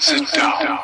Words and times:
Sit 0.00 0.30
down. 0.36 0.78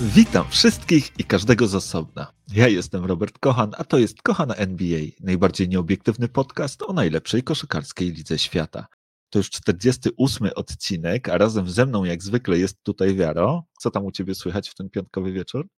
Witam 0.00 0.50
wszystkich 0.50 1.10
i 1.18 1.24
każdego 1.24 1.66
z 1.66 1.74
osobna. 1.74 2.32
Ja 2.54 2.68
jestem 2.68 3.04
Robert 3.04 3.38
Kochan, 3.38 3.72
a 3.78 3.84
to 3.84 3.98
jest 3.98 4.22
Kochana 4.22 4.54
NBA, 4.54 5.00
najbardziej 5.20 5.68
nieobiektywny 5.68 6.28
podcast 6.28 6.82
o 6.82 6.92
najlepszej 6.92 7.42
koszykarskiej 7.42 8.12
lidze 8.12 8.38
świata. 8.38 8.86
To 9.30 9.38
już 9.38 9.50
48 9.50 10.50
odcinek, 10.56 11.28
a 11.28 11.38
razem 11.38 11.70
ze 11.70 11.86
mną 11.86 12.04
jak 12.04 12.22
zwykle 12.22 12.58
jest 12.58 12.82
tutaj 12.82 13.14
Wiaro. 13.14 13.64
Co 13.80 13.90
tam 13.90 14.04
u 14.04 14.12
Ciebie 14.12 14.34
słychać 14.34 14.68
w 14.68 14.74
ten 14.74 14.90
piątkowy 14.90 15.32
wieczór? 15.32 15.68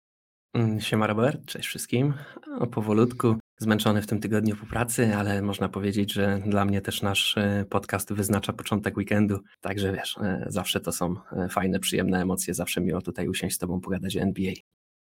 Mm, 0.55 0.80
Siema 0.80 1.07
Robert, 1.07 1.45
cześć 1.46 1.69
wszystkim. 1.69 2.14
O, 2.59 2.67
powolutku, 2.67 3.37
zmęczony 3.59 4.03
w 4.03 4.07
tym 4.07 4.21
tygodniu 4.21 4.57
po 4.57 4.67
pracy, 4.67 5.17
ale 5.17 5.43
można 5.43 5.68
powiedzieć, 5.68 6.13
że 6.13 6.43
dla 6.46 6.64
mnie 6.64 6.81
też 6.81 7.03
nasz 7.03 7.36
e, 7.39 7.64
podcast 7.71 8.13
wyznacza 8.13 8.53
początek 8.53 8.96
weekendu, 8.96 9.39
także 9.61 9.93
wiesz, 9.93 10.18
e, 10.18 10.46
zawsze 10.49 10.81
to 10.81 10.93
są 10.93 11.14
e, 11.32 11.49
fajne, 11.49 11.79
przyjemne 11.81 12.23
emocje, 12.23 12.54
zawsze 12.54 12.81
miło 12.81 13.03
tutaj 13.03 13.29
usiąść 13.29 13.57
z 13.57 13.59
Tobą 13.59 13.81
pogadać 13.81 14.17
o 14.17 14.21
NBA. 14.21 14.53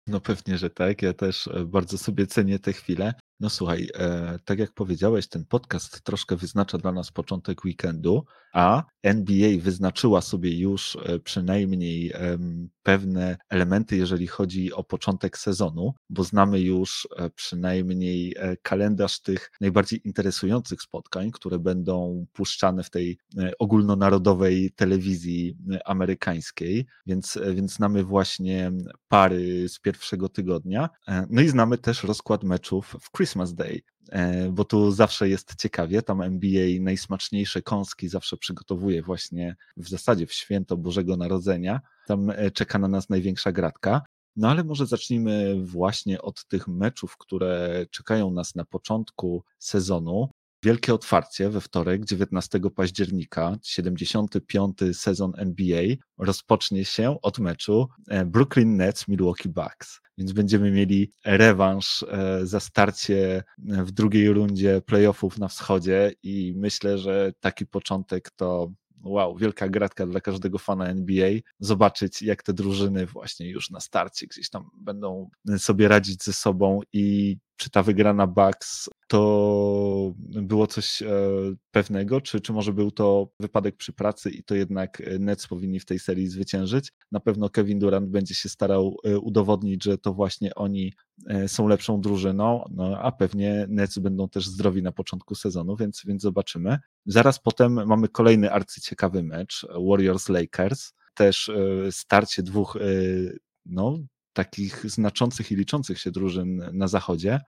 No 0.07 0.19
pewnie, 0.19 0.57
że 0.57 0.69
tak. 0.69 1.01
Ja 1.01 1.13
też 1.13 1.49
bardzo 1.65 1.97
sobie 1.97 2.27
cenię 2.27 2.59
te 2.59 2.73
chwile. 2.73 3.13
No 3.39 3.49
słuchaj, 3.49 3.89
e, 3.95 4.39
tak 4.45 4.59
jak 4.59 4.73
powiedziałeś, 4.73 5.27
ten 5.27 5.45
podcast 5.45 6.01
troszkę 6.01 6.35
wyznacza 6.35 6.77
dla 6.77 6.91
nas 6.91 7.11
początek 7.11 7.65
weekendu, 7.65 8.25
a 8.53 8.83
NBA 9.03 9.49
wyznaczyła 9.59 10.21
sobie 10.21 10.59
już 10.59 10.97
e, 11.05 11.19
przynajmniej 11.19 12.11
em, 12.15 12.69
pewne 12.83 13.37
elementy, 13.49 13.97
jeżeli 13.97 14.27
chodzi 14.27 14.73
o 14.73 14.83
początek 14.83 15.37
sezonu, 15.37 15.93
bo 16.09 16.23
znamy 16.23 16.59
już 16.59 17.07
e, 17.17 17.29
przynajmniej 17.29 18.35
e, 18.37 18.57
kalendarz 18.57 19.21
tych 19.21 19.51
najbardziej 19.61 20.07
interesujących 20.07 20.81
spotkań, 20.81 21.31
które 21.31 21.59
będą 21.59 22.25
puszczane 22.33 22.83
w 22.83 22.89
tej 22.89 23.17
e, 23.37 23.51
ogólnonarodowej 23.59 24.71
telewizji 24.75 25.57
e, 25.71 25.87
amerykańskiej, 25.87 26.85
więc, 27.05 27.37
e, 27.37 27.53
więc 27.53 27.73
znamy 27.73 28.03
właśnie 28.03 28.71
pary 29.07 29.69
z 29.69 29.79
pierwszego 29.79 30.29
tygodnia. 30.29 30.89
E, 31.07 31.27
No 31.29 31.41
i 31.41 31.47
znamy 31.49 31.77
też 31.77 32.03
rozkład 32.03 32.43
meczów 32.43 32.95
w 33.01 33.11
Christmas 33.11 33.28
Day, 33.37 33.81
e, 34.11 34.49
bo 34.49 34.65
tu 34.65 34.91
zawsze 34.91 35.29
jest 35.29 35.55
ciekawie. 35.55 36.01
Tam 36.01 36.21
NBA 36.21 36.81
najsmaczniejsze 36.81 37.61
kąski 37.61 38.09
zawsze 38.09 38.37
przygotowuje 38.37 39.01
właśnie 39.01 39.55
w 39.77 39.89
zasadzie 39.89 40.27
w 40.27 40.33
święto 40.33 40.77
Bożego 40.77 41.17
Narodzenia. 41.17 41.81
Tam 42.07 42.29
e, 42.29 42.51
czeka 42.51 42.79
na 42.79 42.87
nas 42.87 43.09
największa 43.09 43.51
gratka. 43.51 44.01
No 44.35 44.49
ale 44.49 44.63
może 44.63 44.85
zacznijmy 44.85 45.55
właśnie 45.65 46.21
od 46.21 46.45
tych 46.45 46.67
meczów, 46.67 47.17
które 47.17 47.85
czekają 47.91 48.31
nas 48.31 48.55
na 48.55 48.65
początku 48.65 49.43
sezonu. 49.59 50.29
Wielkie 50.63 50.93
otwarcie 50.93 51.49
we 51.49 51.61
wtorek, 51.61 52.05
19 52.05 52.59
października, 52.75 53.57
75. 53.63 54.77
sezon 54.93 55.31
NBA 55.37 55.81
rozpocznie 56.17 56.85
się 56.85 57.21
od 57.21 57.39
meczu 57.39 57.87
e, 58.07 58.25
Brooklyn 58.25 58.77
Nets 58.77 59.07
Milwaukee 59.07 59.49
Bucks. 59.49 60.01
Więc 60.17 60.31
będziemy 60.31 60.71
mieli 60.71 61.11
rewanż 61.25 62.03
e, 62.03 62.45
za 62.45 62.59
starcie 62.59 63.43
e, 63.69 63.83
w 63.83 63.91
drugiej 63.91 64.29
rundzie 64.29 64.81
playoffów 64.81 65.37
na 65.37 65.47
wschodzie 65.47 66.13
i 66.23 66.53
myślę, 66.57 66.97
że 66.97 67.31
taki 67.39 67.65
początek 67.65 68.31
to 68.31 68.71
wow, 69.03 69.37
wielka 69.37 69.69
gratka 69.69 70.05
dla 70.05 70.21
każdego 70.21 70.57
fana 70.57 70.85
NBA, 70.85 71.29
zobaczyć 71.59 72.21
jak 72.21 72.43
te 72.43 72.53
drużyny 72.53 73.05
właśnie 73.05 73.49
już 73.49 73.69
na 73.69 73.79
starcie 73.79 74.27
gdzieś 74.27 74.49
tam 74.49 74.69
będą 74.81 75.29
sobie 75.57 75.87
radzić 75.87 76.23
ze 76.23 76.33
sobą 76.33 76.81
i 76.93 77.37
czy 77.59 77.69
ta 77.69 77.83
wygrana 77.83 78.27
Bucks 78.27 78.89
to 79.07 80.13
było 80.17 80.67
coś 80.67 81.01
e, 81.01 81.07
pewnego, 81.71 82.21
czy, 82.21 82.41
czy 82.41 82.53
może 82.53 82.73
był 82.73 82.91
to 82.91 83.29
wypadek 83.39 83.75
przy 83.77 83.93
pracy 83.93 84.29
i 84.29 84.43
to 84.43 84.55
jednak 84.55 85.01
e, 85.01 85.19
Nets 85.19 85.47
powinni 85.47 85.79
w 85.79 85.85
tej 85.85 85.99
serii 85.99 86.27
zwyciężyć. 86.27 86.91
Na 87.11 87.19
pewno 87.19 87.49
Kevin 87.49 87.79
Durant 87.79 88.09
będzie 88.09 88.35
się 88.35 88.49
starał 88.49 88.97
e, 89.03 89.19
udowodnić, 89.19 89.83
że 89.83 89.97
to 89.97 90.13
właśnie 90.13 90.55
oni 90.55 90.93
są 91.47 91.67
lepszą 91.67 92.01
drużyną, 92.01 92.63
no, 92.71 92.99
a 92.99 93.11
pewnie 93.11 93.65
Nets 93.69 93.99
będą 93.99 94.29
też 94.29 94.47
zdrowi 94.47 94.83
na 94.83 94.91
początku 94.91 95.35
sezonu, 95.35 95.75
więc, 95.75 96.01
więc 96.07 96.21
zobaczymy. 96.21 96.77
Zaraz 97.05 97.39
potem 97.39 97.87
mamy 97.87 98.07
kolejny 98.07 98.51
arcyciekawy 98.51 99.23
mecz, 99.23 99.65
Warriors-Lakers, 99.75 100.93
też 101.13 101.51
starcie 101.91 102.43
dwóch 102.43 102.77
no, 103.65 103.99
takich 104.33 104.91
znaczących 104.91 105.51
i 105.51 105.55
liczących 105.55 105.99
się 105.99 106.11
drużyn 106.11 106.69
na 106.73 106.87
zachodzie. 106.87 107.39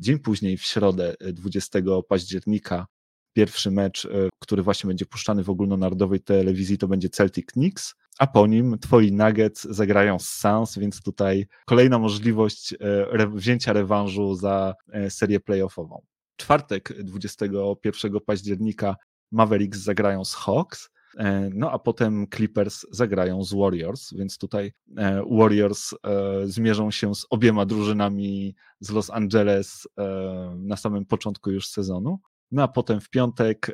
Dzień 0.00 0.18
później, 0.18 0.56
w 0.56 0.62
środę, 0.62 1.14
e, 1.20 1.32
20 1.32 2.02
października, 2.02 2.86
pierwszy 3.32 3.70
mecz, 3.70 4.04
e, 4.04 4.28
który 4.42 4.62
właśnie 4.62 4.88
będzie 4.88 5.06
puszczany 5.06 5.44
w 5.44 5.50
ogólnonarodowej 5.50 6.20
telewizji, 6.20 6.78
to 6.78 6.88
będzie 6.88 7.08
Celtic 7.08 7.46
Knicks, 7.46 7.94
a 8.18 8.26
po 8.26 8.46
nim 8.46 8.78
twoi 8.78 9.12
Nuggets 9.12 9.62
zagrają 9.62 10.18
z 10.18 10.28
Suns, 10.28 10.78
więc 10.78 11.02
tutaj 11.02 11.46
kolejna 11.66 11.98
możliwość 11.98 12.74
e, 12.80 13.28
wzięcia 13.28 13.72
rewanżu 13.72 14.34
za 14.34 14.74
e, 14.92 15.10
serię 15.10 15.40
playoffową. 15.40 16.02
Czwartek, 16.36 17.02
21 17.02 18.20
października, 18.26 18.96
Mavericks 19.32 19.78
zagrają 19.78 20.24
z 20.24 20.34
Hawks, 20.34 20.88
E, 20.88 20.99
No 21.54 21.70
a 21.70 21.78
potem 21.78 22.26
Clippers 22.34 22.86
zagrają 22.90 23.44
z 23.44 23.54
Warriors, 23.54 24.14
więc 24.14 24.38
tutaj 24.38 24.72
e, 24.96 25.24
Warriors 25.30 25.92
e, 25.92 25.96
zmierzą 26.44 26.90
się 26.90 27.14
z 27.14 27.26
obiema 27.30 27.66
drużynami 27.66 28.54
z 28.80 28.90
Los 28.90 29.10
Angeles 29.10 29.88
e, 29.98 30.54
na 30.58 30.76
samym 30.76 31.06
początku 31.06 31.50
już 31.50 31.68
sezonu. 31.68 32.20
No 32.50 32.62
a 32.62 32.68
potem 32.68 33.00
w 33.00 33.10
piątek 33.10 33.70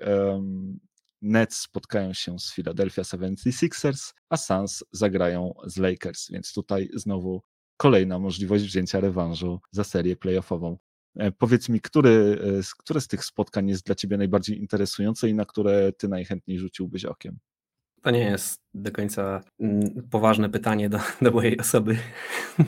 Nets 1.22 1.58
spotkają 1.58 2.12
się 2.12 2.38
z 2.38 2.52
Philadelphia 2.52 3.02
76ers, 3.02 4.12
a 4.28 4.36
Suns 4.36 4.84
zagrają 4.92 5.54
z 5.66 5.76
Lakers, 5.76 6.30
więc 6.30 6.52
tutaj 6.52 6.88
znowu 6.94 7.42
kolejna 7.76 8.18
możliwość 8.18 8.64
wzięcia 8.64 9.00
rewanżu 9.00 9.60
za 9.70 9.84
serię 9.84 10.16
playoffową. 10.16 10.78
E, 11.16 11.32
Powiedz 11.32 11.68
mi, 11.68 11.80
który, 11.80 12.38
e, 12.60 12.62
które 12.78 13.00
z 13.00 13.08
tych 13.08 13.24
spotkań 13.24 13.68
jest 13.68 13.86
dla 13.86 13.94
Ciebie 13.94 14.16
najbardziej 14.16 14.58
interesujące 14.58 15.28
i 15.28 15.34
na 15.34 15.44
które 15.44 15.92
Ty 15.92 16.08
najchętniej 16.08 16.58
rzuciłbyś 16.58 17.04
okiem? 17.04 17.38
To 18.02 18.10
nie 18.10 18.24
jest 18.24 18.60
do 18.76 18.92
końca 18.92 19.40
mm, 19.60 20.08
poważne 20.10 20.50
pytanie 20.50 20.88
do, 20.88 20.98
do 21.22 21.30
mojej 21.30 21.58
osoby. 21.58 21.96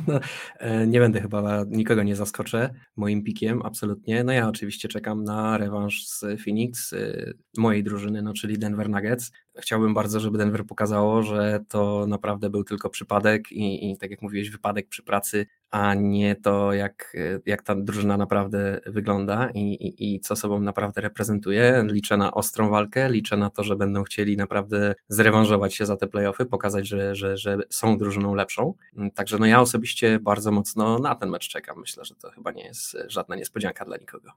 No, 0.06 0.20
e, 0.58 0.86
nie 0.86 1.00
będę 1.00 1.20
chyba, 1.20 1.64
nikogo 1.68 2.02
nie 2.02 2.16
zaskoczę 2.16 2.74
moim 2.96 3.22
pikiem, 3.22 3.62
absolutnie. 3.64 4.24
No 4.24 4.32
ja 4.32 4.48
oczywiście 4.48 4.88
czekam 4.88 5.24
na 5.24 5.58
rewanż 5.58 6.06
z 6.06 6.24
Phoenix, 6.44 6.92
e, 6.92 7.32
mojej 7.58 7.84
drużyny, 7.84 8.22
no 8.22 8.32
czyli 8.32 8.58
Denver 8.58 8.90
Nuggets. 8.90 9.32
Chciałbym 9.58 9.94
bardzo, 9.94 10.20
żeby 10.20 10.38
Denver 10.38 10.66
pokazało, 10.66 11.22
że 11.22 11.60
to 11.68 12.06
naprawdę 12.08 12.50
był 12.50 12.64
tylko 12.64 12.90
przypadek 12.90 13.52
i, 13.52 13.90
i 13.90 13.98
tak 13.98 14.10
jak 14.10 14.22
mówiłeś, 14.22 14.50
wypadek 14.50 14.88
przy 14.88 15.02
pracy, 15.02 15.46
a 15.70 15.94
nie 15.94 16.36
to, 16.36 16.72
jak, 16.72 17.16
jak 17.46 17.62
ta 17.62 17.74
drużyna 17.74 18.16
naprawdę 18.16 18.80
wygląda 18.86 19.50
i, 19.54 19.60
i, 19.60 20.14
i 20.14 20.20
co 20.20 20.36
sobą 20.36 20.60
naprawdę 20.60 21.00
reprezentuje. 21.00 21.84
Liczę 21.86 22.16
na 22.16 22.34
ostrą 22.34 22.70
walkę, 22.70 23.10
liczę 23.10 23.36
na 23.36 23.50
to, 23.50 23.64
że 23.64 23.76
będą 23.76 24.02
chcieli 24.02 24.36
naprawdę 24.36 24.94
zrewanżować 25.08 25.74
się 25.74 25.86
za 25.86 25.96
te 25.98 26.06
playoffy, 26.06 26.46
pokazać, 26.46 26.88
że, 26.88 27.14
że, 27.14 27.36
że 27.36 27.58
są 27.70 27.98
drużyną 27.98 28.34
lepszą. 28.34 28.74
Mm, 28.96 29.10
Także 29.10 29.38
no 29.38 29.46
ja 29.46 29.60
osobiście 29.60 30.18
bardzo 30.18 30.50
mocno 30.50 30.98
na 30.98 31.14
ten 31.14 31.30
mecz 31.30 31.48
czekam. 31.48 31.80
Myślę, 31.80 32.04
że 32.04 32.14
to 32.14 32.30
chyba 32.30 32.52
nie 32.52 32.64
jest 32.64 32.96
żadna 33.06 33.36
niespodzianka 33.36 33.84
dla 33.84 33.96
nikogo. 33.96 34.30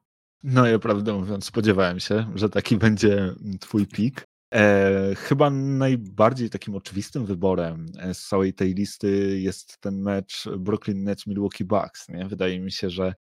No 0.44 0.68
ja 0.68 0.80
prawdę 0.80 1.14
mówiąc 1.14 1.46
spodziewałem 1.46 2.00
się, 2.00 2.26
że 2.36 2.50
taki 2.50 2.78
będzie 2.88 3.36
Twój 3.60 3.88
pik. 3.88 4.24
E, 4.54 5.16
chyba 5.16 5.50
najbardziej 5.50 6.50
takim 6.50 6.76
oczywistym 6.76 7.26
wyborem 7.26 7.86
e, 8.00 8.14
z 8.14 8.28
całej 8.28 8.54
tej 8.54 8.74
listy 8.74 9.40
jest 9.40 9.78
ten 9.78 10.02
mecz 10.02 10.50
Brooklyn 10.58 11.04
Nets 11.04 11.28
Milwaukee 11.28 11.64
Bucks. 11.64 12.10
Nie? 12.10 12.28
Wydaje 12.28 12.60
mi 12.60 12.72
się, 12.72 12.90
że 12.90 13.14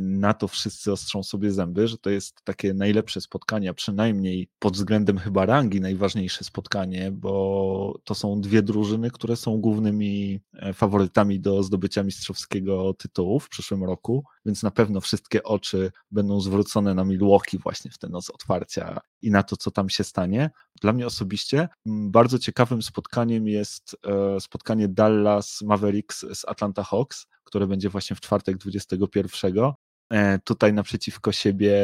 na 0.00 0.34
to 0.34 0.48
wszyscy 0.48 0.92
ostrzą 0.92 1.22
sobie 1.22 1.52
zęby, 1.52 1.88
że 1.88 1.98
to 1.98 2.10
jest 2.10 2.44
takie 2.44 2.74
najlepsze 2.74 3.20
spotkanie, 3.20 3.74
przynajmniej 3.74 4.48
pod 4.58 4.74
względem 4.74 5.18
chyba 5.18 5.46
rangi 5.46 5.80
najważniejsze 5.80 6.44
spotkanie, 6.44 7.10
bo 7.12 7.98
to 8.04 8.14
są 8.14 8.40
dwie 8.40 8.62
drużyny, 8.62 9.10
które 9.10 9.36
są 9.36 9.60
głównymi 9.60 10.40
e, 10.52 10.72
faworytami 10.72 11.40
do 11.40 11.62
zdobycia 11.62 12.02
mistrzowskiego 12.02 12.94
tytułu 12.94 13.40
w 13.40 13.48
przyszłym 13.48 13.84
roku, 13.84 14.24
więc 14.46 14.62
na 14.62 14.70
pewno 14.70 15.00
wszystkie 15.00 15.42
oczy 15.42 15.92
będą 16.10 16.40
zwrócone 16.40 16.94
na 16.94 17.04
Milwaukee 17.04 17.58
właśnie 17.58 17.90
w 17.90 17.98
tę 17.98 18.08
noc 18.08 18.30
otwarcia 18.30 19.00
i 19.22 19.30
na 19.30 19.42
to, 19.42 19.56
co 19.56 19.70
tam 19.70 19.88
się 19.88 20.04
stanie. 20.04 20.50
Dla 20.80 20.92
mnie 20.92 21.06
osobiście 21.06 21.68
bardzo 21.86 22.38
ciekawym 22.38 22.82
spotkaniem 22.82 23.48
jest 23.48 23.96
e, 24.06 24.40
spotkanie 24.40 24.88
Dallas 24.88 25.62
Mavericks 25.62 26.26
z 26.34 26.44
Atlanta 26.48 26.82
Hawks, 26.82 27.26
które 27.54 27.66
będzie 27.66 27.88
właśnie 27.88 28.16
w 28.16 28.20
czwartek 28.20 28.56
21. 28.56 29.72
E, 30.12 30.38
Tutaj 30.38 30.72
naprzeciwko 30.72 31.32
siebie 31.32 31.74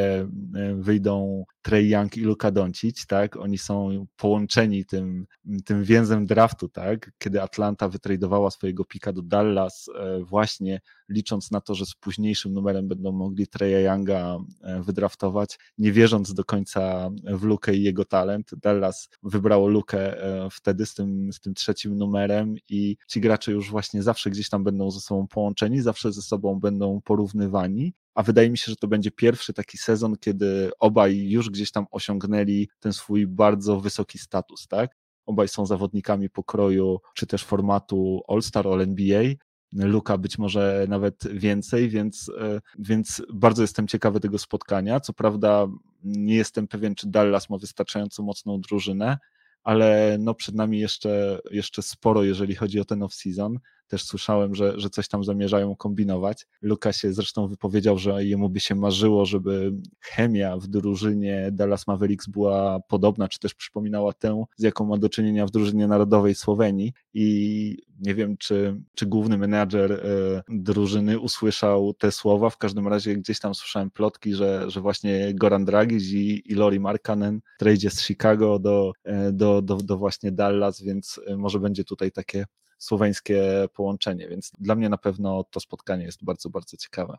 e, 0.56 0.74
wyjdą 0.74 1.44
Trey 1.62 1.88
Young 1.88 2.16
i 2.16 2.20
Luka 2.20 2.50
Doncic, 2.50 3.06
tak? 3.06 3.36
Oni 3.36 3.58
są 3.58 4.06
połączeni 4.16 4.84
tym, 4.84 5.26
tym 5.64 5.84
więzem 5.84 6.26
draftu, 6.26 6.68
tak? 6.68 7.10
Kiedy 7.18 7.42
Atlanta 7.42 7.88
wytradowała 7.88 8.50
swojego 8.50 8.84
pika 8.84 9.12
do 9.12 9.22
Dallas 9.22 9.88
e, 9.98 10.24
właśnie 10.24 10.80
licząc 11.10 11.50
na 11.50 11.60
to, 11.60 11.74
że 11.74 11.86
z 11.86 11.94
późniejszym 11.94 12.52
numerem 12.52 12.88
będą 12.88 13.12
mogli 13.12 13.46
Treya 13.46 13.84
Younga 13.84 14.38
wydraftować, 14.80 15.58
nie 15.78 15.92
wierząc 15.92 16.34
do 16.34 16.44
końca 16.44 17.10
w 17.24 17.42
Lukę 17.42 17.74
i 17.74 17.82
jego 17.82 18.04
talent. 18.04 18.50
Dallas 18.56 19.08
wybrało 19.22 19.68
Lukę 19.68 20.16
wtedy 20.52 20.86
z 20.86 20.94
tym, 20.94 21.32
z 21.32 21.40
tym 21.40 21.54
trzecim 21.54 21.96
numerem 21.96 22.54
i 22.68 22.96
ci 23.08 23.20
gracze 23.20 23.52
już 23.52 23.70
właśnie 23.70 24.02
zawsze 24.02 24.30
gdzieś 24.30 24.48
tam 24.48 24.64
będą 24.64 24.90
ze 24.90 25.00
sobą 25.00 25.26
połączeni, 25.26 25.80
zawsze 25.80 26.12
ze 26.12 26.22
sobą 26.22 26.60
będą 26.60 27.00
porównywani 27.04 27.94
a 28.14 28.22
wydaje 28.22 28.50
mi 28.50 28.58
się, 28.58 28.72
że 28.72 28.76
to 28.76 28.88
będzie 28.88 29.10
pierwszy 29.10 29.52
taki 29.52 29.78
sezon, 29.78 30.16
kiedy 30.16 30.70
obaj 30.78 31.28
już 31.28 31.50
gdzieś 31.50 31.70
tam 31.70 31.86
osiągnęli 31.90 32.68
ten 32.80 32.92
swój 32.92 33.26
bardzo 33.26 33.80
wysoki 33.80 34.18
status, 34.18 34.68
tak? 34.68 34.96
Obaj 35.26 35.48
są 35.48 35.66
zawodnikami 35.66 36.30
pokroju, 36.30 36.98
czy 37.14 37.26
też 37.26 37.44
formatu 37.44 38.20
All-Star, 38.28 38.68
All-NBA, 38.68 39.34
Luka 39.72 40.18
być 40.18 40.38
może 40.38 40.86
nawet 40.88 41.28
więcej, 41.32 41.88
więc, 41.88 42.30
e, 42.38 42.60
więc 42.78 43.22
bardzo 43.32 43.62
jestem 43.62 43.88
ciekawy 43.88 44.20
tego 44.20 44.38
spotkania. 44.38 45.00
Co 45.00 45.12
prawda 45.12 45.66
nie 46.04 46.34
jestem 46.34 46.68
pewien, 46.68 46.94
czy 46.94 47.06
Dallas 47.10 47.50
ma 47.50 47.58
wystarczająco 47.58 48.22
mocną 48.22 48.60
drużynę, 48.60 49.18
ale 49.62 50.16
no 50.20 50.34
przed 50.34 50.54
nami 50.54 50.78
jeszcze, 50.78 51.38
jeszcze 51.50 51.82
sporo, 51.82 52.22
jeżeli 52.22 52.54
chodzi 52.54 52.80
o 52.80 52.84
ten 52.84 53.00
off-season. 53.00 53.56
Też 53.90 54.04
słyszałem, 54.04 54.54
że, 54.54 54.80
że 54.80 54.90
coś 54.90 55.08
tam 55.08 55.24
zamierzają 55.24 55.76
kombinować. 55.76 56.46
Luka 56.62 56.92
się 56.92 57.12
zresztą 57.12 57.48
wypowiedział, 57.48 57.98
że 57.98 58.24
jemu 58.24 58.48
by 58.48 58.60
się 58.60 58.74
marzyło, 58.74 59.26
żeby 59.26 59.72
chemia 60.00 60.56
w 60.56 60.66
drużynie 60.66 61.48
Dallas 61.52 61.86
Mavericks 61.86 62.26
była 62.26 62.80
podobna, 62.88 63.28
czy 63.28 63.38
też 63.38 63.54
przypominała 63.54 64.12
tę, 64.12 64.44
z 64.56 64.62
jaką 64.62 64.84
ma 64.86 64.96
do 64.96 65.08
czynienia 65.08 65.46
w 65.46 65.50
drużynie 65.50 65.86
narodowej 65.86 66.34
Słowenii. 66.34 66.92
I 67.14 67.76
nie 68.00 68.14
wiem, 68.14 68.36
czy, 68.36 68.80
czy 68.94 69.06
główny 69.06 69.38
menadżer 69.38 69.92
e, 69.92 70.42
drużyny 70.48 71.18
usłyszał 71.18 71.94
te 71.94 72.12
słowa. 72.12 72.50
W 72.50 72.58
każdym 72.58 72.88
razie 72.88 73.16
gdzieś 73.16 73.40
tam 73.40 73.54
słyszałem 73.54 73.90
plotki, 73.90 74.34
że, 74.34 74.70
że 74.70 74.80
właśnie 74.80 75.34
Goran 75.34 75.64
Dragic 75.64 76.12
i, 76.12 76.52
i 76.52 76.54
Lori 76.54 76.80
Markkanen 76.80 77.40
trejdzie 77.58 77.90
z 77.90 78.02
Chicago 78.02 78.58
do, 78.58 78.92
e, 79.04 79.32
do, 79.32 79.62
do, 79.62 79.76
do 79.76 79.96
właśnie 79.96 80.32
Dallas, 80.32 80.82
więc 80.82 81.20
e, 81.26 81.36
może 81.36 81.60
będzie 81.60 81.84
tutaj 81.84 82.12
takie 82.12 82.44
słoweńskie 82.80 83.68
połączenie, 83.74 84.28
więc 84.28 84.52
dla 84.58 84.74
mnie 84.74 84.88
na 84.88 84.98
pewno 84.98 85.44
to 85.44 85.60
spotkanie 85.60 86.04
jest 86.04 86.24
bardzo, 86.24 86.50
bardzo 86.50 86.76
ciekawe. 86.76 87.16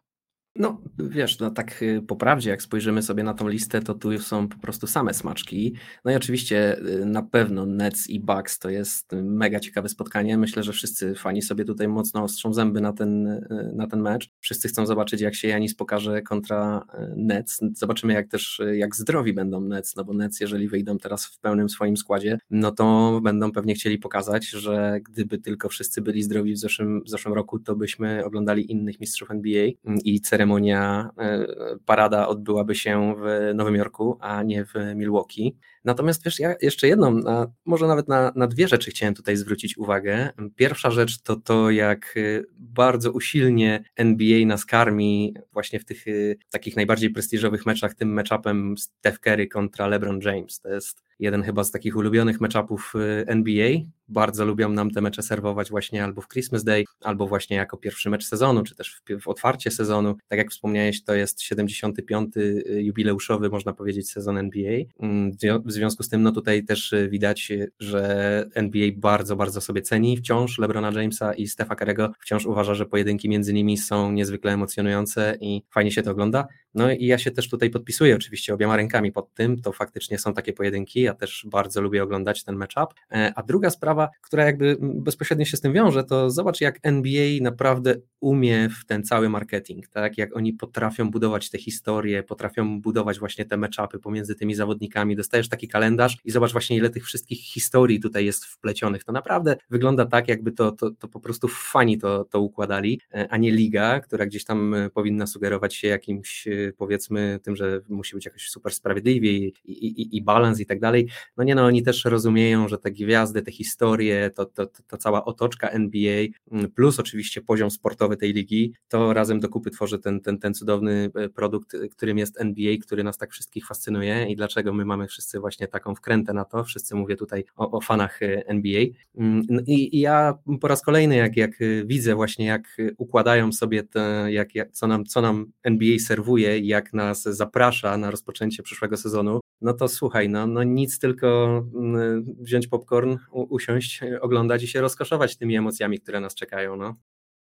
No, 0.55 0.81
wiesz, 0.97 1.39
no 1.39 1.51
tak 1.51 1.81
y, 1.81 2.01
po 2.07 2.15
prawdzie, 2.15 2.49
jak 2.49 2.61
spojrzymy 2.61 3.01
sobie 3.01 3.23
na 3.23 3.33
tą 3.33 3.47
listę, 3.47 3.81
to 3.81 3.93
tu 3.93 4.19
są 4.19 4.47
po 4.47 4.57
prostu 4.57 4.87
same 4.87 5.13
smaczki. 5.13 5.75
No 6.05 6.11
i 6.11 6.15
oczywiście 6.15 6.77
y, 6.79 7.05
na 7.05 7.21
pewno 7.23 7.65
Nets 7.65 8.09
i 8.09 8.19
Bucks 8.19 8.59
to 8.59 8.69
jest 8.69 9.11
mega 9.11 9.59
ciekawe 9.59 9.89
spotkanie. 9.89 10.37
Myślę, 10.37 10.63
że 10.63 10.73
wszyscy 10.73 11.15
fani 11.15 11.41
sobie 11.41 11.65
tutaj 11.65 11.87
mocno 11.87 12.23
ostrzą 12.23 12.53
zęby 12.53 12.81
na 12.81 12.93
ten, 12.93 13.27
y, 13.27 13.71
na 13.75 13.87
ten 13.87 14.01
mecz. 14.01 14.29
Wszyscy 14.39 14.67
chcą 14.67 14.85
zobaczyć, 14.85 15.21
jak 15.21 15.35
się 15.35 15.47
Janis 15.47 15.75
pokaże 15.75 16.21
kontra 16.21 16.85
Nets. 17.15 17.59
Zobaczymy, 17.73 18.13
jak 18.13 18.27
też, 18.27 18.61
jak 18.73 18.95
zdrowi 18.95 19.33
będą 19.33 19.61
Nets, 19.61 19.95
no 19.95 20.03
bo 20.03 20.13
Nets, 20.13 20.39
jeżeli 20.39 20.67
wyjdą 20.67 20.97
teraz 20.97 21.25
w 21.25 21.39
pełnym 21.39 21.69
swoim 21.69 21.97
składzie, 21.97 22.39
no 22.49 22.71
to 22.71 23.19
będą 23.23 23.51
pewnie 23.51 23.73
chcieli 23.73 23.97
pokazać, 23.97 24.49
że 24.49 24.99
gdyby 25.03 25.37
tylko 25.37 25.69
wszyscy 25.69 26.01
byli 26.01 26.23
zdrowi 26.23 26.53
w 26.53 26.57
zeszłym, 26.57 27.03
w 27.03 27.09
zeszłym 27.09 27.33
roku, 27.33 27.59
to 27.59 27.75
byśmy 27.75 28.25
oglądali 28.25 28.71
innych 28.71 28.99
mistrzów 28.99 29.31
NBA 29.31 29.67
i 30.03 30.21
ceremonia, 30.41 31.09
e, 31.17 31.45
parada 31.85 32.27
odbyłaby 32.27 32.75
się 32.75 33.15
w 33.17 33.53
Nowym 33.55 33.75
Jorku, 33.75 34.17
a 34.19 34.43
nie 34.43 34.65
w 34.65 34.73
Milwaukee. 34.95 35.57
Natomiast 35.85 36.23
wiesz, 36.25 36.39
ja 36.39 36.55
jeszcze 36.61 36.87
jedną, 36.87 37.19
może 37.65 37.87
nawet 37.87 38.07
na, 38.07 38.31
na 38.35 38.47
dwie 38.47 38.67
rzeczy 38.67 38.91
chciałem 38.91 39.15
tutaj 39.15 39.37
zwrócić 39.37 39.77
uwagę. 39.77 40.29
Pierwsza 40.55 40.91
rzecz 40.91 41.21
to 41.21 41.35
to, 41.35 41.71
jak 41.71 42.15
e, 42.17 42.43
bardzo 42.57 43.11
usilnie 43.11 43.83
NBA 43.95 44.45
nas 44.45 44.65
karmi 44.65 45.33
właśnie 45.53 45.79
w 45.79 45.85
tych 45.85 46.07
e, 46.07 46.11
takich 46.51 46.75
najbardziej 46.75 47.09
prestiżowych 47.09 47.65
meczach, 47.65 47.93
tym 47.93 48.13
matchupem 48.13 48.77
Steph 48.77 49.19
Curry 49.19 49.47
kontra 49.47 49.87
LeBron 49.87 50.19
James. 50.21 50.59
To 50.59 50.69
jest 50.69 51.03
jeden 51.21 51.43
chyba 51.43 51.63
z 51.63 51.71
takich 51.71 51.95
ulubionych 51.95 52.41
meczapów 52.41 52.93
NBA. 53.25 53.69
Bardzo 54.07 54.45
lubią 54.45 54.69
nam 54.69 54.91
te 54.91 55.01
mecze 55.01 55.23
serwować 55.23 55.69
właśnie 55.69 56.03
albo 56.03 56.21
w 56.21 56.27
Christmas 56.27 56.63
Day, 56.63 56.83
albo 57.01 57.27
właśnie 57.27 57.57
jako 57.57 57.77
pierwszy 57.77 58.09
mecz 58.09 58.25
sezonu, 58.25 58.63
czy 58.63 58.75
też 58.75 59.01
w, 59.09 59.21
w 59.21 59.27
otwarcie 59.27 59.71
sezonu. 59.71 60.15
Tak 60.27 60.39
jak 60.39 60.51
wspomniałeś, 60.51 61.03
to 61.03 61.15
jest 61.15 61.41
75. 61.41 62.37
Y, 62.37 62.63
jubileuszowy, 62.83 63.49
można 63.49 63.73
powiedzieć, 63.73 64.11
sezon 64.11 64.37
NBA. 64.37 64.79
Mm, 64.99 65.31
w 65.65 65.71
związku 65.71 66.03
z 66.03 66.09
tym, 66.09 66.21
no 66.21 66.31
tutaj 66.31 66.63
też 66.63 66.93
y, 66.93 67.09
widać, 67.09 67.51
że 67.79 68.45
NBA 68.53 68.89
bardzo, 68.95 69.35
bardzo 69.35 69.61
sobie 69.61 69.81
ceni 69.81 70.17
wciąż 70.17 70.59
LeBrona 70.59 70.91
Jamesa 70.91 71.33
i 71.33 71.47
Stefa 71.47 71.75
Karego. 71.75 72.11
Wciąż 72.19 72.45
uważa, 72.45 72.75
że 72.75 72.85
pojedynki 72.85 73.29
między 73.29 73.53
nimi 73.53 73.77
są 73.77 74.11
niezwykle 74.11 74.51
emocjonujące 74.53 75.37
i 75.41 75.61
fajnie 75.69 75.91
się 75.91 76.01
to 76.01 76.11
ogląda. 76.11 76.47
No 76.73 76.91
i 76.91 77.05
ja 77.05 77.17
się 77.17 77.31
też 77.31 77.49
tutaj 77.49 77.69
podpisuję 77.69 78.15
oczywiście 78.15 78.53
obiema 78.53 78.77
rękami 78.77 79.11
pod 79.11 79.33
tym. 79.33 79.61
To 79.61 79.71
faktycznie 79.71 80.19
są 80.19 80.33
takie 80.33 80.53
pojedynki. 80.53 81.07
Ja 81.11 81.15
też 81.15 81.45
bardzo 81.51 81.81
lubię 81.81 82.03
oglądać 82.03 82.43
ten 82.43 82.55
matchup. 82.55 82.93
E, 83.11 83.33
a 83.35 83.43
druga 83.43 83.69
sprawa, 83.69 84.09
która 84.21 84.45
jakby 84.45 84.77
bezpośrednio 84.81 85.45
się 85.45 85.57
z 85.57 85.61
tym 85.61 85.73
wiąże, 85.73 86.03
to 86.03 86.29
zobacz, 86.29 86.61
jak 86.61 86.79
NBA 86.83 87.41
naprawdę 87.41 87.95
umie 88.19 88.69
w 88.69 88.85
ten 88.85 89.03
cały 89.03 89.29
marketing, 89.29 89.87
tak? 89.87 90.17
Jak 90.17 90.35
oni 90.35 90.53
potrafią 90.53 91.11
budować 91.11 91.49
te 91.49 91.57
historie, 91.57 92.23
potrafią 92.23 92.81
budować 92.81 93.19
właśnie 93.19 93.45
te 93.45 93.57
matchupy 93.57 93.99
pomiędzy 93.99 94.35
tymi 94.35 94.55
zawodnikami. 94.55 95.15
Dostajesz 95.15 95.49
taki 95.49 95.67
kalendarz 95.67 96.17
i 96.25 96.31
zobacz 96.31 96.51
właśnie, 96.51 96.77
ile 96.77 96.89
tych 96.89 97.05
wszystkich 97.05 97.39
historii 97.39 97.99
tutaj 97.99 98.25
jest 98.25 98.45
wplecionych. 98.45 99.03
To 99.03 99.11
naprawdę 99.11 99.55
wygląda 99.69 100.05
tak, 100.05 100.27
jakby 100.27 100.51
to, 100.51 100.71
to, 100.71 100.91
to 100.91 101.07
po 101.07 101.19
prostu 101.19 101.47
fani 101.47 101.97
to, 101.97 102.23
to 102.23 102.41
układali, 102.41 103.01
e, 103.13 103.27
a 103.29 103.37
nie 103.37 103.51
liga, 103.51 103.99
która 103.99 104.25
gdzieś 104.25 104.45
tam 104.45 104.73
e, 104.73 104.89
powinna 104.89 105.27
sugerować 105.27 105.75
się 105.75 105.87
jakimś 105.87 106.47
powiedzmy 106.77 107.39
tym, 107.43 107.55
że 107.55 107.81
musi 107.89 108.15
być 108.15 108.25
jakoś 108.25 108.49
super 108.49 108.73
sprawiedliwie 108.73 109.31
i, 109.31 109.53
i, 109.65 110.01
i, 110.01 110.17
i 110.17 110.21
balans 110.21 110.59
i 110.59 110.65
tak 110.65 110.79
dalej. 110.79 111.00
No 111.37 111.43
nie 111.43 111.55
no, 111.55 111.65
oni 111.65 111.83
też 111.83 112.05
rozumieją, 112.05 112.67
że 112.67 112.77
te 112.77 112.91
gwiazdy, 112.91 113.41
te 113.41 113.51
historie, 113.51 114.29
to, 114.35 114.45
to, 114.45 114.65
to, 114.65 114.83
to 114.87 114.97
cała 114.97 115.25
otoczka 115.25 115.69
NBA, 115.69 116.25
mm, 116.51 116.71
plus 116.71 116.99
oczywiście 116.99 117.41
poziom 117.41 117.71
sportowy 117.71 118.17
tej 118.17 118.33
ligi, 118.33 118.73
to 118.87 119.13
razem 119.13 119.39
do 119.39 119.49
kupy 119.49 119.71
tworzy 119.71 119.99
ten, 119.99 120.21
ten, 120.21 120.39
ten 120.39 120.53
cudowny 120.53 121.11
e, 121.15 121.29
produkt, 121.29 121.77
którym 121.91 122.17
jest 122.17 122.41
NBA, 122.41 122.75
który 122.81 123.03
nas 123.03 123.17
tak 123.17 123.31
wszystkich 123.31 123.67
fascynuje 123.67 124.25
i 124.29 124.35
dlaczego 124.35 124.73
my 124.73 124.85
mamy 124.85 125.07
wszyscy 125.07 125.39
właśnie 125.39 125.67
taką 125.67 125.95
wkrętę 125.95 126.33
na 126.33 126.45
to, 126.45 126.63
wszyscy 126.63 126.95
mówię 126.95 127.15
tutaj 127.15 127.43
o, 127.55 127.71
o 127.71 127.81
fanach 127.81 128.21
e, 128.23 128.47
NBA. 128.47 128.81
Mm, 129.17 129.45
no 129.49 129.61
I, 129.67 129.97
I, 129.97 129.99
ja 129.99 130.33
po 130.61 130.67
raz 130.67 130.81
kolejny, 130.81 131.15
jak, 131.15 131.37
jak 131.37 131.51
e, 131.61 131.85
widzę 131.85 132.15
właśnie, 132.15 132.45
jak 132.45 132.77
układają 132.97 133.51
sobie 133.51 133.83
te, 133.83 134.25
jak, 134.29 134.55
jak, 134.55 134.71
co, 134.71 134.87
nam, 134.87 135.05
co 135.05 135.21
nam 135.21 135.51
NBA 135.63 135.99
serwuje 135.99 136.59
jak 136.59 136.93
nas 136.93 137.23
zaprasza 137.23 137.97
na 137.97 138.11
rozpoczęcie 138.11 138.63
przyszłego 138.63 138.97
sezonu, 138.97 139.39
no 139.61 139.73
to 139.73 139.87
słuchaj, 139.87 140.29
no, 140.29 140.47
no 140.47 140.63
nic 140.81 140.99
tylko 140.99 141.57
mm, 141.75 142.25
wziąć 142.39 142.67
popcorn, 142.67 143.17
usiąść, 143.31 144.01
oglądać 144.21 144.63
i 144.63 144.67
się 144.67 144.81
rozkoszować 144.81 145.37
tymi 145.37 145.55
emocjami, 145.55 145.99
które 145.99 146.19
nas 146.19 146.35
czekają. 146.35 146.75
No. 146.75 146.95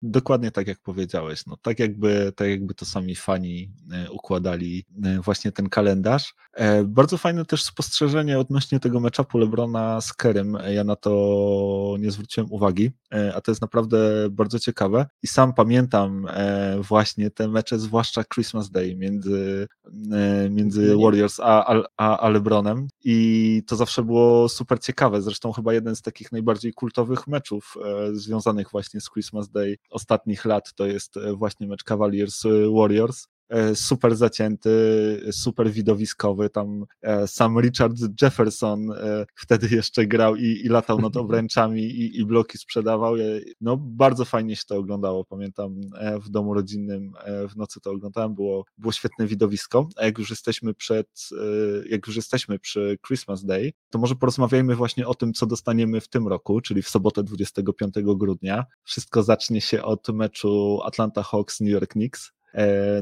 Dokładnie 0.02 0.52
tak 0.52 0.68
jak 0.68 0.80
powiedziałeś. 0.80 1.46
No, 1.46 1.58
tak, 1.58 1.80
jakby, 1.80 2.32
tak 2.36 2.50
jakby 2.50 2.74
to 2.74 2.86
sami 2.86 3.16
fani 3.16 3.72
e, 3.92 4.12
układali 4.12 4.86
e, 5.04 5.20
właśnie 5.20 5.52
ten 5.52 5.70
kalendarz. 5.70 6.34
E, 6.54 6.84
bardzo 6.84 7.18
fajne 7.18 7.46
też 7.46 7.64
spostrzeżenie 7.64 8.40
odnośnie 8.40 8.80
tego 8.80 9.00
meczapu 9.00 9.38
Lebrona 9.38 10.02
z 10.02 10.14
Kerem. 10.14 10.58
Ja 10.74 10.84
na 10.84 10.96
to 10.96 11.96
nie 12.00 12.12
zwróciłem 12.12 12.52
uwagi, 12.52 12.92
a 13.36 13.42
to 13.42 13.52
jest 13.52 13.62
naprawdę 13.62 14.30
bardzo 14.32 14.60
ciekawe. 14.60 15.06
I 15.24 15.28
sam 15.28 15.54
pamiętam 15.54 16.28
właśnie 16.80 17.32
te 17.32 17.48
mecze, 17.48 17.80
zwłaszcza 17.80 18.24
Christmas 18.24 18.70
Day 18.70 18.96
między, 18.96 19.68
między 20.50 20.98
Warriors 20.98 21.40
a, 21.40 21.84
a, 21.98 22.18
a 22.18 22.30
Lebronem. 22.30 22.88
I 23.04 23.62
to 23.68 23.76
zawsze 23.76 24.04
było 24.04 24.50
super 24.50 24.80
ciekawe. 24.80 25.22
Zresztą 25.22 25.52
chyba 25.52 25.74
jeden 25.74 25.96
z 25.96 26.02
takich 26.02 26.32
najbardziej 26.32 26.74
kultowych 26.74 27.28
meczów 27.28 27.78
związanych 28.14 28.72
właśnie 28.72 29.02
z 29.02 29.10
Christmas 29.10 29.50
Day 29.50 29.78
ostatnich 29.90 30.46
lat 30.46 30.74
to 30.74 30.86
jest 30.86 31.18
e, 31.18 31.34
właśnie 31.34 31.68
mecz 31.68 31.84
Cavaliers 31.84 32.46
e, 32.46 32.50
Warriors. 32.76 33.28
E, 33.50 33.76
super 33.76 34.16
zacięty, 34.16 34.70
super 35.32 35.72
widowiskowy. 35.72 36.50
Tam 36.50 36.86
sam 37.26 37.60
Richard 37.60 37.98
Jefferson 38.22 38.88
wtedy 39.36 39.76
jeszcze 39.76 40.06
grał 40.06 40.36
i, 40.36 40.62
i 40.66 40.70
latał 40.70 41.00
nad 41.02 41.18
obręczami 41.28 41.82
i, 41.82 42.20
i, 42.20 42.26
bloki 42.26 42.58
sprzedawał. 42.58 43.16
No, 43.62 43.78
bardzo 43.78 44.26
fajnie 44.26 44.56
się 44.56 44.64
to 44.68 44.78
oglądało. 44.78 45.26
Pamiętam 45.26 45.82
w 46.24 46.30
domu 46.30 46.54
rodzinnym 46.54 47.14
w 47.50 47.56
nocy 47.56 47.80
to 47.82 47.92
oglądałem, 47.92 48.36
było, 48.36 48.66
było 48.78 48.92
świetne 48.92 49.28
widowisko. 49.28 49.90
A 49.96 50.06
jak 50.06 50.18
już 50.18 50.30
jesteśmy 50.30 50.74
przed, 50.74 51.30
jak 51.90 52.08
już 52.08 52.16
jesteśmy 52.16 52.60
przy 52.60 52.98
Christmas 53.08 53.46
Day, 53.46 53.74
to 53.90 54.00
może 54.00 54.16
porozmawiajmy 54.16 54.76
właśnie 54.76 55.08
o 55.08 55.16
tym, 55.16 55.34
co 55.34 55.46
dostaniemy 55.46 56.02
w 56.02 56.08
tym 56.08 56.28
roku, 56.28 56.62
czyli 56.62 56.82
w 56.82 56.90
sobotę 56.90 57.24
25 57.24 57.94
grudnia. 58.04 58.66
Wszystko 58.84 59.24
zacznie 59.24 59.62
się 59.62 59.84
od 59.84 60.10
meczu 60.10 60.80
Atlanta 60.84 61.24
Hawks 61.24 61.60
New 61.60 61.70
York 61.70 61.92
Knicks 61.92 62.08
E, 62.08 62.37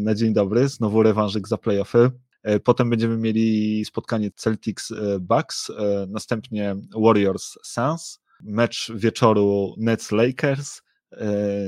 na 0.02 0.16
dzień 0.16 0.34
dobry, 0.34 0.68
znowu 0.68 1.04
rewanżyk 1.04 1.48
za 1.48 1.58
playoffy. 1.58 2.12
E, 2.44 2.60
potem 2.60 2.90
będziemy 2.90 3.18
mieli 3.18 3.86
spotkanie 3.86 4.32
Celtics 4.32 4.92
e, 4.92 5.20
Bucks, 5.20 5.72
następnie 6.08 6.76
Warriors 7.04 7.58
Suns, 7.64 8.20
mecz 8.44 8.92
wieczoru 8.96 9.76
Nets 9.78 10.12
Lakers, 10.12 10.82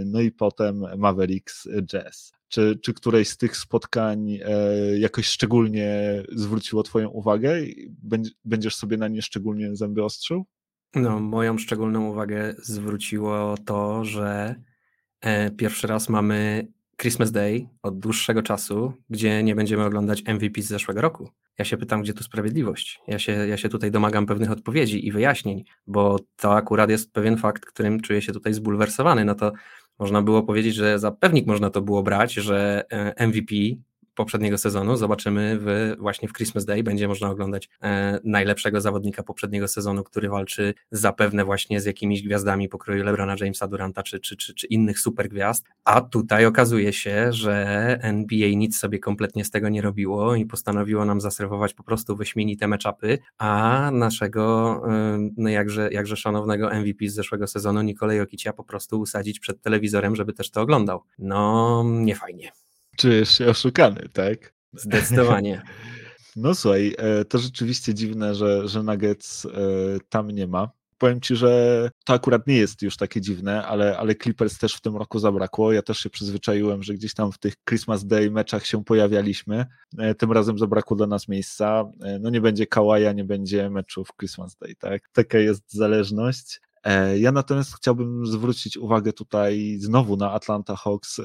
no 0.06 0.22
i 0.22 0.32
potem 0.32 0.86
Mavericks 0.98 1.68
Jazz. 1.84 2.32
Czy, 2.48 2.80
czy 2.84 2.94
któreś 2.94 3.30
z 3.30 3.38
tych 3.38 3.58
spotkań 3.58 4.40
jakoś 4.98 5.26
szczególnie 5.28 6.24
zwróciło 6.32 6.84
Twoją 6.84 7.10
uwagę? 7.10 7.62
Będziesz 8.46 8.76
sobie 8.76 8.98
na 8.98 9.08
nie 9.08 9.22
szczególnie 9.22 9.76
zęby 9.76 10.04
ostrzył? 10.04 10.46
No, 10.96 11.20
moją 11.20 11.58
szczególną 11.58 12.10
uwagę 12.10 12.56
zwróciło 12.58 13.56
to, 13.66 14.06
że 14.06 14.56
pierwszy 15.58 15.88
raz 15.88 16.10
mamy 16.10 16.68
Christmas 17.02 17.32
Day 17.32 17.68
od 17.82 18.00
dłuższego 18.00 18.44
czasu, 18.44 18.94
gdzie 19.10 19.44
nie 19.44 19.56
będziemy 19.56 19.86
oglądać 19.86 20.24
MVP 20.26 20.62
z 20.62 20.68
zeszłego 20.68 21.02
roku. 21.02 21.30
Ja 21.60 21.66
się 21.66 21.78
pytam, 21.78 22.02
gdzie 22.02 22.14
tu 22.14 22.24
sprawiedliwość? 22.24 23.00
Ja 23.08 23.20
się, 23.20 23.32
ja 23.32 23.58
się 23.58 23.70
tutaj 23.70 23.92
domagam 23.92 24.26
pewnych 24.26 24.52
odpowiedzi 24.52 25.08
i 25.08 25.12
wyjaśnień, 25.12 25.64
bo 25.88 26.20
to 26.36 26.56
akurat 26.56 26.90
jest 26.90 27.14
pewien 27.14 27.38
fakt, 27.38 27.66
którym 27.66 28.02
czuję 28.02 28.22
się 28.22 28.34
tutaj 28.34 28.54
zbulwersowany. 28.54 29.26
No 29.26 29.36
to 29.36 29.52
można 30.00 30.22
było 30.22 30.44
powiedzieć, 30.44 30.76
że 30.76 31.00
za 31.00 31.12
pewnik 31.12 31.48
można 31.48 31.70
to 31.70 31.82
było 31.82 32.04
brać, 32.04 32.34
że 32.34 32.86
e, 32.90 33.28
MVP 33.28 33.56
poprzedniego 34.18 34.58
sezonu. 34.58 34.98
Zobaczymy 34.98 35.58
w, 35.62 35.96
właśnie 36.00 36.28
w 36.28 36.34
Christmas 36.34 36.66
Day. 36.66 36.84
Będzie 36.84 37.08
można 37.08 37.30
oglądać 37.30 37.70
e, 37.82 38.20
najlepszego 38.24 38.82
zawodnika 38.82 39.24
poprzedniego 39.24 39.68
sezonu, 39.68 40.04
który 40.04 40.30
walczy 40.30 40.74
zapewne 40.92 41.46
właśnie 41.46 41.82
z 41.82 41.86
jakimiś 41.86 42.24
gwiazdami 42.24 42.70
pokroju 42.70 43.04
LeBrona 43.04 43.36
Jamesa 43.42 43.68
Duranta 43.68 44.04
czy, 44.04 44.20
czy, 44.20 44.38
czy, 44.38 44.54
czy 44.54 44.68
innych 44.68 45.00
super 45.00 45.30
gwiazd. 45.30 45.66
A 45.86 46.02
tutaj 46.02 46.46
okazuje 46.46 46.94
się, 46.94 47.34
że 47.34 47.64
NBA 48.02 48.50
nic 48.50 48.78
sobie 48.78 49.00
kompletnie 49.00 49.46
z 49.46 49.52
tego 49.52 49.70
nie 49.70 49.82
robiło 49.82 50.36
i 50.36 50.46
postanowiło 50.46 51.06
nam 51.06 51.22
zaserwować 51.22 51.74
po 51.74 51.84
prostu 51.84 52.16
wyśmienite 52.16 52.68
meczapy, 52.68 53.20
a 53.38 53.90
naszego 53.94 54.82
e, 54.92 55.30
no 55.38 55.50
jakże, 55.50 55.90
jakże 55.92 56.16
szanownego 56.16 56.70
MVP 56.70 57.10
z 57.10 57.14
zeszłego 57.14 57.48
sezonu 57.48 57.82
Nikolaj 57.82 58.18
Jokicia 58.18 58.54
po 58.54 58.64
prostu 58.64 59.00
usadzić 59.00 59.40
przed 59.40 59.62
telewizorem, 59.62 60.16
żeby 60.16 60.34
też 60.34 60.52
to 60.52 60.62
oglądał. 60.62 61.04
No, 61.20 61.84
nie 61.88 62.16
fajnie 62.16 62.52
czujesz 62.98 63.38
się 63.38 63.48
oszukany, 63.48 64.10
tak? 64.14 64.54
Zdecydowanie. 64.74 65.62
No 66.40 66.56
słuchaj, 66.56 66.96
e, 66.98 67.26
to 67.26 67.38
rzeczywiście 67.38 67.94
dziwne, 67.94 68.36
że, 68.36 68.68
że 68.68 68.84
Nuggets 68.84 69.46
e, 69.46 69.50
tam 70.10 70.32
nie 70.32 70.48
ma. 70.48 70.70
Powiem 70.98 71.22
ci, 71.22 71.36
że 71.36 71.90
to 72.06 72.14
akurat 72.14 72.48
nie 72.48 72.58
jest 72.58 72.82
już 72.82 72.98
takie 72.98 73.22
dziwne, 73.22 73.66
ale, 73.66 73.98
ale 73.98 74.16
Clippers 74.16 74.58
też 74.58 74.76
w 74.76 74.82
tym 74.82 74.98
roku 74.98 75.20
zabrakło. 75.20 75.72
Ja 75.72 75.82
też 75.82 76.00
się 76.00 76.10
przyzwyczaiłem, 76.10 76.84
że 76.84 76.94
gdzieś 76.94 77.14
tam 77.14 77.32
w 77.32 77.38
tych 77.38 77.54
Christmas 77.70 78.06
Day 78.06 78.32
meczach 78.32 78.66
się 78.66 78.84
pojawialiśmy. 78.84 79.66
E, 79.98 80.16
tym 80.16 80.32
razem 80.32 80.60
zabrakło 80.60 80.98
dla 80.98 81.08
nas 81.08 81.28
miejsca. 81.28 81.86
No 82.20 82.30
nie 82.30 82.42
będzie 82.42 82.68
Kawaja, 82.68 83.14
nie 83.14 83.24
będzie 83.24 83.70
meczów 83.70 84.10
Christmas 84.20 84.56
Day, 84.56 84.76
tak? 84.76 85.10
Taka 85.14 85.40
jest 85.40 85.74
zależność. 85.74 86.62
E, 86.88 87.20
ja 87.20 87.32
natomiast 87.32 87.76
chciałbym 87.76 88.26
zwrócić 88.26 88.78
uwagę 88.78 89.14
tutaj 89.14 89.78
znowu 89.80 90.18
na 90.18 90.32
Atlanta 90.32 90.76
Hawks, 90.76 91.20
e, 91.20 91.24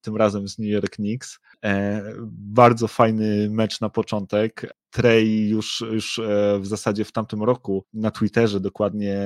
tym 0.00 0.16
razem 0.16 0.48
z 0.48 0.58
New 0.58 0.68
York 0.68 0.90
Knicks. 0.90 1.38
E, 1.64 2.02
bardzo 2.28 2.88
fajny 2.88 3.50
mecz 3.50 3.80
na 3.80 3.88
początek. 3.88 4.74
Trey 4.96 5.48
już, 5.48 5.84
już 5.92 6.18
e, 6.18 6.58
w 6.60 6.66
zasadzie 6.66 7.04
w 7.04 7.12
tamtym 7.12 7.42
roku 7.42 7.84
na 7.94 8.10
Twitterze, 8.10 8.60
dokładnie 8.60 9.16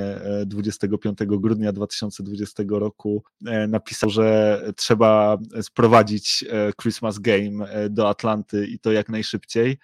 25 0.47 1.23
e, 1.23 1.27
grudnia 1.27 1.73
2020 1.73 2.63
roku, 2.71 3.23
napisał, 3.69 4.11
że 4.11 4.63
trzeba 4.77 5.39
sprowadzić 5.63 6.45
Christmas 6.83 7.19
Game 7.19 7.67
do 7.91 8.09
Atlanty 8.09 8.67
i 8.67 8.79
to 8.79 8.93
jak 8.93 9.09
najszybciej. 9.09 9.79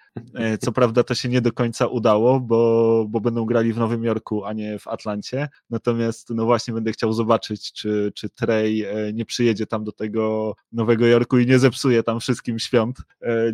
Co 0.59 0.71
prawda 0.77 1.03
to 1.03 1.15
się 1.15 1.29
nie 1.29 1.41
do 1.41 1.51
końca 1.51 1.87
udało, 1.87 2.39
bo, 2.39 3.05
bo 3.09 3.21
będą 3.21 3.45
grali 3.45 3.73
w 3.73 3.77
Nowym 3.77 4.03
Jorku, 4.03 4.45
a 4.45 4.53
nie 4.53 4.79
w 4.79 4.87
Atlancie. 4.87 5.49
Natomiast 5.69 6.29
no 6.29 6.45
właśnie 6.45 6.73
będę 6.73 6.91
chciał 6.91 7.13
zobaczyć, 7.13 7.73
czy, 7.73 8.11
czy 8.15 8.29
Trey 8.29 8.85
nie 9.13 9.25
przyjedzie 9.25 9.67
tam 9.67 9.83
do 9.83 9.91
tego 9.91 10.55
Nowego 10.71 11.05
Jorku 11.05 11.37
i 11.37 11.45
nie 11.45 11.59
zepsuje 11.59 12.03
tam 12.03 12.19
wszystkim 12.19 12.59
świąt, 12.59 12.97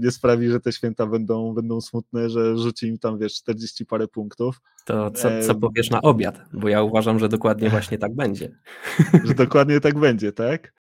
nie 0.01 0.11
sprawi, 0.11 0.49
że 0.49 0.59
te 0.59 0.71
święta 0.71 1.05
będą, 1.05 1.53
będą 1.53 1.81
smutne 1.81 2.22
że 2.29 2.57
rzuci 2.57 2.87
im 2.87 2.97
tam, 2.97 3.19
wiesz, 3.19 3.33
40 3.33 3.85
parę 3.85 4.07
punktów. 4.07 4.61
To 4.85 5.11
co, 5.11 5.29
co 5.41 5.55
powiesz 5.55 5.89
na 5.89 6.01
obiad? 6.01 6.39
Bo 6.53 6.69
ja 6.69 6.83
uważam, 6.83 7.19
że 7.19 7.29
dokładnie 7.29 7.69
właśnie 7.75 7.97
tak 7.97 8.15
będzie. 8.15 8.59
Że 9.25 9.33
dokładnie 9.33 9.79
tak 9.79 9.99
będzie, 9.99 10.31
tak? 10.31 10.73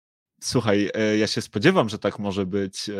Słuchaj, 0.40 0.90
e, 0.94 1.18
ja 1.18 1.26
się 1.26 1.40
spodziewam, 1.40 1.88
że 1.88 1.98
tak 1.98 2.18
może 2.18 2.46
być, 2.46 2.88
e, 2.88 2.94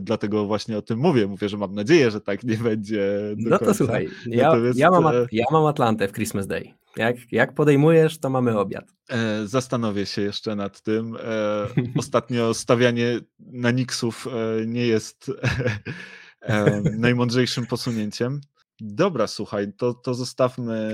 dlatego 0.00 0.44
właśnie 0.46 0.78
o 0.78 0.82
tym 0.82 0.98
mówię. 0.98 1.26
Mówię, 1.26 1.48
że 1.48 1.56
mam 1.56 1.74
nadzieję, 1.74 2.10
że 2.10 2.20
tak 2.20 2.44
nie 2.44 2.56
będzie. 2.56 3.34
no 3.36 3.58
to 3.58 3.74
słuchaj, 3.74 4.08
ja, 4.26 4.48
Natomiast... 4.48 4.78
ja, 4.78 4.90
mam, 4.90 5.06
e, 5.06 5.26
ja 5.32 5.44
mam 5.52 5.66
Atlantę 5.66 6.08
w 6.08 6.12
Christmas 6.12 6.46
Day. 6.46 6.74
Jak, 6.96 7.16
jak 7.32 7.54
podejmujesz, 7.54 8.18
to 8.18 8.30
mamy 8.30 8.58
obiad. 8.58 8.84
Zastanowię 9.44 10.06
się 10.06 10.22
jeszcze 10.22 10.56
nad 10.56 10.80
tym. 10.82 11.16
Ostatnio 11.98 12.54
stawianie 12.54 13.20
na 13.38 13.70
Nixów 13.70 14.26
nie 14.66 14.86
jest 14.86 15.30
najmądrzejszym 16.98 17.66
posunięciem. 17.66 18.40
Dobra, 18.80 19.26
słuchaj, 19.26 19.72
to, 19.72 19.94
to 19.94 20.14
zostawmy 20.14 20.92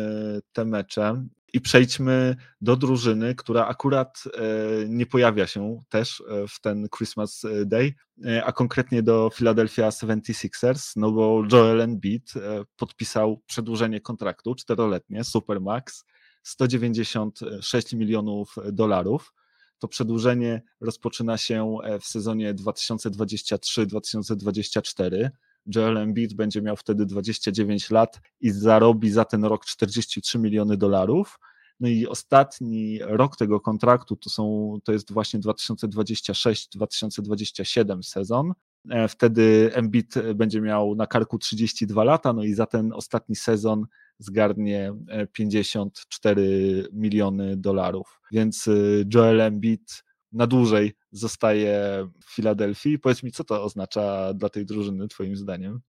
te 0.53 0.65
mecze 0.65 1.25
i 1.53 1.61
przejdźmy 1.61 2.37
do 2.61 2.77
drużyny, 2.77 3.35
która 3.35 3.67
akurat 3.67 4.23
e, 4.27 4.41
nie 4.89 5.07
pojawia 5.07 5.47
się 5.47 5.79
też 5.89 6.23
e, 6.29 6.49
w 6.49 6.61
ten 6.61 6.89
Christmas 6.97 7.43
Day, 7.67 7.95
e, 8.25 8.45
a 8.45 8.53
konkretnie 8.53 9.03
do 9.03 9.31
Philadelphia 9.35 9.89
76ers, 9.89 10.93
no 10.97 11.11
bo 11.11 11.43
Joel 11.53 11.81
Embiid 11.81 12.33
podpisał 12.77 13.43
przedłużenie 13.47 14.01
kontraktu 14.01 14.55
czteroletnie, 14.55 15.25
Supermax, 15.25 16.05
196 16.43 17.93
milionów 17.93 18.57
dolarów. 18.73 19.33
To 19.81 19.89
przedłużenie 19.89 20.63
rozpoczyna 20.81 21.37
się 21.37 21.77
e, 21.85 21.99
w 21.99 22.05
sezonie 22.05 22.55
2023-2024. 22.55 25.31
Joel 25.75 25.99
Embiid 25.99 26.35
będzie 26.35 26.63
miał 26.63 26.77
wtedy 26.77 27.07
29 27.07 27.91
lat 27.91 28.21
i 28.41 28.51
zarobi 28.51 29.11
za 29.11 29.25
ten 29.25 29.45
rok 29.45 29.65
43 29.65 30.39
miliony 30.39 30.77
dolarów. 30.77 31.39
No 31.81 31.89
i 31.89 32.07
ostatni 32.07 32.99
rok 33.03 33.37
tego 33.37 33.61
kontraktu 33.61 34.17
to, 34.17 34.31
są, 34.31 34.75
to 34.85 34.93
jest 34.93 35.13
właśnie 35.13 35.41
2026-2027 35.41 38.03
sezon. 38.03 38.53
E, 38.91 39.09
wtedy 39.09 39.71
Embiid 39.75 40.15
będzie 40.35 40.61
miał 40.61 40.95
na 40.95 41.07
karku 41.07 41.39
32 41.39 42.05
lata, 42.05 42.33
no 42.33 42.45
i 42.45 42.55
za 42.55 42.67
ten 42.67 42.93
ostatni 42.93 43.37
sezon 43.37 43.87
zgarnie 44.21 44.93
54 45.33 46.43
e, 46.43 46.89
miliony 46.93 47.57
dolarów. 47.57 48.21
Więc 48.33 48.69
e, 48.69 48.73
Joel 49.15 49.41
Embiid 49.41 50.05
na 50.33 50.47
dłużej 50.47 50.93
zostaje 51.13 52.07
w 52.27 52.35
Filadelfii. 52.35 52.99
Powiedz 52.99 53.23
mi, 53.23 53.33
co 53.33 53.45
to 53.45 53.65
oznacza 53.65 54.35
dla 54.35 54.49
tej 54.49 54.67
drużyny, 54.67 55.09
Twoim 55.09 55.37
zdaniem? 55.37 55.81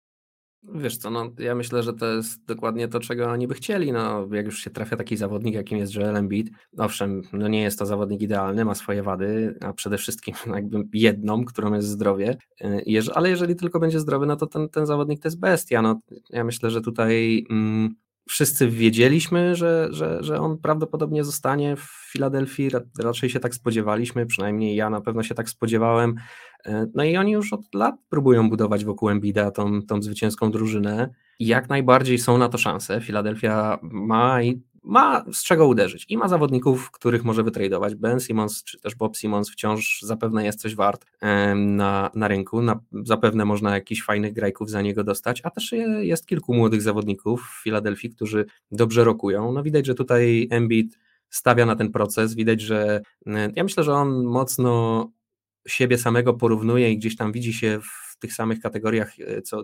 Wiesz 0.63 0.97
co, 0.97 1.09
no 1.09 1.31
ja 1.39 1.55
myślę, 1.55 1.83
że 1.83 1.93
to 1.93 2.05
jest 2.05 2.45
dokładnie 2.45 2.87
to, 2.87 2.99
czego 2.99 3.31
oni 3.31 3.47
by 3.47 3.53
chcieli. 3.53 3.91
No, 3.91 4.27
jak 4.31 4.45
już 4.45 4.59
się 4.59 4.69
trafia 4.69 4.97
taki 4.97 5.17
zawodnik, 5.17 5.55
jakim 5.55 5.77
jest 5.77 5.95
Joel 5.95 6.17
Embiid, 6.17 6.49
owszem, 6.77 7.21
no 7.33 7.47
nie 7.47 7.61
jest 7.61 7.79
to 7.79 7.85
zawodnik 7.85 8.21
idealny, 8.21 8.65
ma 8.65 8.75
swoje 8.75 9.03
wady, 9.03 9.57
a 9.61 9.73
przede 9.73 9.97
wszystkim 9.97 10.35
jakby 10.55 10.83
jedną, 10.93 11.45
którą 11.45 11.73
jest 11.73 11.87
zdrowie, 11.87 12.37
y, 12.61 13.01
ale 13.13 13.29
jeżeli 13.29 13.55
tylko 13.55 13.79
będzie 13.79 13.99
zdrowy, 13.99 14.25
no 14.25 14.35
to 14.35 14.47
ten, 14.47 14.69
ten 14.69 14.85
zawodnik 14.85 15.21
to 15.21 15.27
jest 15.27 15.39
bestia. 15.39 15.81
No, 15.81 15.99
ja 16.29 16.43
myślę, 16.43 16.69
że 16.69 16.81
tutaj 16.81 17.45
mm, 17.49 17.95
wszyscy 18.31 18.69
wiedzieliśmy, 18.69 19.55
że, 19.55 19.87
że, 19.91 20.23
że 20.23 20.39
on 20.39 20.57
prawdopodobnie 20.57 21.23
zostanie 21.23 21.75
w 21.75 22.09
Filadelfii, 22.11 22.69
raczej 22.99 23.29
się 23.29 23.39
tak 23.39 23.55
spodziewaliśmy, 23.55 24.25
przynajmniej 24.25 24.75
ja 24.75 24.89
na 24.89 25.01
pewno 25.01 25.23
się 25.23 25.35
tak 25.35 25.49
spodziewałem. 25.49 26.15
E, 26.65 26.87
no 26.95 27.03
i 27.03 27.17
oni 27.17 27.31
już 27.31 27.53
od 27.53 27.73
lat 27.73 27.95
próbują 28.09 28.49
budować 28.49 28.85
wokół 28.85 29.09
Embida 29.09 29.51
tą, 29.51 29.81
tą 29.81 30.01
zwycięską 30.01 30.51
drużynę 30.51 31.09
jak 31.41 31.69
najbardziej 31.69 32.17
są 32.17 32.37
na 32.37 32.49
to 32.49 32.57
szanse. 32.57 33.01
Filadelfia 33.01 33.79
ma 33.81 34.43
i 34.43 34.61
ma 34.83 35.25
z 35.33 35.43
czego 35.43 35.67
uderzyć 35.67 36.05
i 36.09 36.17
ma 36.17 36.27
zawodników, 36.27 36.91
których 36.91 37.23
może 37.23 37.43
wytradować. 37.43 37.95
Ben 37.95 38.19
Simmons 38.19 38.63
czy 38.63 38.79
też 38.79 38.95
Bob 38.95 39.17
Simmons 39.17 39.51
wciąż 39.51 40.01
zapewne 40.01 40.45
jest 40.45 40.61
coś 40.61 40.75
wart 40.75 41.05
na, 41.55 42.11
na 42.15 42.27
rynku, 42.27 42.61
na, 42.61 42.79
zapewne 43.03 43.45
można 43.45 43.75
jakichś 43.75 44.03
fajnych 44.03 44.33
grajków 44.33 44.69
za 44.69 44.81
niego 44.81 45.03
dostać, 45.03 45.41
a 45.43 45.49
też 45.49 45.73
jest 46.01 46.27
kilku 46.27 46.53
młodych 46.53 46.81
zawodników 46.81 47.41
w 47.41 47.63
Filadelfii, 47.63 48.09
którzy 48.09 48.45
dobrze 48.71 49.03
rokują. 49.03 49.51
No 49.51 49.63
widać, 49.63 49.85
że 49.85 49.95
tutaj 49.95 50.47
Embiid 50.51 50.99
stawia 51.29 51.65
na 51.65 51.75
ten 51.75 51.91
proces, 51.91 52.35
widać, 52.35 52.61
że 52.61 53.01
ja 53.55 53.63
myślę, 53.63 53.83
że 53.83 53.93
on 53.93 54.23
mocno 54.23 55.07
siebie 55.67 55.97
samego 55.97 56.33
porównuje 56.33 56.91
i 56.91 56.97
gdzieś 56.97 57.15
tam 57.15 57.31
widzi 57.31 57.53
się 57.53 57.79
w 57.81 58.10
tych 58.21 58.33
samych 58.33 58.59
kategoriach 58.59 59.19
e, 59.19 59.41
co, 59.41 59.63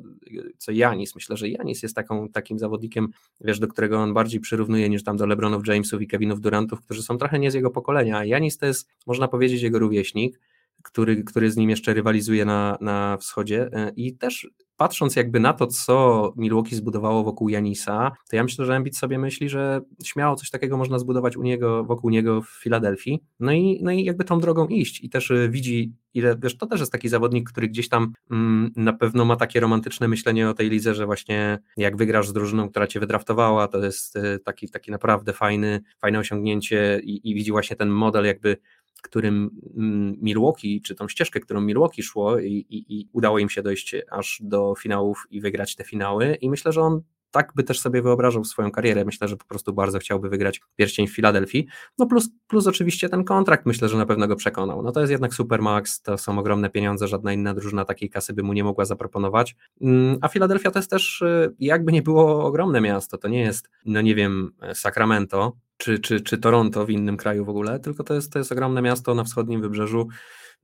co 0.58 0.72
Janis. 0.72 1.16
Myślę, 1.16 1.38
że 1.38 1.50
Janis 1.50 1.84
jest 1.84 1.96
taką, 1.96 2.30
takim 2.30 2.60
zawodnikiem, 2.60 3.08
wiesz, 3.42 3.60
do 3.60 3.68
którego 3.68 4.00
on 4.00 4.14
bardziej 4.14 4.40
przyrównuje 4.40 4.90
niż 4.90 5.04
tam 5.04 5.18
do 5.18 5.26
LeBronów 5.26 5.68
Jamesów 5.68 6.02
i 6.02 6.08
Kevinów 6.08 6.42
Durantów, 6.42 6.82
którzy 6.82 7.04
są 7.04 7.18
trochę 7.18 7.40
nie 7.40 7.52
z 7.52 7.54
jego 7.54 7.72
pokolenia. 7.72 8.26
Janis 8.26 8.58
to 8.58 8.66
jest, 8.66 8.90
można 9.08 9.28
powiedzieć, 9.28 9.62
jego 9.62 9.80
rówieśnik, 9.80 10.40
który, 10.84 11.24
który 11.24 11.52
z 11.52 11.58
nim 11.58 11.70
jeszcze 11.70 11.94
rywalizuje 11.94 12.46
na, 12.46 12.78
na 12.82 13.18
wschodzie 13.18 13.70
e, 13.74 13.92
i 13.96 14.16
też 14.16 14.48
patrząc 14.78 15.16
jakby 15.16 15.40
na 15.40 15.54
to, 15.54 15.68
co 15.68 16.34
Milwaukee 16.38 16.76
zbudowało 16.76 17.24
wokół 17.24 17.50
Janisa, 17.50 18.12
to 18.30 18.36
ja 18.36 18.44
myślę, 18.44 18.66
że 18.66 18.76
Embiid 18.76 18.98
sobie 18.98 19.20
myśli, 19.20 19.50
że 19.50 19.82
śmiało 20.04 20.36
coś 20.36 20.50
takiego 20.50 20.78
można 20.78 21.00
zbudować 21.00 21.38
u 21.38 21.44
niego, 21.44 21.84
wokół 21.84 22.10
niego 22.10 22.42
w 22.42 22.50
Filadelfii. 22.50 23.24
No 23.40 23.52
i, 23.52 23.80
no 23.84 23.92
i 23.92 24.04
jakby 24.04 24.24
tą 24.24 24.40
drogą 24.40 24.68
iść 24.68 25.04
i 25.04 25.10
też 25.10 25.32
y, 25.32 25.50
widzi, 25.50 25.94
ile, 26.14 26.36
wiesz, 26.44 26.58
to 26.58 26.66
też 26.66 26.80
jest 26.80 26.92
taki 26.92 27.10
zawodnik, 27.10 27.52
który 27.52 27.68
gdzieś 27.68 27.90
tam 27.90 28.14
mm, 28.32 28.72
na 28.76 28.94
pewno 28.94 29.26
ma 29.26 29.36
takie 29.36 29.60
romantyczne 29.60 30.08
myślenie 30.08 30.50
o 30.50 30.54
tej 30.54 30.70
lidze, 30.70 30.96
że 30.96 31.06
właśnie 31.06 31.60
jak 31.78 31.98
wygrasz 31.98 32.28
z 32.28 32.34
drużyną, 32.34 32.70
która 32.70 32.88
cię 32.88 33.00
wydraftowała, 33.00 33.68
to 33.68 33.86
jest 33.86 34.16
y, 34.16 34.40
taki, 34.40 34.70
taki 34.70 34.92
naprawdę 34.92 35.34
fajny, 35.34 35.82
fajne 36.02 36.20
osiągnięcie 36.20 37.02
i, 37.04 37.32
i 37.32 37.36
widzi 37.36 37.52
właśnie 37.52 37.76
ten 37.76 37.90
model 37.90 38.26
jakby 38.26 38.58
którym 39.02 39.50
mm, 39.78 40.18
Milwaukee, 40.22 40.82
czy 40.82 40.96
tą 40.96 41.08
ścieżkę, 41.08 41.40
którą 41.40 41.62
Milwaukee 41.62 42.04
szło 42.04 42.40
i, 42.40 42.66
i, 42.70 43.00
i, 43.00 43.10
udało 43.12 43.40
im 43.40 43.50
się 43.50 43.62
dojść 43.64 43.96
aż 44.12 44.42
do 44.44 44.74
finałów 44.80 45.28
i 45.30 45.42
wygrać 45.42 45.76
te 45.76 45.84
finały 45.84 46.36
i 46.36 46.50
myślę, 46.50 46.72
że 46.72 46.82
on 46.82 47.02
tak 47.32 47.52
by 47.56 47.64
też 47.64 47.80
sobie 47.80 48.02
wyobrażał 48.02 48.44
swoją 48.44 48.72
karierę. 48.72 49.06
Myślę, 49.06 49.28
że 49.28 49.38
po 49.38 49.46
prostu 49.46 49.74
bardzo 49.74 50.00
chciałby 50.00 50.30
wygrać 50.30 50.62
pierścień 50.76 51.08
w 51.08 51.16
Filadelfii. 51.16 51.68
No 51.98 52.06
plus, 52.06 52.30
plus 52.48 52.68
oczywiście 52.68 53.10
ten 53.10 53.24
kontrakt 53.24 53.66
myślę, 53.66 53.90
że 53.90 53.98
na 53.98 54.06
pewno 54.06 54.28
go 54.28 54.36
przekonał. 54.36 54.84
No 54.84 54.92
to 54.92 55.00
jest 55.00 55.12
jednak 55.12 55.34
Supermax, 55.34 56.02
to 56.02 56.18
są 56.18 56.40
ogromne 56.40 56.70
pieniądze, 56.70 57.08
żadna 57.08 57.34
inna 57.34 57.54
drużyna 57.54 57.86
takiej 57.86 58.10
kasy 58.10 58.34
by 58.34 58.44
mu 58.44 58.54
nie 58.54 58.64
mogła 58.64 58.86
zaproponować. 58.86 59.56
Mm, 59.82 60.18
a 60.22 60.28
Filadelfia 60.28 60.72
to 60.72 60.80
jest 60.80 60.90
też, 60.90 61.22
y, 61.22 61.56
jakby 61.60 61.92
nie 61.92 62.02
było 62.02 62.46
ogromne 62.46 62.82
miasto, 62.82 63.18
to 63.18 63.28
nie 63.28 63.40
jest, 63.40 63.70
no 63.86 64.02
nie 64.02 64.16
wiem, 64.16 64.52
Sacramento, 64.74 65.58
czy, 65.78 66.00
czy, 66.00 66.22
czy 66.22 66.38
Toronto 66.38 66.86
w 66.86 66.90
innym 66.90 67.18
kraju 67.18 67.46
w 67.46 67.50
ogóle, 67.50 67.80
tylko 67.80 68.04
to 68.04 68.14
jest, 68.14 68.34
to 68.34 68.40
jest 68.40 68.52
ogromne 68.52 68.82
miasto 68.82 69.16
na 69.16 69.24
wschodnim 69.24 69.62
wybrzeżu, 69.62 70.08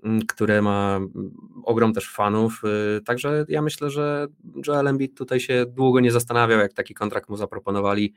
mm, 0.03 0.21
które 0.21 0.61
ma 0.61 0.95
mm, 0.95 1.11
ogrom 1.63 1.93
też 1.93 2.09
fanów, 2.09 2.61
y, 2.97 3.01
także 3.01 3.45
ja 3.49 3.61
myślę, 3.61 3.89
że 3.89 4.27
Joel 4.67 4.87
Embiid 4.87 5.17
tutaj 5.17 5.39
się 5.39 5.65
długo 5.67 5.99
nie 5.99 6.11
zastanawiał, 6.11 6.59
jak 6.59 6.73
taki 6.73 6.93
kontrakt 6.93 7.29
mu 7.29 7.37
zaproponowali, 7.37 8.13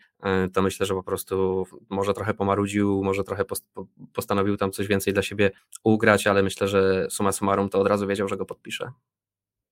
y, 0.47 0.51
to 0.51 0.63
myślę, 0.63 0.87
że 0.87 0.95
po 0.95 1.03
prostu 1.03 1.67
może 1.91 2.15
trochę 2.15 2.35
pomarudził, 2.35 3.05
może 3.05 3.25
trochę 3.25 3.45
postanowił 4.13 4.57
tam 4.57 4.73
coś 4.73 4.87
więcej 4.87 5.13
dla 5.13 5.23
siebie 5.23 5.51
ugrać, 5.85 6.27
ale 6.27 6.43
myślę, 6.43 6.69
że 6.69 7.07
suma 7.11 7.33
summarum 7.33 7.69
to 7.69 7.81
od 7.81 7.87
razu 7.87 8.07
wiedział, 8.07 8.29
że 8.29 8.37
go 8.37 8.47
podpisze. 8.47 8.91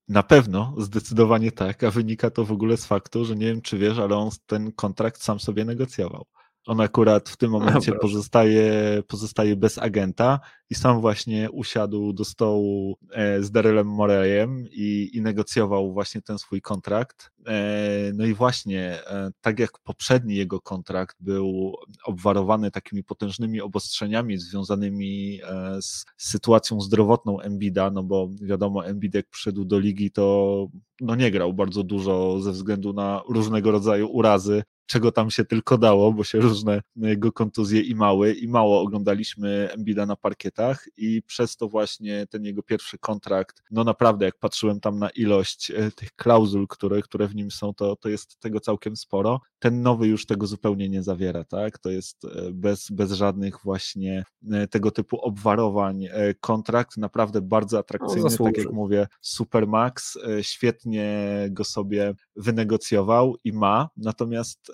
Na 0.08 0.22
pewno, 0.22 0.74
zdecydowanie 0.78 1.52
tak, 1.52 1.84
a 1.84 1.90
wynika 1.90 2.30
to 2.30 2.44
w 2.44 2.52
ogóle 2.52 2.76
z 2.76 2.86
faktu, 2.86 3.24
że 3.24 3.34
nie 3.36 3.46
wiem 3.46 3.62
czy 3.62 3.78
wiesz, 3.78 3.98
ale 3.98 4.16
on 4.16 4.30
ten 4.46 4.72
kontrakt 4.72 5.22
sam 5.22 5.40
sobie 5.40 5.64
negocjował. 5.64 6.26
On 6.66 6.80
akurat 6.80 7.28
w 7.28 7.36
tym 7.36 7.50
momencie 7.50 7.92
no, 7.92 7.98
pozostaje, 7.98 9.02
pozostaje 9.08 9.56
bez 9.56 9.78
agenta 9.78 10.40
i 10.70 10.74
sam 10.74 11.00
właśnie 11.00 11.50
usiadł 11.50 12.12
do 12.12 12.24
stołu 12.24 12.98
e, 13.12 13.42
z 13.42 13.50
Darylem 13.50 13.86
Morejem 13.86 14.66
i, 14.70 15.10
i 15.12 15.22
negocjował 15.22 15.92
właśnie 15.92 16.22
ten 16.22 16.38
swój 16.38 16.60
kontrakt. 16.60 17.30
E, 17.46 18.12
no 18.14 18.26
i 18.26 18.34
właśnie, 18.34 19.06
e, 19.06 19.30
tak 19.40 19.58
jak 19.58 19.70
poprzedni 19.78 20.34
jego 20.34 20.60
kontrakt 20.60 21.16
był 21.20 21.76
obwarowany 22.04 22.70
takimi 22.70 23.04
potężnymi 23.04 23.60
obostrzeniami 23.60 24.38
związanymi 24.38 25.40
z 25.80 26.04
sytuacją 26.16 26.80
zdrowotną 26.80 27.40
Embida, 27.40 27.90
no 27.90 28.02
bo 28.02 28.28
wiadomo, 28.42 28.86
Embid 28.86 29.14
jak 29.14 29.28
przyszedł 29.28 29.64
do 29.64 29.78
ligi, 29.78 30.10
to 30.10 30.66
no 31.00 31.14
nie 31.14 31.30
grał 31.30 31.52
bardzo 31.52 31.82
dużo 31.82 32.40
ze 32.40 32.52
względu 32.52 32.92
na 32.92 33.22
różnego 33.28 33.70
rodzaju 33.70 34.08
urazy, 34.08 34.62
czego 34.86 35.12
tam 35.12 35.30
się 35.30 35.44
tylko 35.44 35.78
dało, 35.78 36.12
bo 36.12 36.24
się 36.24 36.40
różne 36.40 36.82
jego 36.96 37.32
kontuzje 37.32 37.80
i 37.80 37.94
mały 37.94 38.32
i 38.32 38.48
mało 38.48 38.80
oglądaliśmy 38.80 39.68
Embida 39.72 40.06
na 40.06 40.16
parkietach 40.16 40.84
i 40.96 41.22
przez 41.22 41.56
to 41.56 41.68
właśnie 41.68 42.26
ten 42.26 42.44
jego 42.44 42.62
pierwszy 42.62 42.98
kontrakt, 42.98 43.62
no 43.70 43.84
naprawdę 43.84 44.24
jak 44.24 44.38
patrzyłem 44.38 44.80
tam 44.80 44.98
na 44.98 45.10
ilość 45.10 45.70
e, 45.70 45.90
tych 45.90 46.12
klauzul, 46.12 46.66
które, 46.68 47.02
które 47.02 47.28
w 47.28 47.34
nim 47.34 47.50
są, 47.50 47.74
to, 47.74 47.96
to 47.96 48.08
jest 48.08 48.40
tego 48.40 48.60
całkiem 48.60 48.96
sporo. 48.96 49.40
Ten 49.58 49.82
nowy 49.82 50.06
już 50.06 50.26
tego 50.26 50.46
zupełnie 50.46 50.88
nie 50.88 51.02
zawiera, 51.02 51.44
tak? 51.44 51.78
To 51.78 51.90
jest 51.90 52.24
e, 52.24 52.28
bez, 52.52 52.90
bez 52.90 53.12
żadnych 53.12 53.58
właśnie 53.64 54.24
e, 54.52 54.68
tego 54.68 54.90
typu 54.90 55.20
obwarowań 55.20 56.08
kontrakt, 56.40 56.96
naprawdę 56.96 57.40
bardzo 57.40 57.78
atrakcyjny, 57.78 58.30
no, 58.38 58.44
tak 58.44 58.58
jak 58.58 58.72
mówię, 58.72 59.06
Supermax, 59.20 60.18
świetnie 60.42 61.28
go 61.50 61.64
sobie 61.64 62.14
wynegocjował 62.36 63.36
i 63.44 63.52
ma, 63.52 63.88
natomiast 63.96 64.73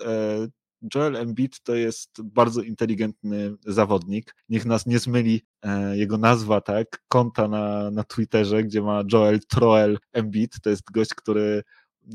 Joel 0.95 1.15
Embiid 1.15 1.63
to 1.63 1.75
jest 1.75 2.21
bardzo 2.21 2.61
inteligentny 2.61 3.55
zawodnik. 3.65 4.35
Niech 4.49 4.65
nas 4.65 4.85
nie 4.85 4.99
zmyli 4.99 5.41
e, 5.61 5.97
jego 5.97 6.17
nazwa, 6.17 6.61
tak? 6.61 7.03
Konta 7.07 7.47
na, 7.47 7.91
na 7.91 8.03
Twitterze, 8.03 8.63
gdzie 8.63 8.81
ma 8.81 9.03
Joel 9.13 9.39
Troel 9.39 9.97
Embiid. 10.13 10.61
To 10.61 10.69
jest 10.69 10.91
gość, 10.91 11.13
który 11.13 11.63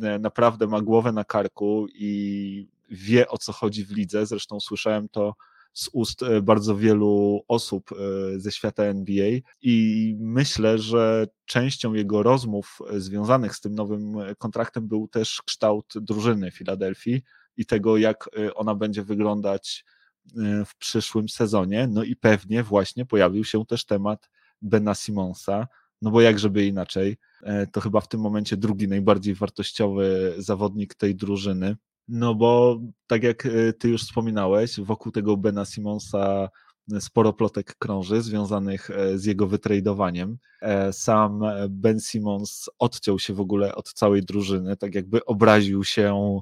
e, 0.02 0.18
naprawdę 0.18 0.66
ma 0.66 0.80
głowę 0.80 1.12
na 1.12 1.24
karku 1.24 1.86
i 1.94 2.68
wie 2.90 3.28
o 3.28 3.38
co 3.38 3.52
chodzi 3.52 3.84
w 3.84 3.90
lidze. 3.90 4.26
Zresztą 4.26 4.60
słyszałem 4.60 5.08
to 5.08 5.34
z 5.72 5.90
ust 5.92 6.20
bardzo 6.42 6.76
wielu 6.76 7.42
osób 7.48 7.90
ze 8.36 8.52
świata 8.52 8.82
NBA 8.82 9.26
i 9.62 10.16
myślę, 10.20 10.78
że 10.78 11.26
częścią 11.44 11.94
jego 11.94 12.22
rozmów 12.22 12.78
związanych 12.96 13.56
z 13.56 13.60
tym 13.60 13.74
nowym 13.74 14.14
kontraktem 14.38 14.88
był 14.88 15.08
też 15.08 15.42
kształt 15.46 15.92
drużyny 15.96 16.50
Filadelfii 16.50 17.22
i 17.56 17.66
tego, 17.66 17.96
jak 17.96 18.30
y, 18.38 18.54
ona 18.54 18.74
będzie 18.74 19.02
wyglądać 19.02 19.84
y, 20.26 20.64
w 20.64 20.76
przyszłym 20.76 21.28
sezonie. 21.28 21.88
No 21.90 22.02
i 22.02 22.16
pewnie 22.16 22.62
właśnie 22.62 23.06
pojawił 23.06 23.44
się 23.44 23.66
też 23.66 23.84
temat 23.84 24.30
Bena 24.62 24.94
Simonsa, 24.94 25.66
no 26.02 26.10
bo 26.10 26.20
jak 26.20 26.38
żeby 26.38 26.66
inaczej, 26.66 27.16
e, 27.42 27.66
to 27.66 27.80
chyba 27.80 28.00
w 28.00 28.08
tym 28.08 28.20
momencie 28.20 28.56
drugi 28.56 28.88
najbardziej 28.88 29.34
wartościowy 29.34 30.34
zawodnik 30.38 30.94
tej 30.94 31.14
drużyny. 31.14 31.76
No 32.08 32.34
bo 32.34 32.80
tak 33.06 33.22
jak 33.22 33.46
y, 33.46 33.72
ty 33.78 33.88
już 33.88 34.02
wspominałeś, 34.02 34.80
wokół 34.80 35.12
tego 35.12 35.36
Bena 35.36 35.64
Simonsa 35.64 36.48
sporo 37.00 37.32
plotek 37.32 37.74
krąży 37.78 38.22
związanych 38.22 38.90
e, 38.90 39.18
z 39.18 39.24
jego 39.24 39.46
wytradowaniem. 39.46 40.38
E, 40.60 40.92
sam 40.92 41.40
Ben 41.68 42.00
Simons 42.00 42.70
odciął 42.78 43.18
się 43.18 43.34
w 43.34 43.40
ogóle 43.40 43.74
od 43.74 43.92
całej 43.92 44.22
drużyny, 44.22 44.76
tak 44.76 44.94
jakby 44.94 45.24
obraził 45.24 45.84
się 45.84 46.40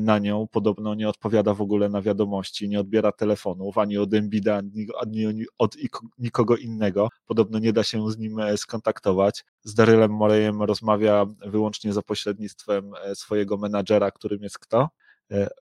na 0.00 0.18
nią, 0.18 0.46
podobno 0.50 0.94
nie 0.94 1.08
odpowiada 1.08 1.54
w 1.54 1.60
ogóle 1.60 1.88
na 1.88 2.02
wiadomości, 2.02 2.68
nie 2.68 2.80
odbiera 2.80 3.12
telefonów 3.12 3.78
ani 3.78 3.98
od 3.98 4.14
Embida, 4.14 4.62
ani 5.00 5.44
od 5.58 5.76
nikogo 6.18 6.56
innego. 6.56 7.08
Podobno 7.26 7.58
nie 7.58 7.72
da 7.72 7.82
się 7.82 8.10
z 8.10 8.18
nim 8.18 8.38
e, 8.38 8.56
skontaktować. 8.56 9.44
Z 9.64 9.74
Darylem 9.74 10.10
Morejem 10.10 10.62
rozmawia 10.62 11.26
wyłącznie 11.46 11.92
za 11.92 12.02
pośrednictwem 12.02 12.92
e, 13.04 13.14
swojego 13.14 13.56
menadżera, 13.56 14.10
którym 14.10 14.42
jest 14.42 14.58
kto? 14.58 14.88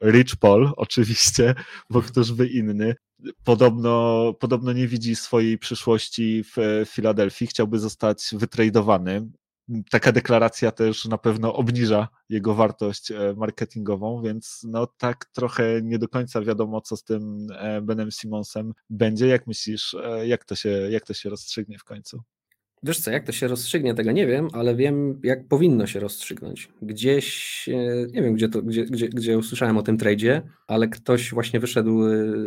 Rich 0.03 0.35
Paul, 0.39 0.71
oczywiście, 0.77 1.55
bo 1.89 2.01
któż 2.01 2.31
by 2.31 2.47
inny. 2.47 2.95
Podobno, 3.43 4.33
podobno 4.39 4.73
nie 4.73 4.87
widzi 4.87 5.15
swojej 5.15 5.57
przyszłości 5.57 6.43
w 6.43 6.85
Filadelfii, 6.85 7.47
chciałby 7.47 7.79
zostać 7.79 8.29
wytradowany 8.33 9.29
taka 9.89 10.11
deklaracja 10.11 10.71
też 10.71 11.05
na 11.05 11.17
pewno 11.17 11.53
obniża 11.53 12.07
jego 12.29 12.53
wartość 12.53 13.11
e, 13.11 13.33
marketingową, 13.37 14.21
więc 14.21 14.61
no 14.67 14.87
tak 14.97 15.25
trochę 15.25 15.81
nie 15.81 15.99
do 15.99 16.07
końca 16.07 16.41
wiadomo, 16.41 16.81
co 16.81 16.97
z 16.97 17.03
tym 17.03 17.47
e, 17.59 17.81
Benem 17.81 18.11
Simonsem 18.11 18.73
będzie. 18.89 19.27
Jak 19.27 19.47
myślisz, 19.47 19.93
e, 19.93 20.27
jak 20.27 20.45
to 20.45 20.55
się, 20.55 20.69
jak 20.69 21.05
to 21.05 21.13
się 21.13 21.29
rozstrzygnie 21.29 21.77
w 21.77 21.83
końcu? 21.83 22.21
Wiesz 22.83 22.99
co, 22.99 23.11
jak 23.11 23.25
to 23.25 23.31
się 23.31 23.47
rozstrzygnie, 23.47 23.93
tego 23.93 24.11
nie 24.11 24.27
wiem, 24.27 24.47
ale 24.53 24.75
wiem, 24.75 25.21
jak 25.23 25.47
powinno 25.47 25.87
się 25.87 25.99
rozstrzygnąć. 25.99 26.69
Gdzieś, 26.81 27.69
nie 28.11 28.21
wiem, 28.21 28.33
gdzie, 28.33 28.49
to, 28.49 28.61
gdzie, 28.61 28.85
gdzie, 28.85 29.09
gdzie 29.09 29.37
usłyszałem 29.37 29.77
o 29.77 29.83
tym 29.83 29.97
tradzie, 29.97 30.41
ale 30.67 30.87
ktoś 30.87 31.31
właśnie 31.31 31.59
wyszedł 31.59 32.01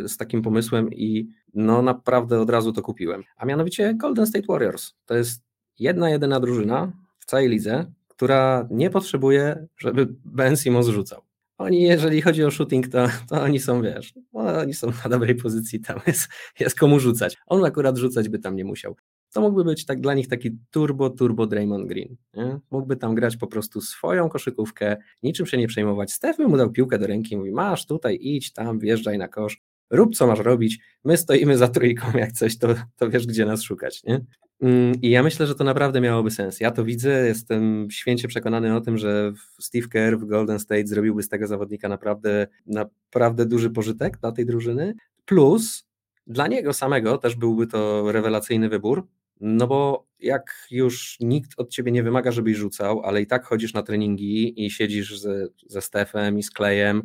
z 0.08 0.16
takim 0.16 0.42
pomysłem 0.42 0.92
i 0.92 1.28
no 1.54 1.82
naprawdę 1.82 2.40
od 2.40 2.50
razu 2.50 2.72
to 2.72 2.82
kupiłem. 2.82 3.22
A 3.36 3.46
mianowicie 3.46 3.94
Golden 3.94 4.26
State 4.26 4.46
Warriors. 4.48 4.94
To 5.06 5.14
jest 5.14 5.42
jedna, 5.78 6.10
jedyna 6.10 6.40
drużyna 6.40 6.92
całej 7.28 7.48
lidze, 7.48 7.92
która 8.08 8.68
nie 8.70 8.90
potrzebuje, 8.90 9.66
żeby 9.78 10.08
Ben 10.24 10.56
Simmons 10.56 10.86
rzucał. 10.86 11.22
Oni, 11.58 11.82
jeżeli 11.82 12.22
chodzi 12.22 12.44
o 12.44 12.50
shooting, 12.50 12.88
to, 12.88 13.08
to 13.28 13.42
oni 13.42 13.60
są, 13.60 13.82
wiesz, 13.82 14.14
no, 14.32 14.58
oni 14.58 14.74
są 14.74 14.92
na 15.04 15.10
dobrej 15.10 15.34
pozycji, 15.34 15.80
tam 15.80 16.00
jest, 16.06 16.28
jest 16.60 16.78
komu 16.78 17.00
rzucać. 17.00 17.36
On 17.46 17.64
akurat 17.64 17.96
rzucać 17.96 18.28
by 18.28 18.38
tam 18.38 18.56
nie 18.56 18.64
musiał. 18.64 18.96
To 19.32 19.40
mógłby 19.40 19.64
być 19.64 19.86
tak 19.86 20.00
dla 20.00 20.14
nich 20.14 20.28
taki 20.28 20.58
turbo, 20.70 21.10
turbo 21.10 21.46
Draymond 21.46 21.88
Green. 21.88 22.16
Nie? 22.34 22.60
Mógłby 22.70 22.96
tam 22.96 23.14
grać 23.14 23.36
po 23.36 23.46
prostu 23.46 23.80
swoją 23.80 24.28
koszykówkę, 24.28 24.96
niczym 25.22 25.46
się 25.46 25.58
nie 25.58 25.68
przejmować. 25.68 26.12
Steph 26.12 26.38
by 26.38 26.48
mu 26.48 26.56
dał 26.56 26.70
piłkę 26.70 26.98
do 26.98 27.06
ręki 27.06 27.34
i 27.34 27.36
mówi, 27.36 27.52
masz 27.52 27.86
tutaj, 27.86 28.18
idź 28.20 28.52
tam, 28.52 28.78
wjeżdżaj 28.78 29.18
na 29.18 29.28
kosz, 29.28 29.62
rób 29.90 30.14
co 30.14 30.26
masz 30.26 30.38
robić, 30.38 30.78
my 31.04 31.16
stoimy 31.16 31.58
za 31.58 31.68
trójką, 31.68 32.06
jak 32.18 32.32
coś, 32.32 32.58
to, 32.58 32.68
to 32.96 33.10
wiesz, 33.10 33.26
gdzie 33.26 33.46
nas 33.46 33.62
szukać. 33.62 34.04
Nie? 34.04 34.20
Mm, 34.60 34.92
I 35.02 35.10
ja 35.10 35.22
myślę, 35.22 35.46
że 35.46 35.54
to 35.54 35.64
naprawdę 35.64 36.00
miałoby 36.00 36.30
sens. 36.30 36.60
Ja 36.60 36.70
to 36.70 36.84
widzę, 36.84 37.26
jestem 37.26 37.88
święcie 37.90 38.28
przekonany 38.28 38.76
o 38.76 38.80
tym, 38.80 38.98
że 38.98 39.32
Steve 39.60 39.88
Kerr 39.88 40.18
w 40.18 40.26
Golden 40.26 40.58
State 40.58 40.86
zrobiłby 40.86 41.22
z 41.22 41.28
tego 41.28 41.46
zawodnika 41.46 41.88
naprawdę, 41.88 42.46
naprawdę 42.66 43.46
duży 43.46 43.70
pożytek 43.70 44.18
dla 44.18 44.32
tej 44.32 44.46
drużyny. 44.46 44.94
Plus 45.24 45.84
dla 46.26 46.46
niego 46.46 46.72
samego 46.72 47.18
też 47.18 47.34
byłby 47.34 47.66
to 47.66 48.12
rewelacyjny 48.12 48.68
wybór, 48.68 49.06
No 49.40 49.66
bo 49.66 50.06
jak 50.20 50.66
już 50.70 51.16
nikt 51.20 51.50
od 51.56 51.70
ciebie 51.70 51.92
nie 51.92 52.02
wymaga, 52.02 52.32
żebyś 52.32 52.56
rzucał, 52.56 53.02
ale 53.04 53.22
i 53.22 53.26
tak 53.26 53.44
chodzisz 53.44 53.74
na 53.74 53.82
treningi 53.82 54.64
i 54.66 54.70
siedzisz 54.70 55.20
ze, 55.20 55.48
ze 55.66 55.82
Stefem 55.82 56.38
i 56.38 56.42
z 56.42 56.50
Klejem, 56.50 57.02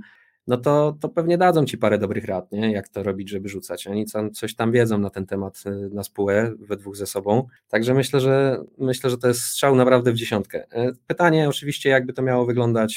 no 0.48 0.58
to, 0.58 0.98
to 1.00 1.10
pewnie 1.10 1.38
dadzą 1.38 1.66
ci 1.66 1.78
parę 1.78 1.98
dobrych 1.98 2.26
rad, 2.26 2.52
nie? 2.52 2.72
jak 2.72 2.90
to 2.90 3.04
robić, 3.04 3.30
żeby 3.30 3.50
rzucać. 3.50 3.88
Oni 3.88 4.06
tam, 4.06 4.32
coś 4.32 4.56
tam 4.56 4.72
wiedzą 4.72 4.98
na 4.98 5.10
ten 5.10 5.26
temat 5.26 5.64
y, 5.66 5.90
na 5.94 6.04
spółę, 6.04 6.54
we 6.60 6.78
dwóch 6.78 6.96
ze 6.96 7.06
sobą. 7.06 7.48
Także 7.68 7.94
myślę, 7.94 8.20
że 8.20 8.64
myślę, 8.78 9.10
że 9.10 9.18
to 9.18 9.28
jest 9.28 9.42
strzał 9.42 9.76
naprawdę 9.76 10.12
w 10.12 10.16
dziesiątkę. 10.16 10.66
E, 10.72 10.92
pytanie 11.08 11.50
oczywiście, 11.50 11.90
jakby 11.90 12.14
to 12.14 12.22
miało 12.22 12.46
wyglądać 12.46 12.94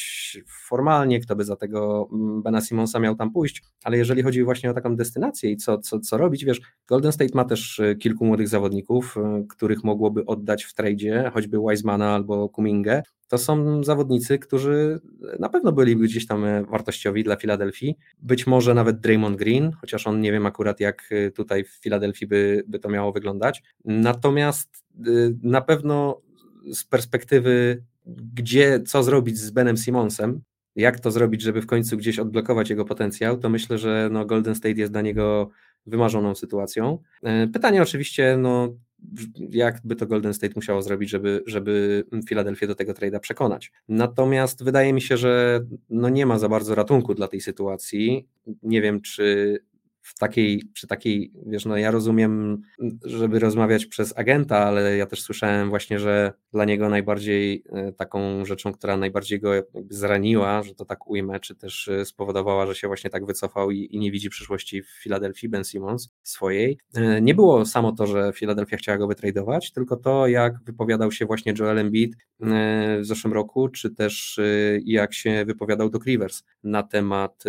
formalnie, 0.67 1.21
kto 1.21 1.37
by 1.37 1.45
za 1.45 1.57
tego 1.57 2.09
mm, 2.13 2.43
Bena 2.43 2.61
Simonsa 2.61 2.99
miał 2.99 3.17
tam 3.17 3.33
pójść, 3.33 3.63
ale 3.85 3.97
jeżeli 3.97 4.23
chodzi 4.23 4.45
właśnie 4.45 4.71
o 4.71 4.75
taką 4.75 4.97
destynację 4.97 5.51
i 5.51 5.57
co, 5.57 5.79
co, 5.79 6.01
co 6.01 6.19
robić, 6.19 6.45
wiesz, 6.45 6.61
Golden 6.87 7.13
State 7.13 7.35
ma 7.35 7.45
też 7.45 7.79
y, 7.79 7.97
kilku 7.97 8.25
młodych 8.25 8.49
zawodników, 8.49 9.17
y, 9.17 9.47
których 9.49 9.85
mogłoby 9.85 10.27
oddać 10.27 10.65
w 10.65 10.75
tradzie, 10.75 11.31
choćby 11.35 11.59
Wisemana 11.71 12.15
albo 12.15 12.49
Kumingę, 12.49 13.03
to 13.29 13.39
są 13.39 13.85
zawodnicy, 13.85 14.39
którzy 14.39 15.01
na 15.39 15.49
pewno 15.49 15.73
byliby 15.73 16.05
gdzieś 16.05 16.27
tam 16.27 16.45
e, 16.45 16.65
wartościowi 16.65 17.25
dla 17.25 17.37
Filadelfii. 17.37 17.97
Być 18.19 18.47
może 18.47 18.75
nawet 18.75 19.01
Draymond 19.01 19.37
Green, 19.37 19.73
chociaż 19.81 20.07
on 20.07 20.21
nie 20.21 20.33
wiem 20.33 20.47
akurat 20.47 20.81
jak 20.81 21.09
e, 21.11 21.31
tutaj 21.31 21.65
w 21.65 21.71
Filadelfii 21.71 22.27
by, 22.27 22.65
by 22.67 22.79
to 22.79 22.89
miało 22.89 23.13
wyglądać. 23.13 23.63
Natomiast 23.85 24.85
e, 24.99 25.11
na 25.43 25.61
pewno 25.61 26.21
z 26.73 26.85
perspektywy, 26.85 27.83
gdzie, 28.35 28.83
co 28.83 29.03
zrobić 29.03 29.39
z 29.39 29.51
Benem 29.51 29.77
Simonsem, 29.77 30.41
jak 30.77 31.01
to 31.01 31.11
zrobić, 31.11 31.43
żeby 31.43 31.63
w 31.63 31.67
końcu 31.67 31.97
gdzieś 31.97 32.19
odblokować 32.19 32.71
jego 32.71 32.85
potencjał, 32.85 33.39
to 33.39 33.49
myślę, 33.49 33.79
że 33.79 34.09
no 34.13 34.25
Golden 34.25 34.55
State 34.55 34.75
jest 34.75 34.93
dla 34.93 35.03
niego 35.03 35.51
wymarzoną 35.87 36.35
sytuacją. 36.35 36.99
Pytanie 37.53 37.83
oczywiście, 37.83 38.37
no, 38.37 38.77
jak 39.51 39.81
by 39.85 39.97
to 39.97 40.07
Golden 40.07 40.35
State 40.35 40.53
musiało 40.57 40.83
zrobić, 40.83 41.11
żeby, 41.11 41.43
żeby 41.47 42.05
Filadelfię 42.29 42.67
do 42.67 42.75
tego 42.75 42.93
trade'a 42.93 43.21
przekonać. 43.21 43.73
Natomiast 43.89 44.65
wydaje 44.65 44.93
mi 44.93 45.01
się, 45.01 45.17
że 45.17 45.61
no 45.91 46.09
nie 46.09 46.27
ma 46.27 46.39
za 46.39 46.49
bardzo 46.49 46.75
ratunku 46.75 47.15
dla 47.15 47.29
tej 47.29 47.41
sytuacji. 47.41 48.27
Nie 48.63 48.83
wiem, 48.83 49.01
czy 49.01 49.59
w 50.07 50.19
takiej, 50.19 50.63
przy 50.73 50.87
takiej, 50.87 51.33
wiesz, 51.47 51.65
no 51.65 51.77
ja 51.77 51.91
rozumiem, 51.91 52.63
żeby 53.05 53.39
rozmawiać 53.39 53.87
przez 53.87 54.19
agenta, 54.19 54.59
ale 54.59 54.97
ja 54.97 55.07
też 55.07 55.23
słyszałem 55.23 55.69
właśnie, 55.69 55.99
że 55.99 56.33
dla 56.53 56.65
niego 56.65 56.89
najbardziej 56.89 57.65
e, 57.73 57.93
taką 57.93 58.45
rzeczą, 58.45 58.73
która 58.73 58.97
najbardziej 58.97 59.41
go 59.41 59.53
zraniła, 59.91 60.63
że 60.63 60.75
to 60.75 60.85
tak 60.85 61.07
ujmę, 61.11 61.41
czy 61.41 61.55
też 61.55 61.89
e, 61.89 62.05
spowodowała, 62.05 62.67
że 62.67 62.75
się 62.75 62.87
właśnie 62.87 63.11
tak 63.11 63.27
wycofał 63.27 63.71
i, 63.71 63.89
i 63.91 63.99
nie 63.99 64.11
widzi 64.11 64.31
przyszłości 64.31 64.83
w 64.83 64.89
Filadelfii, 64.89 65.49
Ben 65.49 65.65
Simmons 65.65 66.11
swojej. 66.23 66.79
E, 66.95 67.21
nie 67.21 67.35
było 67.35 67.65
samo 67.65 67.93
to, 67.93 68.07
że 68.07 68.33
Filadelfia 68.35 68.77
chciała 68.77 68.99
go 68.99 69.07
wytradować, 69.07 69.73
tylko 69.73 69.97
to, 69.97 70.27
jak 70.27 70.65
wypowiadał 70.65 71.13
się 71.13 71.27
właśnie 71.27 71.55
Joel 71.59 71.79
Embiid 71.79 72.17
w 72.41 72.99
zeszłym 73.01 73.33
roku, 73.33 73.69
czy 73.69 73.91
też 73.91 74.41
jak 74.85 75.15
się 75.15 75.45
wypowiadał 75.45 75.91
Doc 75.91 76.05
Rivers 76.05 76.43
na 76.65 76.83
temat 76.83 77.45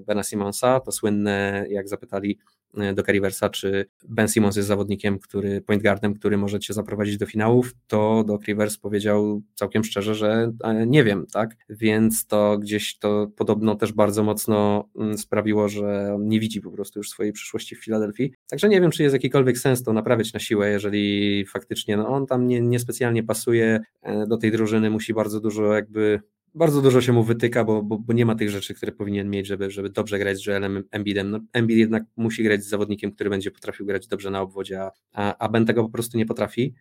Bena 0.00 0.22
Simmonsa, 0.22 0.80
to 0.80 0.92
słynne 0.92 1.66
jak 1.76 1.88
zapytali 1.88 2.38
e, 2.76 2.94
do 2.94 3.02
Riversa, 3.02 3.48
czy 3.50 3.86
Ben 4.08 4.28
Simmons 4.28 4.56
jest 4.56 4.68
zawodnikiem, 4.68 5.18
który, 5.18 5.60
point 5.60 5.82
guardem, 5.82 6.14
który 6.14 6.36
może 6.36 6.58
cię 6.58 6.74
zaprowadzić 6.74 7.18
do 7.18 7.26
finałów, 7.26 7.74
to 7.86 8.24
Doc 8.26 8.44
Rivers 8.44 8.78
powiedział 8.78 9.42
całkiem 9.54 9.84
szczerze, 9.84 10.14
że 10.14 10.52
e, 10.64 10.86
nie 10.86 11.04
wiem, 11.04 11.26
tak? 11.32 11.56
Więc 11.68 12.26
to 12.26 12.58
gdzieś 12.58 12.98
to 12.98 13.26
podobno 13.36 13.74
też 13.74 13.92
bardzo 13.92 14.22
mocno 14.22 14.88
mm, 14.96 15.18
sprawiło, 15.18 15.68
że 15.68 16.14
on 16.14 16.28
nie 16.28 16.40
widzi 16.40 16.60
po 16.60 16.70
prostu 16.70 16.98
już 16.98 17.10
swojej 17.10 17.32
przyszłości 17.32 17.76
w 17.76 17.84
Filadelfii. 17.84 18.32
Także 18.50 18.68
nie 18.68 18.80
wiem, 18.80 18.90
czy 18.90 19.02
jest 19.02 19.12
jakikolwiek 19.12 19.58
sens 19.58 19.82
to 19.82 19.92
naprawiać 19.92 20.32
na 20.32 20.40
siłę, 20.40 20.70
jeżeli 20.70 21.44
faktycznie 21.46 21.96
no, 21.96 22.08
on 22.08 22.26
tam 22.26 22.46
nie, 22.46 22.60
niespecjalnie 22.60 23.22
pasuje 23.22 23.80
e, 24.02 24.26
do 24.26 24.36
tej 24.36 24.52
drużyny, 24.52 24.90
musi 24.90 25.14
bardzo 25.14 25.40
dużo 25.40 25.74
jakby 25.74 26.20
bardzo 26.56 26.82
dużo 26.82 27.00
się 27.00 27.12
mu 27.12 27.22
wytyka, 27.22 27.64
bo, 27.64 27.82
bo, 27.82 27.98
bo, 27.98 28.12
nie 28.12 28.26
ma 28.26 28.34
tych 28.34 28.50
rzeczy, 28.50 28.74
które 28.74 28.92
powinien 28.92 29.30
mieć, 29.30 29.46
żeby, 29.46 29.70
żeby 29.70 29.90
dobrze 29.90 30.18
grać 30.18 30.38
z 30.38 30.46
Joelem 30.46 30.84
Embiidem. 30.90 31.30
No, 31.30 31.40
Embiid 31.52 31.78
jednak 31.78 32.02
musi 32.16 32.42
grać 32.42 32.64
z 32.64 32.68
zawodnikiem, 32.68 33.12
który 33.12 33.30
będzie 33.30 33.50
potrafił 33.50 33.86
grać 33.86 34.06
dobrze 34.06 34.30
na 34.30 34.40
obwodzie, 34.40 34.80
a, 35.12 35.38
a 35.38 35.48
Ben 35.48 35.66
tego 35.66 35.82
po 35.82 35.88
prostu 35.88 36.18
nie 36.18 36.26
potrafi. 36.26 36.74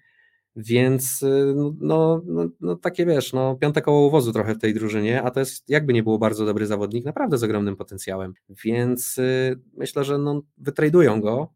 Więc 0.55 1.23
y, 1.23 1.53
no, 1.79 2.21
no, 2.25 2.49
no 2.61 2.75
takie 2.75 3.05
wiesz, 3.05 3.33
no, 3.33 3.55
piąte 3.55 3.81
koło 3.81 4.07
uwozu 4.07 4.31
trochę 4.31 4.55
w 4.55 4.59
tej 4.59 4.73
drużynie, 4.73 5.23
a 5.23 5.31
to 5.31 5.39
jest 5.39 5.69
jakby 5.69 5.93
nie 5.93 6.03
było 6.03 6.17
bardzo 6.17 6.45
dobry 6.45 6.65
zawodnik, 6.65 7.05
naprawdę 7.05 7.37
z 7.37 7.43
ogromnym 7.43 7.75
potencjałem. 7.75 8.33
Więc 8.63 9.17
y, 9.17 9.59
myślę, 9.77 10.03
że 10.03 10.17
no, 10.17 10.41
wytradują 10.57 11.21
go. 11.21 11.53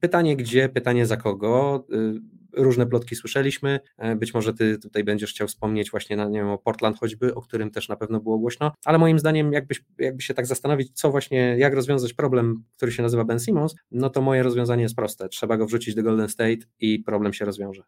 Pytanie 0.00 0.36
gdzie, 0.36 0.68
pytanie 0.68 1.06
za 1.06 1.16
kogo. 1.16 1.86
Różne 2.52 2.86
plotki 2.86 3.16
słyszeliśmy. 3.16 3.80
E, 3.98 4.16
być 4.16 4.34
może 4.34 4.54
ty 4.54 4.78
tutaj 4.78 5.04
będziesz 5.04 5.30
chciał 5.30 5.48
wspomnieć 5.48 5.90
właśnie 5.90 6.16
na, 6.16 6.28
nie 6.28 6.38
wiem, 6.38 6.48
o 6.48 6.58
Portland 6.58 6.98
choćby, 6.98 7.34
o 7.34 7.42
którym 7.42 7.70
też 7.70 7.88
na 7.88 7.96
pewno 7.96 8.20
było 8.20 8.38
głośno, 8.38 8.72
ale 8.84 8.98
moim 8.98 9.18
zdaniem 9.18 9.52
jakbyś, 9.52 9.84
jakby 9.98 10.22
się 10.22 10.34
tak 10.34 10.46
zastanowić, 10.46 10.92
co 10.94 11.10
właśnie, 11.10 11.56
jak 11.58 11.74
rozwiązać 11.74 12.14
problem, 12.14 12.64
który 12.76 12.92
się 12.92 13.02
nazywa 13.02 13.24
Ben 13.24 13.40
Simmons, 13.40 13.74
no 13.90 14.10
to 14.10 14.22
moje 14.22 14.42
rozwiązanie 14.42 14.82
jest 14.82 14.96
proste. 14.96 15.28
Trzeba 15.28 15.56
go 15.56 15.66
wrzucić 15.66 15.94
do 15.94 16.02
Golden 16.02 16.28
State 16.28 16.58
i 16.80 16.98
problem 16.98 17.32
się 17.32 17.44
rozwiąże. 17.44 17.82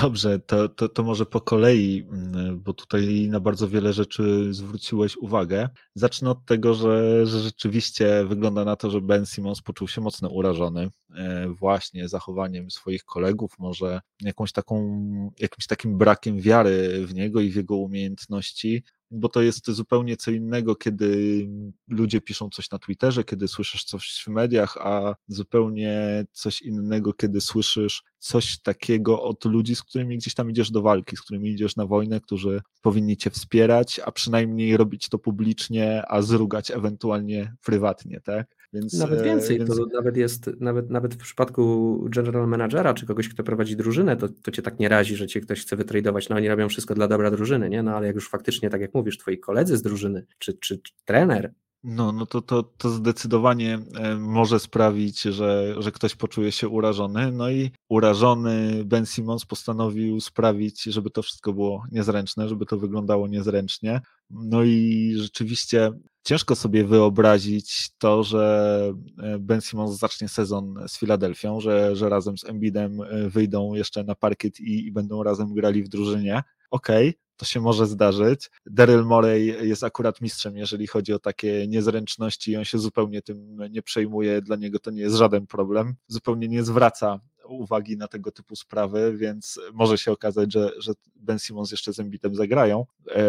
Dobrze, 0.00 0.38
to, 0.38 0.68
to, 0.68 0.88
to 0.88 1.02
może 1.02 1.26
po 1.26 1.40
kolei, 1.40 2.06
mm, 2.12 2.60
bo 2.60 2.72
tutaj 2.72 3.28
na 3.30 3.40
bardzo 3.40 3.68
wiele 3.68 3.92
rzeczy 3.92 4.54
zwróciłeś 4.54 5.16
uwagę. 5.16 5.68
Zacznę 5.94 6.30
od 6.30 6.44
tego, 6.44 6.74
że, 6.74 7.26
że 7.26 7.40
rzeczywiście 7.40 8.24
wygląda 8.24 8.64
na 8.64 8.76
to, 8.76 8.90
że 8.90 9.00
Ben 9.00 9.26
Simmons 9.26 9.62
poczuł 9.62 9.88
się 9.88 10.00
mocno 10.00 10.28
urażony 10.28 10.88
e, 11.14 11.48
właśnie 11.48 12.08
zachowaniem 12.08 12.70
swoich 12.70 13.04
kolegów, 13.04 13.58
może 13.58 14.00
jakąś 14.20 14.52
taką, 14.52 15.06
jakimś 15.38 15.66
takim 15.66 15.98
brakiem 15.98 16.40
wiary 16.40 17.06
w 17.06 17.14
niego 17.14 17.40
i 17.40 17.50
w 17.50 17.56
jego 17.56 17.76
umiejętności 17.76 18.84
bo 19.12 19.28
to 19.28 19.42
jest 19.42 19.70
zupełnie 19.70 20.16
co 20.16 20.30
innego, 20.30 20.76
kiedy 20.76 21.48
ludzie 21.88 22.20
piszą 22.20 22.48
coś 22.50 22.70
na 22.70 22.78
Twitterze, 22.78 23.24
kiedy 23.24 23.48
słyszysz 23.48 23.84
coś 23.84 24.22
w 24.26 24.28
mediach, 24.28 24.76
a 24.80 25.14
zupełnie 25.28 26.24
coś 26.32 26.62
innego, 26.62 27.12
kiedy 27.12 27.40
słyszysz 27.40 28.02
coś 28.18 28.58
takiego 28.58 29.22
od 29.22 29.44
ludzi, 29.44 29.76
z 29.76 29.82
którymi 29.82 30.18
gdzieś 30.18 30.34
tam 30.34 30.50
idziesz 30.50 30.70
do 30.70 30.82
walki, 30.82 31.16
z 31.16 31.22
którymi 31.22 31.50
idziesz 31.50 31.76
na 31.76 31.86
wojnę, 31.86 32.20
którzy 32.20 32.60
powinni 32.82 33.16
cię 33.16 33.30
wspierać, 33.30 34.00
a 34.04 34.12
przynajmniej 34.12 34.76
robić 34.76 35.08
to 35.08 35.18
publicznie, 35.18 36.02
a 36.08 36.22
zrugać 36.22 36.70
ewentualnie 36.70 37.54
prywatnie, 37.64 38.20
tak? 38.20 38.61
Więc, 38.72 38.98
nawet 38.98 39.20
e, 39.20 39.24
więcej, 39.24 39.58
więc... 39.58 39.76
to 39.76 39.86
nawet 39.94 40.16
jest, 40.16 40.50
nawet, 40.60 40.90
nawet 40.90 41.14
w 41.14 41.18
przypadku 41.18 42.04
general 42.08 42.48
managera, 42.48 42.94
czy 42.94 43.06
kogoś, 43.06 43.28
kto 43.28 43.44
prowadzi 43.44 43.76
drużynę, 43.76 44.16
to, 44.16 44.28
to 44.28 44.50
cię 44.50 44.62
tak 44.62 44.78
nie 44.78 44.88
razi, 44.88 45.16
że 45.16 45.26
cię 45.26 45.40
ktoś 45.40 45.62
chce 45.62 45.76
wytradować, 45.76 46.28
no 46.28 46.36
oni 46.36 46.48
robią 46.48 46.68
wszystko 46.68 46.94
dla 46.94 47.08
dobra 47.08 47.30
drużyny, 47.30 47.70
nie? 47.70 47.82
No 47.82 47.96
ale 47.96 48.06
jak 48.06 48.14
już 48.14 48.28
faktycznie, 48.28 48.70
tak 48.70 48.80
jak 48.80 48.94
mówisz, 48.94 49.18
twoi 49.18 49.38
koledzy 49.38 49.76
z 49.76 49.82
drużyny, 49.82 50.26
czy, 50.38 50.54
czy, 50.54 50.78
czy 50.78 50.92
trener, 51.04 51.52
no, 51.84 52.12
no 52.12 52.26
to, 52.26 52.42
to, 52.42 52.62
to 52.62 52.90
zdecydowanie 52.90 53.78
e, 53.94 54.14
może 54.16 54.60
sprawić, 54.60 55.22
że, 55.22 55.74
że 55.78 55.92
ktoś 55.92 56.14
poczuje 56.14 56.52
się 56.52 56.68
urażony. 56.68 57.32
No 57.32 57.50
i 57.50 57.70
urażony 57.88 58.84
Ben 58.84 59.06
Simmons 59.06 59.44
postanowił 59.44 60.20
sprawić, 60.20 60.82
żeby 60.82 61.10
to 61.10 61.22
wszystko 61.22 61.52
było 61.52 61.84
niezręczne, 61.92 62.48
żeby 62.48 62.66
to 62.66 62.78
wyglądało 62.78 63.28
niezręcznie. 63.28 64.00
No 64.30 64.62
i 64.62 65.12
rzeczywiście 65.16 65.92
ciężko 66.24 66.56
sobie 66.56 66.84
wyobrazić 66.84 67.90
to, 67.98 68.22
że 68.22 68.92
e, 69.22 69.38
Ben 69.38 69.60
Simmons 69.60 69.98
zacznie 69.98 70.28
sezon 70.28 70.74
z 70.88 70.98
Filadelfią, 70.98 71.60
że, 71.60 71.96
że 71.96 72.08
razem 72.08 72.38
z 72.38 72.44
Embidem 72.44 73.00
e, 73.00 73.28
wyjdą 73.28 73.74
jeszcze 73.74 74.04
na 74.04 74.14
parkiet 74.14 74.60
i, 74.60 74.86
i 74.86 74.92
będą 74.92 75.22
razem 75.22 75.54
grali 75.54 75.82
w 75.82 75.88
drużynie. 75.88 76.42
Okej, 76.70 77.08
okay, 77.08 77.21
to 77.42 77.46
się 77.46 77.60
może 77.60 77.86
zdarzyć. 77.86 78.50
Daryl 78.66 79.04
Morey 79.04 79.68
jest 79.68 79.84
akurat 79.84 80.20
mistrzem, 80.20 80.56
jeżeli 80.56 80.86
chodzi 80.86 81.12
o 81.12 81.18
takie 81.18 81.68
niezręczności 81.68 82.52
i 82.52 82.56
on 82.56 82.64
się 82.64 82.78
zupełnie 82.78 83.22
tym 83.22 83.58
nie 83.70 83.82
przejmuje, 83.82 84.42
dla 84.42 84.56
niego 84.56 84.78
to 84.78 84.90
nie 84.90 85.02
jest 85.02 85.16
żaden 85.16 85.46
problem. 85.46 85.94
Zupełnie 86.06 86.48
nie 86.48 86.62
zwraca 86.62 87.20
uwagi 87.48 87.96
na 87.96 88.08
tego 88.08 88.32
typu 88.32 88.56
sprawy, 88.56 89.16
więc 89.16 89.60
może 89.72 89.98
się 89.98 90.12
okazać, 90.12 90.52
że, 90.52 90.70
że 90.78 90.92
Ben 91.16 91.38
Simmons 91.38 91.70
jeszcze 91.70 91.92
z 91.92 92.00
Embitem 92.00 92.34
zagrają. 92.34 92.86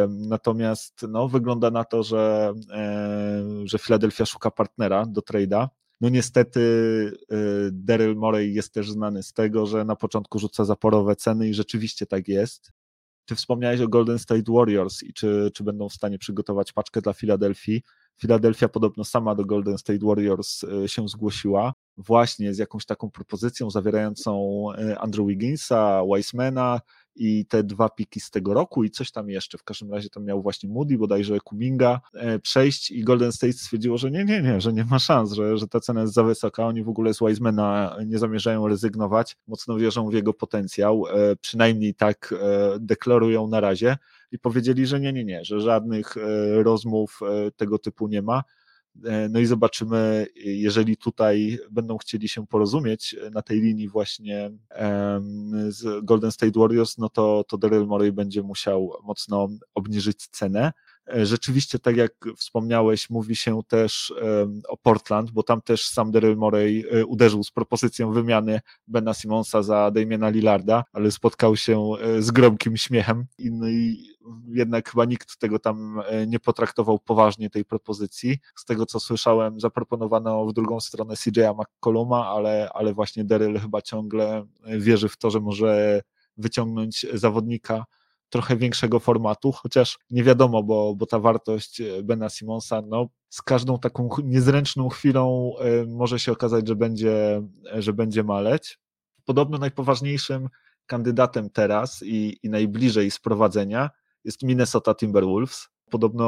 Natomiast 0.10 1.06
no, 1.10 1.28
wygląda 1.28 1.72
na 1.72 1.84
to, 1.84 2.04
że, 2.04 2.54
że 3.64 3.80
Philadelphia 3.80 4.26
szuka 4.26 4.52
partnera 4.52 5.06
do 5.06 5.22
trade'a. 5.22 5.68
No 6.02 6.10
niestety 6.10 6.62
e, 7.32 7.36
Daryl 7.72 8.16
Morey 8.16 8.54
jest 8.54 8.74
też 8.74 8.92
znany 8.92 9.24
z 9.24 9.34
tego, 9.34 9.66
że 9.66 9.86
na 9.86 9.96
początku 9.96 10.40
rzuca 10.40 10.66
zaporowe 10.66 11.16
ceny 11.16 11.48
i 11.48 11.54
rzeczywiście 11.54 12.06
tak 12.06 12.28
jest. 12.28 12.72
Ty 13.26 13.36
wspomniałeś 13.36 13.82
o 13.82 13.88
Golden 13.88 14.20
State 14.20 14.52
Warriors 14.54 15.04
i 15.04 15.14
czy, 15.14 15.52
czy 15.54 15.64
będą 15.64 15.90
w 15.90 15.94
stanie 15.94 16.20
przygotować 16.20 16.74
paczkę 16.74 17.02
dla 17.02 17.14
Filadelfii. 17.14 17.84
Philadelphia 18.22 18.70
podobno 18.70 19.04
sama 19.04 19.36
do 19.36 19.46
Golden 19.46 19.78
State 19.78 20.06
Warriors 20.06 20.64
e, 20.64 20.88
się 20.88 21.08
zgłosiła, 21.08 21.74
właśnie 21.98 22.54
z 22.54 22.58
jakąś 22.58 22.86
taką 22.86 23.12
propozycją 23.12 23.70
zawierającą 23.70 24.66
e, 24.78 25.00
Andrew 25.00 25.28
Wigginsa, 25.28 26.04
Weissmana 26.12 26.82
i 27.16 27.46
te 27.46 27.64
dwa 27.64 27.90
piki 27.90 28.20
z 28.20 28.32
tego 28.32 28.54
roku 28.54 28.84
i 28.84 28.90
coś 28.90 29.12
tam 29.12 29.30
jeszcze. 29.30 29.58
W 29.58 29.64
każdym 29.64 29.92
razie 29.92 30.10
tam 30.10 30.24
miał 30.24 30.42
właśnie 30.42 30.70
Moody, 30.70 30.98
bodajże 30.98 31.40
Kuminga 31.40 32.02
e, 32.14 32.40
przejść 32.40 32.92
i 32.92 33.04
Golden 33.04 33.32
State 33.32 33.54
stwierdziło, 33.54 33.98
że 33.98 34.12
nie, 34.12 34.26
nie, 34.26 34.42
nie, 34.42 34.62
że 34.62 34.74
nie 34.74 34.86
ma 34.86 35.00
szans, 35.00 35.32
że, 35.32 35.58
że 35.58 35.68
ta 35.68 35.80
cena 35.80 36.02
jest 36.02 36.14
za 36.14 36.24
wysoka. 36.24 36.68
Oni 36.68 36.84
w 36.84 36.90
ogóle 36.90 37.14
z 37.14 37.20
Wisemana 37.20 37.98
nie 38.06 38.18
zamierzają 38.18 38.68
rezygnować, 38.68 39.38
mocno 39.48 39.78
wierzą 39.78 40.10
w 40.10 40.14
jego 40.14 40.34
potencjał, 40.34 41.08
e, 41.08 41.36
przynajmniej 41.36 41.96
tak 41.96 42.34
e, 42.42 42.80
deklarują 42.80 43.48
na 43.48 43.60
razie 43.60 43.98
i 44.32 44.40
powiedzieli, 44.40 44.86
że 44.86 45.00
nie, 45.00 45.14
nie, 45.14 45.26
nie, 45.26 45.46
że 45.46 45.60
żadnych 45.60 46.16
rozmów 46.64 47.20
tego 47.56 47.80
typu 47.80 48.08
nie 48.08 48.22
ma. 48.22 48.44
No 49.30 49.40
i 49.40 49.46
zobaczymy, 49.46 50.28
jeżeli 50.36 50.98
tutaj 50.98 51.60
będą 51.72 51.98
chcieli 51.98 52.30
się 52.30 52.48
porozumieć 52.48 53.16
na 53.32 53.42
tej 53.42 53.62
linii 53.62 53.90
właśnie 53.90 54.52
z 55.68 56.06
Golden 56.06 56.32
State 56.32 56.60
Warriors, 56.60 56.98
no 56.98 57.10
to, 57.10 57.46
to 57.48 57.58
Daryl 57.58 57.88
Morey 57.88 58.12
będzie 58.12 58.44
musiał 58.44 58.94
mocno 59.04 59.50
obniżyć 59.76 60.28
cenę. 60.28 60.74
E, 61.08 61.26
rzeczywiście, 61.26 61.80
tak 61.80 61.98
jak 61.98 62.12
wspomniałeś, 62.38 63.10
mówi 63.10 63.36
się 63.36 63.62
też 63.68 64.14
o 64.68 64.78
Portland, 64.78 65.32
bo 65.32 65.44
tam 65.44 65.62
też 65.62 65.88
sam 65.88 66.12
Daryl 66.12 66.38
Morey 66.38 66.86
e, 66.92 67.06
uderzył 67.06 67.44
z 67.44 67.52
propozycją 67.52 68.12
wymiany 68.12 68.62
Bena 68.88 69.14
Simonsa 69.14 69.64
za 69.64 69.92
Damiena 69.92 70.30
Lillarda, 70.30 70.84
ale 70.94 71.12
spotkał 71.12 71.56
się 71.56 71.92
e, 72.02 72.22
z 72.22 72.32
gromkim 72.32 72.78
śmiechem 72.78 73.26
i 73.40 74.14
jednak 74.48 74.90
chyba 74.90 75.06
nikt 75.06 75.38
tego 75.38 75.60
tam 75.60 76.02
nie 76.28 76.40
potraktował 76.40 77.00
poważnie, 77.00 77.50
tej 77.50 77.66
propozycji. 77.66 78.38
Z 78.56 78.66
tego, 78.66 78.86
co 78.86 79.00
słyszałem, 79.00 79.60
zaproponowano 79.60 80.46
w 80.46 80.54
drugą 80.54 80.80
stronę 80.80 81.14
CJ'a 81.14 81.56
McColluma, 81.56 82.28
ale, 82.28 82.70
ale 82.74 82.94
właśnie 82.94 83.24
Daryl 83.24 83.60
chyba 83.60 83.82
ciągle 83.82 84.46
wierzy 84.78 85.10
w 85.10 85.18
to, 85.18 85.32
że 85.32 85.40
może 85.40 86.02
wyciągnąć 86.38 87.06
zawodnika 87.14 87.86
trochę 88.34 88.58
większego 88.58 89.00
formatu, 89.00 89.52
chociaż 89.52 90.00
nie 90.10 90.24
wiadomo, 90.24 90.64
bo, 90.64 90.96
bo 90.96 91.06
ta 91.06 91.20
wartość 91.20 91.82
e, 91.82 92.04
Bena 92.04 92.30
Simonsa, 92.30 92.82
no, 92.88 93.08
z 93.30 93.42
każdą 93.42 93.80
taką 93.80 94.10
niezręczną 94.24 94.90
chwilą 94.90 95.54
e, 95.60 95.86
może 95.86 96.20
się 96.20 96.32
okazać, 96.32 96.68
że 96.68 96.76
będzie, 96.76 97.42
że 97.74 97.94
będzie 97.94 98.24
maleć. 98.24 98.80
Podobno 99.26 99.58
najpoważniejszym 99.58 100.50
kandydatem 100.86 101.50
teraz 101.50 102.04
i, 102.06 102.38
i 102.44 102.50
najbliżej 102.50 103.12
sprowadzenia 103.12 103.90
jest 104.24 104.44
Minnesota 104.44 104.96
Timberwolves. 104.96 105.68
Podobno 105.90 106.26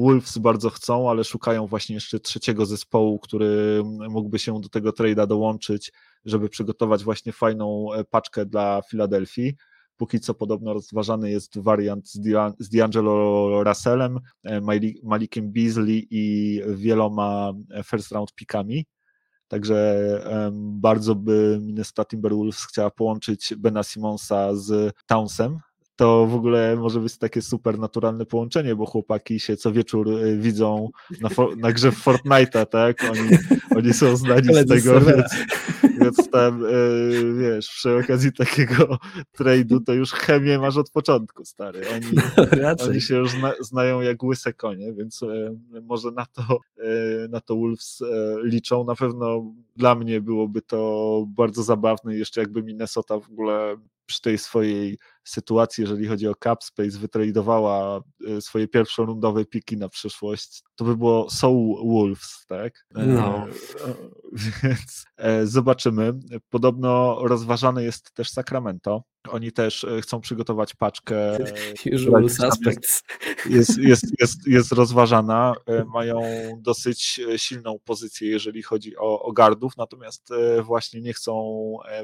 Wolves 0.00 0.38
bardzo 0.38 0.70
chcą, 0.70 1.10
ale 1.10 1.24
szukają 1.24 1.66
właśnie 1.66 1.94
jeszcze 1.94 2.20
trzeciego 2.20 2.66
zespołu, 2.66 3.18
który 3.18 3.82
mógłby 3.84 4.38
się 4.38 4.60
do 4.60 4.68
tego 4.68 4.90
trade'a 4.90 5.26
dołączyć, 5.26 5.92
żeby 6.24 6.48
przygotować 6.48 7.04
właśnie 7.04 7.32
fajną 7.32 7.92
e, 7.92 8.04
paczkę 8.04 8.46
dla 8.46 8.82
Filadelfii. 8.90 9.56
Póki 10.00 10.20
co 10.20 10.34
podobno 10.34 10.74
rozważany 10.74 11.30
jest 11.30 11.58
wariant 11.58 12.08
z 12.58 12.68
D'Angelo 12.70 13.64
Russellem, 13.64 14.20
e, 14.44 14.60
Malikiem 15.02 15.52
Beasley 15.52 16.06
i 16.10 16.60
wieloma 16.68 17.52
e, 17.70 17.82
first 17.82 18.12
round 18.12 18.34
pikami. 18.34 18.86
Także 19.48 19.96
bardzo 20.52 21.14
by 21.14 21.58
Minnesota 21.62 22.04
Timberwolves 22.04 22.64
chciała 22.64 22.90
połączyć 22.90 23.54
Bena 23.58 23.82
Simonsa 23.82 24.54
z 24.54 24.94
Townsem, 25.06 25.58
to 26.00 26.26
w 26.26 26.34
ogóle 26.34 26.76
może 26.76 27.00
być 27.00 27.18
takie 27.18 27.42
super 27.42 27.78
naturalne 27.78 28.26
połączenie, 28.26 28.76
bo 28.76 28.86
chłopaki 28.86 29.40
się 29.40 29.56
co 29.56 29.72
wieczór 29.72 30.08
e, 30.08 30.36
widzą 30.36 30.90
na, 31.20 31.28
na 31.56 31.72
grze 31.72 31.92
w 31.92 32.04
Fortnite'a, 32.04 32.66
tak? 32.66 33.04
Oni, 33.10 33.30
oni 33.76 33.92
są 33.92 34.16
znani 34.16 34.54
z 34.54 34.68
tego, 34.68 35.00
więc, 35.00 35.36
więc 36.00 36.30
tam, 36.30 36.60
yy, 36.60 37.34
wiesz, 37.34 37.68
przy 37.68 37.96
okazji 37.96 38.32
takiego 38.32 38.98
trade'u 39.38 39.78
to 39.86 39.92
już 39.92 40.12
chemię 40.12 40.58
masz 40.58 40.76
od 40.76 40.90
początku, 40.90 41.44
stary. 41.44 41.82
Oni, 41.94 42.06
no, 42.62 42.84
oni 42.84 43.00
się 43.00 43.16
już 43.16 43.30
zna, 43.30 43.52
znają 43.60 44.00
jak 44.00 44.22
łyse 44.22 44.52
konie, 44.52 44.92
więc 44.92 45.20
yy, 45.20 45.82
może 45.82 46.10
na 46.10 46.26
to, 46.26 46.58
yy, 46.78 47.28
na 47.30 47.40
to 47.40 47.56
Wolves 47.56 48.02
liczą. 48.42 48.84
Na 48.84 48.94
pewno 48.94 49.52
dla 49.76 49.94
mnie 49.94 50.20
byłoby 50.20 50.62
to 50.62 51.24
bardzo 51.28 51.62
zabawne, 51.62 52.16
jeszcze 52.16 52.40
jakby 52.40 52.62
Minnesota 52.62 53.18
w 53.18 53.30
ogóle 53.30 53.76
przy 54.06 54.22
tej 54.22 54.38
swojej 54.38 54.98
sytuacji, 55.30 55.82
jeżeli 55.82 56.06
chodzi 56.06 56.28
o 56.28 56.34
cap 56.44 56.64
space, 56.64 56.98
wytradowała 56.98 58.00
e, 58.26 58.40
swoje 58.40 58.68
pierwszorundowe 58.68 59.44
piki 59.44 59.76
na 59.76 59.88
przyszłość, 59.88 60.62
to 60.76 60.84
by 60.84 60.96
było 60.96 61.30
Soul 61.30 61.88
Wolves, 61.88 62.44
tak? 62.48 62.86
E, 62.94 63.06
no. 63.06 63.46
Więc 64.62 65.04
e, 65.16 65.46
zobaczymy. 65.46 66.12
Podobno 66.50 67.18
rozważane 67.22 67.84
jest 67.84 68.14
też 68.14 68.30
Sacramento. 68.30 69.02
Oni 69.28 69.52
też 69.52 69.86
chcą 70.02 70.20
przygotować 70.20 70.74
paczkę. 70.74 71.38
Usual 71.94 72.30
suspects. 72.30 73.02
Jest, 73.46 73.78
jest, 73.78 74.04
jest, 74.20 74.46
jest 74.46 74.72
rozważana. 74.72 75.54
Mają 75.94 76.20
dosyć 76.58 77.20
silną 77.36 77.78
pozycję, 77.84 78.30
jeżeli 78.30 78.62
chodzi 78.62 78.96
o, 78.96 79.22
o 79.22 79.32
gardów, 79.32 79.76
natomiast 79.76 80.28
właśnie 80.62 81.00
nie 81.00 81.12
chcą 81.12 81.32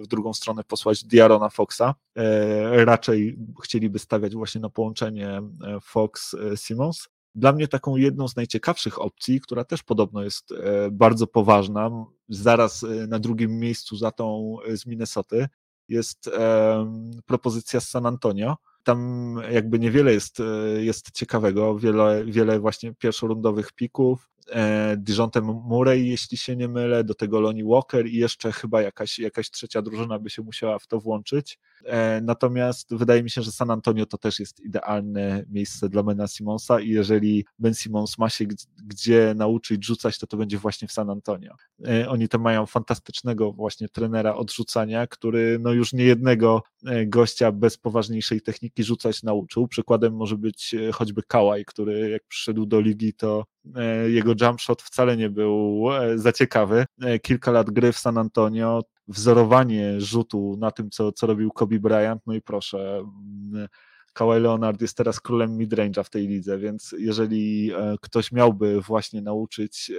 w 0.03 0.07
drugą 0.07 0.35
stronę 0.35 0.65
posłać 0.65 1.05
Diarona 1.05 1.51
Foxa. 1.51 1.95
Raczej 2.73 3.39
chcieliby 3.65 3.99
stawiać 3.99 4.35
właśnie 4.35 4.61
na 4.61 4.71
połączenie 4.71 5.29
e, 5.29 5.43
Fox-Simmons. 5.81 7.09
Dla 7.35 7.53
mnie 7.53 7.69
taką 7.69 7.97
jedną 7.97 8.29
z 8.29 8.37
najciekawszych 8.37 9.01
opcji, 9.01 9.41
która 9.41 9.65
też 9.65 9.83
podobno 9.83 10.23
jest 10.23 10.53
e, 10.53 10.91
bardzo 10.91 11.27
poważna, 11.27 11.91
zaraz 12.29 12.85
e, 12.85 13.07
na 13.07 13.19
drugim 13.19 13.59
miejscu 13.59 13.97
za 13.97 14.11
tą 14.11 14.57
z 14.75 14.87
Minnesoty, 14.87 15.49
jest 15.89 16.31
propozycja 17.27 17.81
z 17.81 17.89
San 17.89 18.07
Antonio. 18.07 18.57
Tam 18.83 19.41
jakby 19.51 19.79
niewiele 19.79 20.13
jest, 20.13 20.43
jest 20.77 21.11
ciekawego, 21.11 21.79
wiele, 21.79 22.25
wiele 22.25 22.61
właśnie 22.61 22.95
pierwszorundowych 22.95 23.73
pików, 23.73 24.29
E, 24.51 24.97
Murray, 25.43 26.09
jeśli 26.09 26.39
się 26.39 26.57
nie 26.57 26.69
mylę, 26.69 27.05
do 27.05 27.15
tego 27.15 27.41
Lonnie 27.41 27.65
Walker 27.65 28.07
i 28.07 28.17
jeszcze 28.17 28.53
chyba 28.53 28.83
jakaś, 28.83 29.19
jakaś 29.19 29.51
trzecia 29.51 29.83
drużyna 29.83 30.19
by 30.19 30.31
się 30.31 30.43
musiała 30.43 30.79
w 30.79 30.87
to 30.87 31.01
włączyć. 31.01 31.59
E, 31.85 32.21
natomiast 32.21 32.95
wydaje 32.95 33.23
mi 33.23 33.31
się, 33.31 33.43
że 33.43 33.53
San 33.53 33.71
Antonio 33.71 34.07
to 34.07 34.19
też 34.19 34.41
jest 34.41 34.61
idealne 34.61 35.45
miejsce 35.49 35.89
dla 35.89 36.03
Bena 36.03 36.27
Simonsa 36.27 36.81
i 36.81 36.89
jeżeli 36.89 37.45
Ben 37.59 37.75
Simons 37.75 38.19
ma 38.19 38.31
się 38.31 38.45
gdzie 38.77 39.35
nauczyć 39.37 39.87
rzucać, 39.87 40.19
to 40.19 40.27
to 40.27 40.37
będzie 40.37 40.59
właśnie 40.59 40.89
w 40.89 40.93
San 40.93 41.11
Antonio. 41.11 41.55
E, 41.87 42.09
oni 42.09 42.29
tam 42.29 42.41
mają 42.41 42.67
fantastycznego 42.67 43.53
właśnie 43.53 43.89
trenera 43.89 44.35
odrzucania, 44.35 45.07
który 45.07 45.59
no 45.61 45.73
już 45.73 45.93
nie 45.93 46.05
jednego 46.05 46.63
gościa 47.07 47.53
bez 47.53 47.79
poważniejszej 47.79 48.41
techniki 48.41 48.85
rzucać 48.85 49.23
nauczył. 49.23 49.69
Przykładem 49.69 50.17
może 50.17 50.39
być 50.39 50.75
choćby 50.93 51.23
Kałaj, 51.23 51.65
który 51.65 52.11
jak 52.11 52.23
przyszedł 52.29 52.67
do 52.67 52.81
ligi, 52.81 53.15
to 53.15 53.45
E, 53.47 53.56
jego 54.09 54.35
jump 54.41 54.61
shot 54.61 54.83
wcale 54.83 55.17
nie 55.17 55.31
był 55.31 55.89
e, 55.93 56.19
za 56.19 56.33
ciekawy. 56.33 56.85
E, 57.03 57.19
kilka 57.19 57.51
lat 57.51 57.71
gry 57.71 57.93
w 57.93 57.99
San 57.99 58.19
Antonio, 58.19 58.83
wzorowanie 59.09 60.01
rzutu 60.01 60.57
na 60.59 60.71
tym, 60.71 60.91
co, 60.91 61.13
co 61.13 61.27
robił 61.27 61.51
Kobe 61.51 61.79
Bryant, 61.79 62.23
no 62.27 62.35
i 62.35 62.43
proszę, 62.43 62.99
mm, 63.53 63.69
Kawhi 64.13 64.41
Leonard 64.41 64.81
jest 64.81 64.97
teraz 64.97 65.21
królem 65.21 65.59
midrange'a 65.59 66.05
w 66.05 66.11
tej 66.11 66.29
lidze, 66.29 66.59
więc 66.59 66.95
jeżeli 66.99 67.73
ktoś 68.01 68.33
miałby 68.33 68.81
właśnie 68.81 69.23
nauczyć 69.23 69.93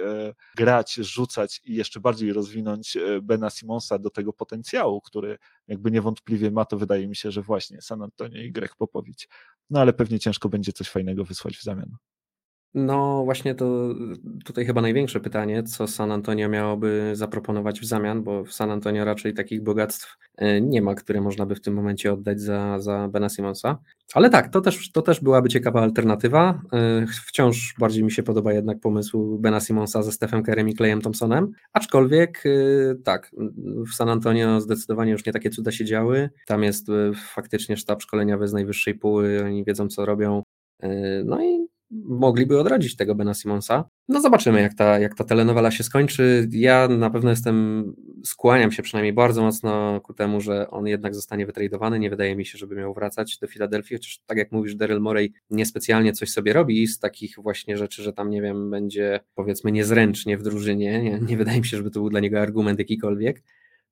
grać, 0.56 0.94
rzucać 0.94 1.60
i 1.64 1.74
jeszcze 1.74 2.00
bardziej 2.00 2.32
rozwinąć 2.32 2.98
Bena 3.22 3.50
Simonsa 3.50 3.98
do 3.98 4.10
tego 4.10 4.32
potencjału, 4.32 5.00
który 5.00 5.38
jakby 5.68 5.90
niewątpliwie 5.90 6.50
ma, 6.50 6.64
to 6.64 6.76
wydaje 6.76 7.08
mi 7.08 7.16
się, 7.16 7.30
że 7.30 7.42
właśnie 7.42 7.82
San 7.82 8.02
Antonio 8.02 8.42
i 8.42 8.52
Greg 8.52 8.76
Popowicz. 8.76 9.28
No 9.70 9.80
ale 9.80 9.92
pewnie 9.92 10.18
ciężko 10.18 10.48
będzie 10.48 10.72
coś 10.72 10.88
fajnego 10.88 11.24
wysłać 11.24 11.56
w 11.56 11.62
zamian. 11.62 11.96
No 12.78 13.24
właśnie 13.24 13.54
to 13.54 13.94
tutaj 14.44 14.66
chyba 14.66 14.80
największe 14.80 15.20
pytanie, 15.20 15.62
co 15.62 15.86
San 15.86 16.12
Antonio 16.12 16.48
miałoby 16.48 17.10
zaproponować 17.14 17.80
w 17.80 17.84
zamian, 17.84 18.22
bo 18.22 18.44
w 18.44 18.52
San 18.52 18.70
Antonio 18.70 19.04
raczej 19.04 19.34
takich 19.34 19.62
bogactw 19.62 20.16
e, 20.36 20.60
nie 20.60 20.82
ma, 20.82 20.94
które 20.94 21.20
można 21.20 21.46
by 21.46 21.54
w 21.54 21.60
tym 21.60 21.74
momencie 21.74 22.12
oddać 22.12 22.40
za, 22.40 22.78
za 22.78 23.08
Bena 23.08 23.28
Simonsa. 23.28 23.78
Ale 24.14 24.30
tak, 24.30 24.48
to 24.48 24.60
też, 24.60 24.92
to 24.92 25.02
też 25.02 25.20
byłaby 25.20 25.48
ciekawa 25.48 25.82
alternatywa. 25.82 26.60
E, 26.72 27.06
wciąż 27.26 27.74
bardziej 27.78 28.04
mi 28.04 28.12
się 28.12 28.22
podoba 28.22 28.52
jednak 28.52 28.80
pomysł 28.80 29.38
Bena 29.38 29.60
Simonsa 29.60 30.02
ze 30.02 30.12
Stephem 30.12 30.42
Kerem 30.42 30.68
i 30.68 30.74
Clayem 30.74 31.00
Thompsonem, 31.00 31.52
aczkolwiek 31.72 32.42
e, 32.46 32.50
tak, 33.04 33.30
w 33.92 33.94
San 33.94 34.08
Antonio 34.08 34.60
zdecydowanie 34.60 35.12
już 35.12 35.26
nie 35.26 35.32
takie 35.32 35.50
cuda 35.50 35.72
się 35.72 35.84
działy. 35.84 36.30
Tam 36.46 36.62
jest 36.62 36.86
faktycznie 37.34 37.76
sztab 37.76 38.02
szkoleniowy 38.02 38.48
z 38.48 38.52
najwyższej 38.52 38.94
póły, 38.94 39.44
oni 39.44 39.64
wiedzą 39.64 39.88
co 39.88 40.06
robią. 40.06 40.42
No 41.24 41.42
i 41.42 41.68
mogliby 41.90 42.60
odrodzić 42.60 42.96
tego 42.96 43.14
Bena 43.14 43.34
Simonsa. 43.34 43.88
No 44.08 44.20
zobaczymy, 44.20 44.60
jak 44.60 44.74
ta, 44.74 44.98
jak 44.98 45.14
ta 45.14 45.24
telenowela 45.24 45.70
się 45.70 45.84
skończy. 45.84 46.48
Ja 46.52 46.88
na 46.88 47.10
pewno 47.10 47.30
jestem, 47.30 47.84
skłaniam 48.24 48.72
się 48.72 48.82
przynajmniej 48.82 49.12
bardzo 49.12 49.42
mocno 49.42 50.00
ku 50.00 50.14
temu, 50.14 50.40
że 50.40 50.70
on 50.70 50.86
jednak 50.86 51.14
zostanie 51.14 51.46
wytradowany. 51.46 51.98
Nie 51.98 52.10
wydaje 52.10 52.36
mi 52.36 52.46
się, 52.46 52.58
żeby 52.58 52.76
miał 52.76 52.94
wracać 52.94 53.38
do 53.38 53.46
Filadelfii, 53.46 53.96
chociaż 53.96 54.20
tak 54.26 54.38
jak 54.38 54.52
mówisz, 54.52 54.74
Daryl 54.74 55.00
Morey 55.00 55.32
niespecjalnie 55.50 56.12
coś 56.12 56.30
sobie 56.30 56.52
robi 56.52 56.86
z 56.86 56.98
takich 56.98 57.34
właśnie 57.38 57.76
rzeczy, 57.76 58.02
że 58.02 58.12
tam, 58.12 58.30
nie 58.30 58.42
wiem, 58.42 58.70
będzie 58.70 59.20
powiedzmy 59.34 59.72
niezręcznie 59.72 60.38
w 60.38 60.42
drużynie. 60.42 61.02
Nie, 61.02 61.20
nie 61.20 61.36
wydaje 61.36 61.58
mi 61.58 61.66
się, 61.66 61.76
żeby 61.76 61.90
to 61.90 62.00
był 62.00 62.10
dla 62.10 62.20
niego 62.20 62.40
argument 62.40 62.78
jakikolwiek. 62.78 63.42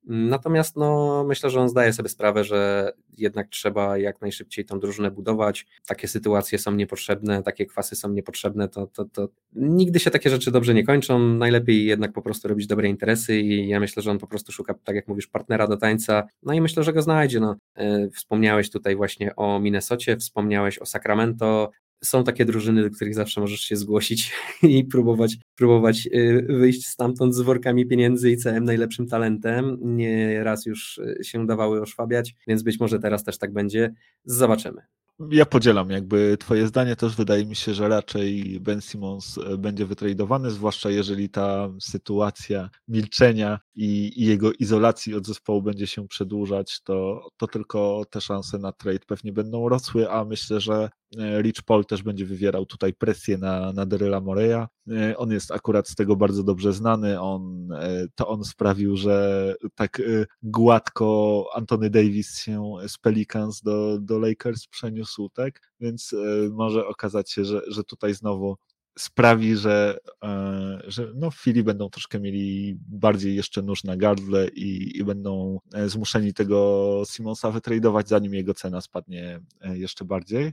Natomiast 0.07 0.77
no, 0.77 1.25
myślę, 1.29 1.51
że 1.51 1.61
on 1.61 1.69
zdaje 1.69 1.93
sobie 1.93 2.09
sprawę, 2.09 2.45
że 2.45 2.93
jednak 3.19 3.49
trzeba 3.49 3.99
jak 3.99 4.21
najszybciej 4.21 4.65
tą 4.65 4.81
drużynę 4.81 5.11
budować. 5.11 5.67
Takie 5.87 6.09
sytuacje 6.09 6.59
są 6.59 6.73
niepotrzebne, 6.73 7.43
takie 7.43 7.67
kwasy 7.67 7.97
są 7.97 8.09
niepotrzebne, 8.09 8.69
to, 8.69 8.87
to, 8.87 9.05
to 9.05 9.29
nigdy 9.53 9.99
się 9.99 10.11
takie 10.11 10.31
rzeczy 10.31 10.51
dobrze 10.51 10.75
nie 10.75 10.85
kończą. 10.85 11.19
Najlepiej 11.19 11.87
jednak 11.87 12.13
po 12.13 12.23
prostu 12.23 12.49
robić 12.49 12.67
dobre 12.67 12.89
interesy 12.89 13.41
i 13.41 13.69
ja 13.69 13.81
myślę, 13.81 14.03
że 14.03 14.11
on 14.11 14.19
po 14.19 14.27
prostu 14.27 14.53
szuka, 14.53 14.75
tak 14.85 14.97
jak 14.97 15.09
mówisz, 15.09 15.27
partnera 15.27 15.67
do 15.67 15.77
tańca. 15.77 16.25
No 16.43 16.55
i 16.55 16.61
myślę, 16.61 16.83
że 16.83 16.93
go 16.93 17.03
znajdzie. 17.03 17.41
No, 17.41 17.57
e, 17.75 18.11
wspomniałeś 18.11 18.71
tutaj 18.71 18.97
właśnie 18.97 19.37
o 19.37 19.61
Minnesocie, 19.61 20.17
wspomniałeś 20.17 20.79
o 20.79 20.87
Sacramento, 20.87 21.71
są 22.05 22.25
takie 22.25 22.45
drużyny, 22.45 22.83
do 22.83 22.91
których 22.91 23.15
zawsze 23.15 23.41
możesz 23.41 23.61
się 23.61 23.77
zgłosić 23.77 24.33
i 24.63 24.85
próbować, 24.85 25.37
próbować 25.57 26.09
y, 26.15 26.47
wyjść 26.49 26.87
stamtąd 26.87 27.35
z 27.35 27.41
workami 27.41 27.87
pieniędzy 27.87 28.31
i 28.31 28.37
całym 28.37 28.65
najlepszym 28.65 29.07
talentem. 29.07 29.79
Nie 29.81 30.45
raz 30.45 30.67
już 30.67 30.99
y, 30.99 31.25
się 31.25 31.41
udawały 31.41 31.81
oszwabiać, 31.83 32.35
więc 32.47 32.63
być 32.63 32.81
może 32.81 32.99
teraz 32.99 33.25
też 33.25 33.39
tak 33.39 33.53
będzie. 33.53 33.95
Zobaczymy. 34.25 34.83
Ja 35.19 35.47
podzielam 35.47 35.91
jakby 35.91 36.37
twoje 36.41 36.67
zdanie, 36.67 36.97
też 36.97 37.17
wydaje 37.17 37.47
mi 37.47 37.57
się, 37.57 37.75
że 37.75 37.89
raczej 37.89 38.61
Ben 38.61 38.81
Simmons 38.81 39.39
e, 39.39 39.59
będzie 39.59 39.87
wytradowany, 39.87 40.51
zwłaszcza 40.51 40.91
jeżeli 40.91 41.29
ta 41.29 41.69
sytuacja 41.81 42.71
milczenia 42.89 43.59
i, 43.75 44.13
i, 44.17 44.27
jego 44.27 44.53
izolacji 44.53 45.15
od 45.15 45.27
zespołu 45.27 45.63
będzie 45.63 45.87
się 45.87 46.09
przedłużać, 46.09 46.83
to, 46.83 47.29
to 47.37 47.47
tylko 47.47 48.03
te 48.11 48.21
szanse 48.21 48.59
na 48.59 48.73
trade 48.73 49.07
pewnie 49.07 49.33
będą 49.33 49.69
rosły, 49.69 50.11
a 50.11 50.25
myślę, 50.25 50.61
że 50.61 50.91
e, 51.19 51.43
Rich 51.43 51.63
Paul 51.67 51.85
też 51.85 52.03
będzie 52.03 52.27
wywierał 52.27 52.67
tutaj 52.67 52.95
presję 52.95 53.39
na, 53.39 53.73
na 53.73 53.87
Deryla 53.87 54.21
Moreya. 54.21 54.67
E, 54.91 55.17
on 55.17 55.31
jest 55.31 55.53
akurat 55.53 55.89
z 55.89 55.95
tego 55.95 56.17
bardzo 56.17 56.43
dobrze 56.43 56.73
znany, 56.73 57.21
on, 57.21 57.69
to 58.15 58.29
on 58.29 58.45
sprawił, 58.45 58.97
że 58.97 59.55
tak 59.75 60.03
gładko 60.43 61.49
Anthony 61.55 61.91
Davis 61.91 62.39
się 62.39 62.73
z 62.89 62.99
Pelicans 62.99 63.63
do, 63.63 63.99
do 64.01 64.19
Lakers 64.19 64.67
przeniósł 64.67 65.29
tak? 65.29 65.61
Więc 65.81 66.13
e, 66.13 66.17
może 66.51 66.87
okazać 66.87 67.31
się, 67.31 67.45
że, 67.45 67.63
że 67.69 67.85
tutaj 67.85 68.15
znowu 68.15 68.57
sprawi, 68.99 69.57
że, 69.57 69.99
e, 70.25 70.83
że 70.87 71.13
no 71.15 71.31
Fili 71.31 71.63
będą 71.63 71.91
troszkę 71.91 72.21
mieli 72.21 72.79
bardziej 72.89 73.37
jeszcze 73.37 73.63
nóż 73.63 73.85
na 73.85 73.97
gardle 73.97 74.49
i, 74.49 74.99
i 74.99 75.05
będą 75.05 75.59
e, 75.75 75.89
zmuszeni 75.89 76.35
tego 76.35 77.03
Simonsa 77.11 77.51
wytradować, 77.51 78.09
zanim 78.09 78.35
jego 78.35 78.55
cena 78.55 78.81
spadnie 78.81 79.41
jeszcze 79.75 80.05
bardziej. 80.05 80.53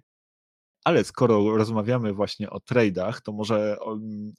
Ale 0.84 1.04
skoro 1.04 1.58
rozmawiamy 1.58 2.14
właśnie 2.14 2.50
o 2.50 2.60
tradeach, 2.60 3.22
to 3.22 3.32
może 3.32 3.78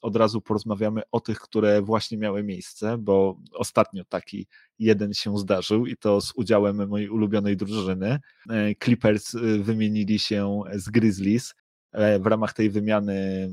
od 0.03 0.17
razu 0.17 0.41
porozmawiamy 0.41 1.03
o 1.13 1.21
tych, 1.21 1.41
które 1.41 1.83
właśnie 1.83 2.19
miały 2.19 2.43
miejsce, 2.43 2.99
bo 2.99 3.39
ostatnio 3.53 4.05
taki 4.05 4.47
jeden 4.79 5.15
się 5.15 5.39
zdarzył 5.39 5.87
i 5.87 5.97
to 5.97 6.21
z 6.21 6.33
udziałem 6.37 6.89
mojej 6.89 7.09
ulubionej 7.09 7.57
drużyny. 7.57 8.21
E, 8.51 8.75
Clippers 8.85 9.35
e, 9.35 9.39
wymienili 9.59 10.19
się 10.19 10.61
z 10.75 10.91
Grizzlies. 10.91 11.55
E, 11.93 12.19
w 12.19 12.27
ramach 12.27 12.53
tej 12.53 12.71
wymiany 12.71 13.51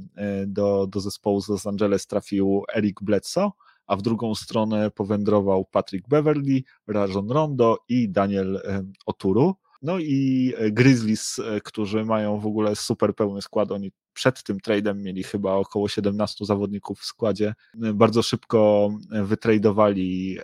do, 0.47 0.88
do 0.88 0.99
zespołu 0.99 1.41
z 1.41 1.49
Los 1.49 1.67
Angeles 1.67 2.08
trafił 2.08 2.63
Eric 2.75 3.01
Bledsoe, 3.01 3.51
a 3.88 3.95
w 3.95 4.01
drugą 4.01 4.36
stronę 4.36 4.91
powędrował 4.91 5.65
Patrick 5.65 6.08
Beverly, 6.08 6.62
Rajon 6.88 7.32
Rondo 7.32 7.77
i 7.89 8.10
Daniel 8.10 8.62
Oturu. 9.06 9.56
No 9.81 9.99
i 9.99 10.53
e, 10.57 10.71
Grizzlies, 10.71 11.39
e, 11.39 11.61
którzy 11.61 12.05
mają 12.05 12.39
w 12.39 12.45
ogóle 12.45 12.75
super 12.75 13.15
pełny 13.15 13.41
skład, 13.41 13.71
oni 13.71 13.91
przed 14.13 14.43
tym 14.43 14.59
tradem 14.59 15.01
mieli 15.01 15.23
chyba 15.23 15.53
około 15.53 15.87
17 15.87 16.45
zawodników 16.45 16.99
w 16.99 17.05
składzie. 17.05 17.53
E, 17.83 17.93
bardzo 17.93 18.21
szybko 18.21 18.89
wytradowali 19.09 20.37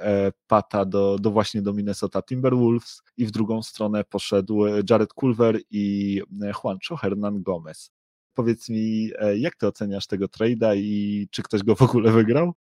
Pata 0.48 0.86
do, 0.86 1.18
do 1.20 1.32
właśnie 1.32 1.62
do 1.62 1.74
Minnesota 1.74 2.22
Timberwolves 2.22 3.02
i 3.18 3.26
w 3.26 3.32
drugą 3.32 3.64
stronę 3.64 4.04
poszedł 4.04 4.66
Jared 4.90 5.14
Culver 5.14 5.60
i 5.72 6.22
Juancho 6.64 6.96
Hernan 6.96 7.44
Gomez. 7.44 7.92
Powiedz 8.34 8.70
mi, 8.70 9.12
jak 9.36 9.56
ty 9.56 9.68
oceniasz 9.68 10.08
tego 10.08 10.28
trada 10.28 10.76
i 10.76 11.28
czy 11.32 11.44
ktoś 11.44 11.64
go 11.64 11.76
w 11.76 11.82
ogóle 11.82 12.12
wygrał? 12.12 12.54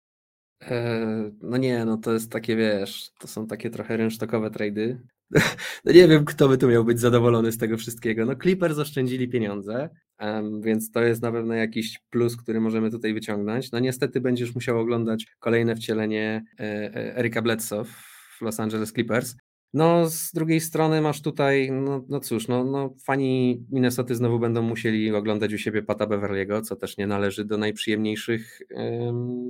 No 1.42 1.58
nie, 1.58 1.86
no 1.86 1.98
to 1.98 2.14
jest 2.14 2.32
takie, 2.32 2.56
wiesz, 2.56 3.12
to 3.20 3.28
są 3.28 3.48
takie 3.48 3.70
trochę 3.70 3.98
rynsztokowe 3.98 4.52
trady. 4.52 5.00
No 5.86 5.92
nie 5.92 6.08
wiem, 6.08 6.26
kto 6.26 6.48
by 6.48 6.58
tu 6.58 6.68
miał 6.68 6.84
być 6.84 7.00
zadowolony 7.00 7.52
z 7.52 7.58
tego 7.58 7.78
wszystkiego. 7.78 8.26
No 8.26 8.36
Clippers 8.36 8.78
oszczędzili 8.78 9.30
pieniądze, 9.30 9.90
um, 10.20 10.62
więc 10.62 10.92
to 10.92 11.04
jest 11.04 11.22
na 11.22 11.32
pewno 11.32 11.54
jakiś 11.54 12.00
plus, 12.10 12.38
który 12.38 12.62
możemy 12.62 12.92
tutaj 12.92 13.14
wyciągnąć. 13.14 13.72
No 13.72 13.80
niestety 13.80 14.22
będziesz 14.22 14.56
musiał 14.56 14.80
oglądać 14.80 15.26
kolejne 15.40 15.76
wcielenie 15.76 16.46
e, 16.60 16.64
e, 16.64 17.18
Erika 17.18 17.42
Bledsoe 17.42 17.84
w 17.86 18.42
Los 18.42 18.60
Angeles 18.60 18.94
Clippers, 18.94 19.36
no, 19.76 20.10
z 20.10 20.32
drugiej 20.32 20.62
strony 20.62 21.02
masz 21.02 21.22
tutaj, 21.22 21.72
no, 21.72 22.06
no 22.10 22.20
cóż, 22.20 22.48
no, 22.48 22.64
no, 22.64 22.94
fani 23.04 23.66
Minnesoty 23.72 24.16
znowu 24.16 24.40
będą 24.40 24.62
musieli 24.62 25.16
oglądać 25.16 25.54
u 25.54 25.58
siebie 25.58 25.84
Pata 25.84 26.06
Beverly'ego, 26.06 26.62
co 26.62 26.76
też 26.76 26.98
nie 26.98 27.08
należy 27.08 27.46
do 27.46 27.58
najprzyjemniejszych 27.58 28.62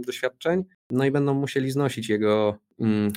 doświadczeń. 0.05 0.63
No 0.91 1.05
i 1.05 1.11
będą 1.11 1.33
musieli 1.33 1.71
znosić 1.71 2.09
jego 2.09 2.57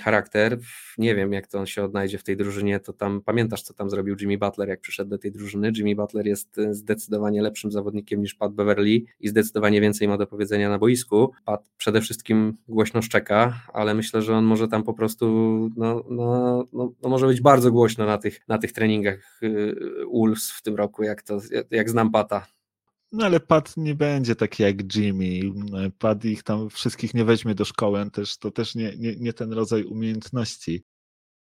charakter. 0.02 0.58
Nie 0.98 1.14
wiem, 1.14 1.32
jak 1.32 1.46
to 1.46 1.58
on 1.58 1.66
się 1.66 1.84
odnajdzie 1.84 2.18
w 2.18 2.24
tej 2.24 2.36
drużynie, 2.36 2.80
to 2.80 2.92
tam 2.92 3.22
pamiętasz, 3.22 3.62
co 3.62 3.74
tam 3.74 3.90
zrobił 3.90 4.16
Jimmy 4.20 4.38
Butler, 4.38 4.68
jak 4.68 4.80
przyszedł 4.80 5.10
do 5.10 5.18
tej 5.18 5.32
drużyny. 5.32 5.72
Jimmy 5.76 5.94
Butler 5.94 6.26
jest 6.26 6.58
y, 6.58 6.74
zdecydowanie 6.74 7.42
lepszym 7.42 7.72
zawodnikiem 7.72 8.20
niż 8.20 8.34
Pat 8.34 8.52
Beverly 8.52 9.00
i 9.20 9.28
zdecydowanie 9.28 9.80
więcej 9.80 10.08
ma 10.08 10.18
do 10.18 10.26
powiedzenia 10.26 10.68
na 10.68 10.78
boisku. 10.78 11.32
Pat 11.44 11.70
przede 11.76 12.00
wszystkim 12.00 12.56
głośno 12.68 13.02
szczeka, 13.02 13.60
ale 13.72 13.94
myślę, 13.94 14.22
że 14.22 14.36
on 14.36 14.44
może 14.44 14.68
tam 14.68 14.82
po 14.82 14.94
prostu, 14.94 15.26
no, 15.76 16.04
no, 16.10 16.64
no 16.72 16.92
no 17.02 17.08
może 17.08 17.26
być 17.26 17.40
bardzo 17.40 17.72
głośno 17.72 18.06
na 18.06 18.18
tych, 18.18 18.40
na 18.48 18.58
tych 18.58 18.72
treningach 18.72 19.40
y, 19.42 19.74
Wolves 20.12 20.50
w 20.50 20.62
tym 20.62 20.76
roku, 20.76 21.02
jak, 21.02 21.22
to, 21.22 21.38
jak 21.70 21.90
znam 21.90 22.10
Pata. 22.10 22.46
No 23.12 23.26
ale 23.26 23.40
Pat 23.40 23.76
nie 23.76 23.94
będzie 23.94 24.36
taki 24.36 24.62
jak 24.62 24.96
Jimmy. 24.96 25.40
Pat 25.98 26.24
ich 26.24 26.42
tam 26.42 26.70
wszystkich 26.70 27.14
nie 27.14 27.24
weźmie 27.24 27.54
do 27.54 27.64
szkoły, 27.64 28.10
też, 28.10 28.38
to 28.38 28.50
też 28.50 28.74
nie, 28.74 28.96
nie, 28.98 29.16
nie 29.16 29.32
ten 29.32 29.52
rodzaj 29.52 29.84
umiejętności. 29.84 30.84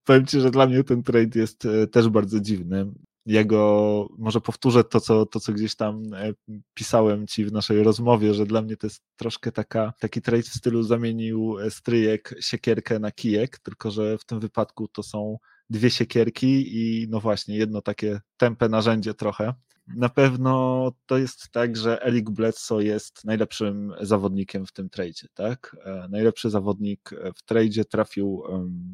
Powiem 0.04 0.26
Ci, 0.26 0.40
że 0.40 0.50
dla 0.50 0.66
mnie 0.66 0.84
ten 0.84 1.02
trade 1.02 1.40
jest 1.40 1.64
e, 1.64 1.86
też 1.86 2.08
bardzo 2.08 2.40
dziwny. 2.40 2.92
Jego, 3.26 4.08
może 4.18 4.40
powtórzę 4.40 4.84
to 4.84 5.00
co, 5.00 5.26
to, 5.26 5.40
co 5.40 5.52
gdzieś 5.52 5.76
tam 5.76 6.14
e, 6.14 6.32
pisałem 6.74 7.26
Ci 7.26 7.44
w 7.44 7.52
naszej 7.52 7.82
rozmowie, 7.82 8.34
że 8.34 8.46
dla 8.46 8.62
mnie 8.62 8.76
to 8.76 8.86
jest 8.86 9.02
troszkę 9.16 9.52
taka, 9.52 9.92
taki 10.00 10.22
trade 10.22 10.42
w 10.42 10.46
stylu 10.48 10.82
zamienił 10.82 11.58
e, 11.58 11.70
stryjek 11.70 12.34
siekierkę 12.40 12.98
na 12.98 13.10
kijek, 13.10 13.58
tylko 13.58 13.90
że 13.90 14.18
w 14.18 14.24
tym 14.24 14.40
wypadku 14.40 14.88
to 14.88 15.02
są 15.02 15.36
dwie 15.70 15.90
siekierki 15.90 16.78
i 16.78 17.06
no 17.08 17.20
właśnie, 17.20 17.56
jedno 17.56 17.82
takie 17.82 18.20
tępe 18.36 18.68
narzędzie 18.68 19.14
trochę. 19.14 19.54
Na 19.86 20.08
pewno 20.08 20.92
to 21.06 21.18
jest 21.18 21.50
tak, 21.52 21.76
że 21.76 22.02
Eric 22.02 22.30
Bledsoe 22.30 22.80
jest 22.80 23.24
najlepszym 23.24 23.94
zawodnikiem 24.00 24.66
w 24.66 24.72
tym 24.72 24.90
tradzie, 24.90 25.26
tak? 25.34 25.76
E, 25.84 26.08
najlepszy 26.10 26.50
zawodnik 26.50 27.10
w 27.36 27.42
tradzie 27.42 27.84
trafił 27.84 28.42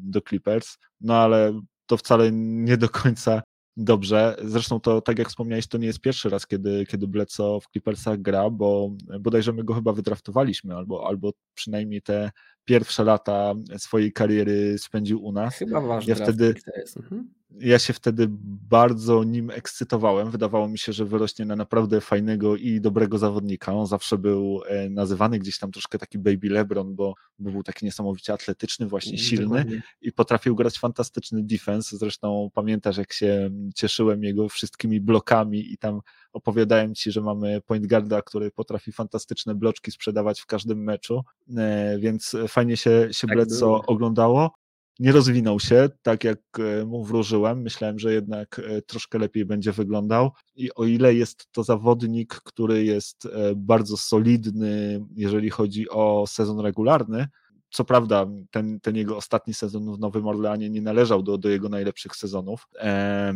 do 0.03 0.21
Clippers, 0.21 0.77
no 1.01 1.15
ale 1.15 1.61
to 1.85 1.97
wcale 1.97 2.31
nie 2.31 2.77
do 2.77 2.89
końca 2.89 3.41
dobrze. 3.77 4.35
Zresztą 4.43 4.79
to, 4.79 5.01
tak 5.01 5.19
jak 5.19 5.29
wspomniałeś, 5.29 5.67
to 5.67 5.77
nie 5.77 5.87
jest 5.87 5.99
pierwszy 5.99 6.29
raz, 6.29 6.47
kiedy, 6.47 6.85
kiedy 6.85 7.07
Bledsoe 7.07 7.59
w 7.59 7.67
Clippersach 7.67 8.21
gra, 8.21 8.49
bo 8.49 8.89
bodajże 9.19 9.53
my 9.53 9.63
go 9.63 9.73
chyba 9.73 9.93
wydraftowaliśmy, 9.93 10.75
albo, 10.75 11.07
albo 11.07 11.31
przynajmniej 11.53 12.01
te 12.01 12.31
pierwsze 12.65 13.03
lata 13.03 13.53
swojej 13.77 14.13
kariery 14.13 14.77
spędził 14.77 15.23
u 15.25 15.31
nas. 15.31 15.55
Chyba 15.55 15.81
ważne. 15.81 16.09
Ja 16.09 16.15
wtedy, 16.15 16.53
mhm 16.97 17.27
ja 17.59 17.79
się 17.79 17.93
wtedy 17.93 18.27
bardzo 18.69 19.23
nim 19.23 19.51
ekscytowałem. 19.51 20.31
Wydawało 20.31 20.67
mi 20.67 20.77
się, 20.77 20.93
że 20.93 21.05
wyrośnie 21.05 21.45
na 21.45 21.55
naprawdę 21.55 22.01
fajnego 22.01 22.55
i 22.55 22.81
dobrego 22.81 23.17
zawodnika. 23.17 23.73
On 23.73 23.87
zawsze 23.87 24.17
był 24.17 24.61
e, 24.67 24.89
nazywany 24.89 25.39
gdzieś 25.39 25.59
tam 25.59 25.71
troszkę 25.71 25.97
taki 25.97 26.19
baby 26.19 26.49
LeBron, 26.49 26.95
bo, 26.95 27.13
bo 27.39 27.51
był 27.51 27.63
taki 27.63 27.85
niesamowicie 27.85 28.33
atletyczny, 28.33 28.87
właśnie 28.87 29.11
mm, 29.11 29.23
silny 29.23 29.45
Dokładnie. 29.45 29.81
i 30.01 30.11
potrafił 30.11 30.55
grać 30.55 30.79
fantastyczny 30.79 31.43
defense. 31.43 31.97
Zresztą 31.97 32.49
pamiętasz, 32.53 32.97
jak 32.97 33.13
się 33.13 33.51
cieszyłem 33.75 34.23
jego 34.23 34.49
wszystkimi 34.49 35.01
blokami 35.01 35.73
i 35.73 35.77
tam 35.77 35.99
opowiadałem 36.33 36.95
ci, 36.95 37.11
że 37.11 37.21
mamy 37.21 37.61
point 37.61 37.87
guarda, 37.87 38.21
który 38.21 38.51
potrafi 38.51 38.91
fantastyczne 38.91 39.55
bloczki 39.55 39.91
sprzedawać 39.91 40.41
w 40.41 40.45
każdym 40.45 40.83
meczu, 40.83 41.23
e, 41.57 41.99
więc 41.99 42.35
fajnie 42.47 42.77
się, 42.77 43.07
się 43.11 43.27
tak 43.27 43.35
Bledsoe 43.35 43.81
oglądało 43.87 44.51
nie 44.99 45.11
rozwinął 45.11 45.59
się 45.59 45.89
tak, 46.01 46.23
jak 46.23 46.39
e, 46.59 46.85
mu 46.85 47.03
wróżyłem. 47.03 47.61
Myślałem, 47.61 47.99
że 47.99 48.13
jednak 48.13 48.59
e, 48.59 48.81
troszkę 48.81 49.19
lepiej 49.19 49.45
będzie 49.45 49.71
wyglądał. 49.71 50.31
I 50.55 50.73
o 50.73 50.85
ile 50.85 51.13
jest 51.13 51.51
to 51.51 51.63
zawodnik, 51.63 52.33
który 52.33 52.83
jest 52.83 53.27
bardzo 53.55 53.97
solidny, 53.97 55.05
jeżeli 55.15 55.49
chodzi 55.49 55.89
o 55.89 56.25
sezon 56.27 56.59
regularny, 56.59 57.27
co 57.73 57.85
prawda 57.85 58.25
ten, 58.51 58.79
ten 58.79 58.95
jego 58.95 59.17
ostatni 59.17 59.53
sezon 59.53 59.95
w 59.95 59.99
Nowym 59.99 60.27
Orleanie 60.27 60.69
nie 60.69 60.81
należał 60.81 61.23
do, 61.23 61.37
do 61.37 61.49
jego 61.49 61.69
najlepszych 61.69 62.15
sezonów. 62.15 62.67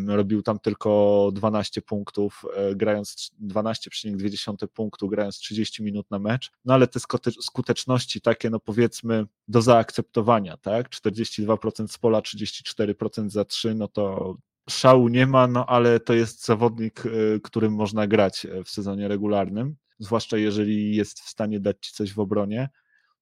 robił 0.07 0.41
tam 0.41 0.59
tylko 0.59 1.29
12 1.33 1.81
punktów, 1.81 2.45
e, 2.55 2.75
grając 2.75 3.31
12,2 3.41 4.67
punktu, 4.67 5.07
grając 5.07 5.37
30 5.37 5.83
minut 5.83 6.11
na 6.11 6.19
mecz, 6.19 6.51
no 6.65 6.73
ale 6.73 6.87
te 6.87 6.99
skuteczności 7.41 8.21
takie, 8.21 8.49
no 8.49 8.59
powiedzmy, 8.59 9.25
do 9.47 9.61
zaakceptowania, 9.61 10.57
tak? 10.57 10.89
42% 10.89 11.87
z 11.87 11.97
pola, 11.97 12.21
34% 12.21 13.29
za 13.29 13.45
3, 13.45 13.75
no 13.75 13.87
to 13.87 14.35
szału 14.69 15.07
nie 15.07 15.27
ma, 15.27 15.47
no 15.47 15.65
ale 15.65 15.99
to 15.99 16.13
jest 16.13 16.45
zawodnik, 16.45 17.03
e, 17.05 17.39
którym 17.39 17.73
można 17.73 18.07
grać 18.07 18.45
e, 18.45 18.63
w 18.63 18.69
sezonie 18.69 19.07
regularnym, 19.07 19.75
zwłaszcza 19.99 20.37
jeżeli 20.37 20.95
jest 20.95 21.19
w 21.19 21.29
stanie 21.29 21.59
dać 21.59 21.77
ci 21.81 21.93
coś 21.93 22.13
w 22.13 22.19
obronie. 22.19 22.69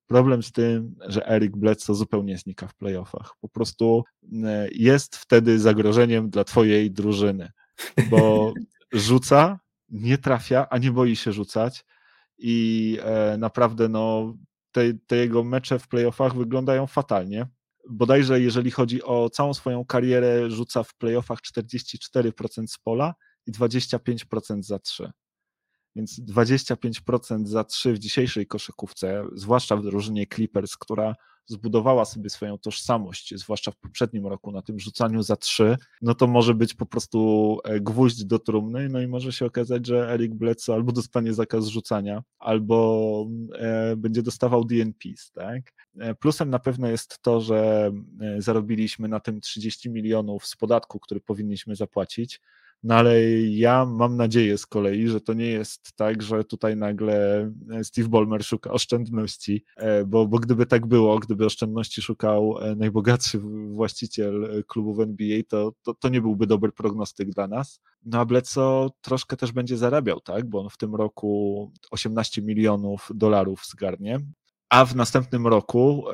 Problem 0.07 0.43
z 0.43 0.51
tym, 0.51 0.95
że 1.07 1.27
Eric 1.27 1.55
Bledsoe 1.55 1.95
zupełnie 1.95 2.37
znika 2.37 2.67
w 2.67 2.75
playoffach. 2.75 3.33
Po 3.41 3.49
prostu 3.49 4.03
e, 4.43 4.67
jest 4.71 5.15
wtedy 5.15 5.59
zagrożeniem 5.59 6.29
dla 6.29 6.43
twojej 6.43 6.91
drużyny, 6.91 7.51
bo 8.09 8.53
rzuca, 8.93 9.59
nie 9.89 10.17
trafia, 10.17 10.67
a 10.69 10.77
nie 10.77 10.91
boi 10.91 11.15
się 11.15 11.31
rzucać 11.31 11.85
i 12.37 12.99
naprawdę 13.37 13.89
no, 13.89 14.35
te, 14.71 14.81
te 15.07 15.15
jego 15.15 15.43
mecze 15.43 15.79
w 15.79 15.87
playoffach 15.87 16.35
wyglądają 16.35 16.87
fatalnie 16.87 17.47
bodajże 17.89 18.41
jeżeli 18.41 18.71
chodzi 18.71 19.03
o 19.03 19.29
całą 19.29 19.53
swoją 19.53 19.85
karierę, 19.85 20.51
rzuca 20.51 20.83
w 20.83 20.95
playoffach 20.95 21.39
44% 21.39 22.67
z 22.67 22.77
pola 22.77 23.15
i 23.45 23.51
25% 23.51 24.63
za 24.63 24.79
3. 24.79 25.11
Więc 25.95 26.19
25% 26.19 27.45
za 27.45 27.63
3 27.63 27.93
w 27.93 27.99
dzisiejszej 27.99 28.47
koszykówce, 28.47 29.25
zwłaszcza 29.35 29.77
w 29.77 29.83
drużynie 29.83 30.27
Clippers, 30.27 30.77
która 30.77 31.15
zbudowała 31.47 32.05
sobie 32.05 32.29
swoją 32.29 32.57
tożsamość, 32.57 33.33
zwłaszcza 33.35 33.71
w 33.71 33.77
poprzednim 33.77 34.27
roku 34.27 34.51
na 34.51 34.61
tym 34.61 34.79
rzucaniu 34.79 35.23
za 35.23 35.35
3, 35.35 35.77
no 36.01 36.15
to 36.15 36.27
może 36.27 36.53
być 36.53 36.73
po 36.73 36.85
prostu 36.85 37.59
e, 37.63 37.79
gwóźdź 37.79 38.25
do 38.25 38.39
trumny, 38.39 38.89
no 38.89 39.01
i 39.01 39.07
może 39.07 39.31
się 39.31 39.45
okazać, 39.45 39.87
że 39.87 40.13
Eric 40.13 40.33
Bledsoe 40.33 40.73
albo 40.73 40.91
dostanie 40.91 41.33
zakaz 41.33 41.65
rzucania, 41.65 42.23
albo 42.39 43.27
e, 43.53 43.95
będzie 43.95 44.21
dostawał 44.21 44.65
DNPs, 44.65 45.31
tak? 45.31 45.73
E, 45.99 46.15
plusem 46.15 46.49
na 46.49 46.59
pewno 46.59 46.87
jest 46.87 47.19
to, 47.21 47.41
że 47.41 47.91
zarobiliśmy 48.37 49.07
na 49.07 49.19
tym 49.19 49.41
30 49.41 49.89
milionów 49.89 50.45
z 50.45 50.55
podatku, 50.55 50.99
który 50.99 51.21
powinniśmy 51.21 51.75
zapłacić, 51.75 52.41
no 52.85 52.95
ale 52.95 53.21
ja 53.41 53.85
mam 53.85 54.17
nadzieję 54.17 54.57
z 54.57 54.65
kolei, 54.65 55.07
że 55.07 55.21
to 55.21 55.33
nie 55.33 55.45
jest 55.45 55.93
tak, 55.95 56.21
że 56.21 56.43
tutaj 56.43 56.77
nagle 56.77 57.41
e, 57.71 57.83
Steve 57.83 58.09
Ballmer 58.09 58.43
szuka 58.43 58.71
oszczędności, 58.71 59.63
e, 59.77 60.05
bo, 60.05 60.27
bo 60.27 60.39
gdyby 60.39 60.65
tak 60.65 60.85
było, 60.85 61.19
gdyby 61.19 61.45
oszczędności 61.45 62.01
szukał 62.01 62.57
e, 62.61 62.75
najbogatszy 62.75 63.39
właściciel 63.71 64.63
klubów 64.67 64.99
NBA, 64.99 65.41
to, 65.47 65.71
to, 65.83 65.93
to 65.93 66.09
nie 66.09 66.21
byłby 66.21 66.47
dobry 66.47 66.71
prognostyk 66.71 67.29
dla 67.29 67.47
nas. 67.47 67.81
No 68.05 68.19
a 68.19 68.25
Bledsoe 68.25 68.89
troszkę 69.01 69.37
też 69.37 69.51
będzie 69.51 69.77
zarabiał, 69.77 70.19
tak, 70.19 70.49
bo 70.49 70.61
on 70.61 70.69
w 70.69 70.77
tym 70.77 70.95
roku 70.95 71.71
18 71.91 72.41
milionów 72.41 73.09
dolarów 73.15 73.65
zgarnie, 73.65 74.19
a 74.69 74.85
w 74.85 74.95
następnym 74.95 75.47
roku, 75.47 76.05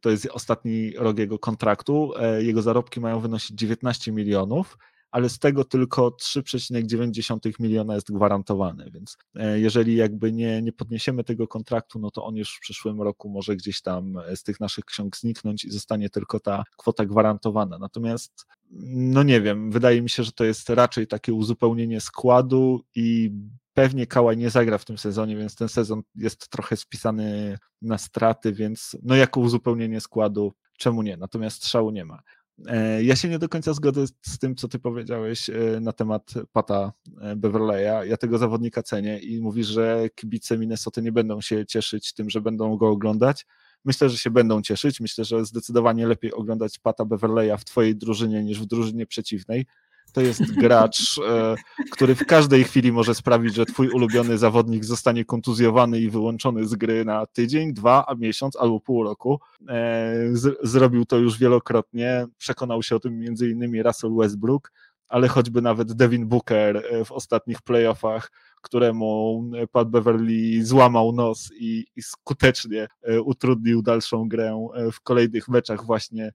to 0.00 0.10
jest 0.10 0.26
ostatni 0.26 0.92
rok 0.96 1.18
jego 1.18 1.38
kontraktu, 1.38 2.12
jego 2.38 2.62
zarobki 2.62 3.00
mają 3.00 3.20
wynosić 3.20 3.56
19 3.56 4.12
milionów, 4.12 4.78
ale 5.10 5.28
z 5.28 5.38
tego 5.38 5.64
tylko 5.64 6.08
3,9 6.08 7.60
miliona 7.60 7.94
jest 7.94 8.12
gwarantowane, 8.12 8.90
więc 8.90 9.16
e, 9.34 9.60
jeżeli 9.60 9.96
jakby 9.96 10.32
nie, 10.32 10.62
nie 10.62 10.72
podniesiemy 10.72 11.24
tego 11.24 11.48
kontraktu, 11.48 11.98
no 11.98 12.10
to 12.10 12.24
on 12.24 12.36
już 12.36 12.56
w 12.56 12.60
przyszłym 12.60 13.02
roku 13.02 13.28
może 13.28 13.56
gdzieś 13.56 13.82
tam 13.82 14.18
e, 14.18 14.36
z 14.36 14.42
tych 14.42 14.60
naszych 14.60 14.84
ksiąg 14.84 15.16
zniknąć 15.16 15.64
i 15.64 15.70
zostanie 15.70 16.10
tylko 16.10 16.40
ta 16.40 16.64
kwota 16.76 17.06
gwarantowana. 17.06 17.78
Natomiast 17.78 18.46
no 18.80 19.22
nie 19.22 19.40
wiem, 19.40 19.70
wydaje 19.70 20.02
mi 20.02 20.10
się, 20.10 20.22
że 20.22 20.32
to 20.32 20.44
jest 20.44 20.70
raczej 20.70 21.06
takie 21.06 21.32
uzupełnienie 21.32 22.00
składu 22.00 22.84
i 22.94 23.30
pewnie 23.74 24.06
Kałaj 24.06 24.36
nie 24.36 24.50
zagra 24.50 24.78
w 24.78 24.84
tym 24.84 24.98
sezonie, 24.98 25.36
więc 25.36 25.54
ten 25.54 25.68
sezon 25.68 26.02
jest 26.14 26.48
trochę 26.48 26.76
spisany 26.76 27.58
na 27.82 27.98
straty, 27.98 28.52
więc 28.52 28.96
no 29.02 29.14
jako 29.14 29.40
uzupełnienie 29.40 30.00
składu, 30.00 30.52
czemu 30.78 31.02
nie? 31.02 31.16
Natomiast 31.16 31.56
strzału 31.56 31.90
nie 31.90 32.04
ma. 32.04 32.22
E, 32.66 33.02
ja 33.02 33.16
się 33.16 33.28
nie 33.28 33.38
do 33.38 33.48
końca 33.48 33.74
zgodzę 33.74 34.06
z 34.22 34.38
tym, 34.38 34.56
co 34.56 34.68
ty 34.68 34.78
powiedziałeś 34.78 35.50
e, 35.50 35.80
na 35.80 35.92
temat 35.92 36.34
Pata 36.52 36.92
e, 37.20 37.36
Beverleya. 37.36 38.08
Ja 38.08 38.16
tego 38.16 38.38
zawodnika 38.38 38.82
cenię 38.82 39.18
i 39.18 39.40
mówisz, 39.40 39.66
że 39.66 40.08
kibice 40.14 40.58
Minnesota 40.58 41.00
nie 41.00 41.12
będą 41.12 41.40
się 41.40 41.66
cieszyć 41.66 42.12
tym, 42.12 42.30
że 42.30 42.40
będą 42.40 42.76
go 42.76 42.88
oglądać. 42.88 43.46
Myślę, 43.84 44.08
że 44.08 44.18
się 44.18 44.30
będą 44.30 44.62
cieszyć. 44.62 45.00
Myślę, 45.00 45.24
że 45.24 45.44
zdecydowanie 45.44 46.06
lepiej 46.06 46.32
oglądać 46.32 46.78
Pata 46.78 47.04
Beverleya 47.04 47.58
w 47.58 47.64
twojej 47.64 47.96
drużynie 47.96 48.44
niż 48.44 48.60
w 48.60 48.66
drużynie 48.66 49.06
przeciwnej 49.06 49.66
to 50.12 50.20
jest 50.20 50.54
gracz, 50.54 51.18
e, 51.28 51.54
który 51.90 52.14
w 52.14 52.26
każdej 52.26 52.64
chwili 52.64 52.92
może 52.92 53.14
sprawić, 53.14 53.54
że 53.54 53.66
twój 53.66 53.88
ulubiony 53.88 54.38
zawodnik 54.38 54.84
zostanie 54.84 55.24
kontuzjowany 55.24 56.00
i 56.00 56.10
wyłączony 56.10 56.66
z 56.66 56.74
gry 56.74 57.04
na 57.04 57.26
tydzień, 57.26 57.74
dwa, 57.74 58.04
a 58.08 58.14
miesiąc 58.14 58.56
albo 58.56 58.80
pół 58.80 59.04
roku. 59.04 59.40
E, 59.68 60.14
zrobił 60.62 61.04
to 61.04 61.16
już 61.16 61.38
wielokrotnie. 61.38 62.26
Przekonał 62.38 62.82
się 62.82 62.96
o 62.96 63.00
tym 63.00 63.24
innymi 63.24 63.82
Russell 63.82 64.14
Westbrook, 64.16 64.72
ale 65.08 65.28
choćby 65.28 65.62
nawet 65.62 65.92
Devin 65.92 66.26
Booker 66.26 66.76
e, 66.76 67.04
w 67.04 67.12
ostatnich 67.12 67.62
playoffach, 67.62 68.32
któremu 68.62 69.42
Pat 69.72 69.90
Beverly 69.90 70.64
złamał 70.64 71.12
nos 71.12 71.50
i, 71.58 71.86
i 71.96 72.02
skutecznie 72.02 72.88
utrudnił 73.24 73.82
dalszą 73.82 74.28
grę 74.28 74.68
w 74.92 75.00
kolejnych 75.00 75.48
meczach 75.48 75.84
właśnie 75.84 76.32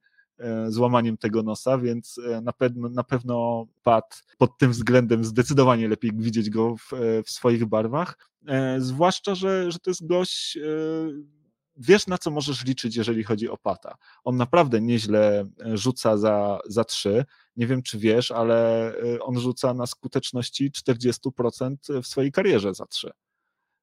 złamaniem 0.67 1.17
tego 1.17 1.43
nosa, 1.43 1.77
więc 1.77 2.17
e, 2.17 2.41
na 2.41 2.53
pewno, 2.53 2.89
na 2.89 3.03
pewno 3.03 3.65
Pat 3.83 4.23
pod 4.37 4.57
tym 4.57 4.71
względem 4.71 5.23
zdecydowanie 5.23 5.87
lepiej 5.87 6.11
widzieć 6.13 6.49
go 6.49 6.75
w, 6.77 6.93
e, 6.93 7.23
w 7.23 7.29
swoich 7.29 7.65
barwach. 7.65 8.17
Zwłaszcza, 8.77 9.35
że, 9.35 9.71
że 9.71 9.79
to 9.79 9.89
jest 9.89 10.07
gość, 10.07 10.57
wiesz 11.77 12.07
na 12.07 12.17
co 12.17 12.31
możesz 12.31 12.65
liczyć, 12.65 12.95
jeżeli 12.95 13.23
chodzi 13.23 13.49
o 13.49 13.57
Pata. 13.57 13.95
On 14.23 14.37
naprawdę 14.37 14.81
nieźle 14.81 15.45
rzuca 15.73 16.17
za, 16.17 16.59
za 16.67 16.83
trzy. 16.83 17.25
Nie 17.55 17.67
wiem, 17.67 17.81
czy 17.81 17.99
wiesz, 17.99 18.31
ale 18.31 18.91
on 19.21 19.39
rzuca 19.39 19.73
na 19.73 19.87
skuteczności 19.87 20.71
40% 20.71 22.01
w 22.01 22.07
swojej 22.07 22.31
karierze 22.31 22.73
za 22.73 22.85
trzy 22.85 23.11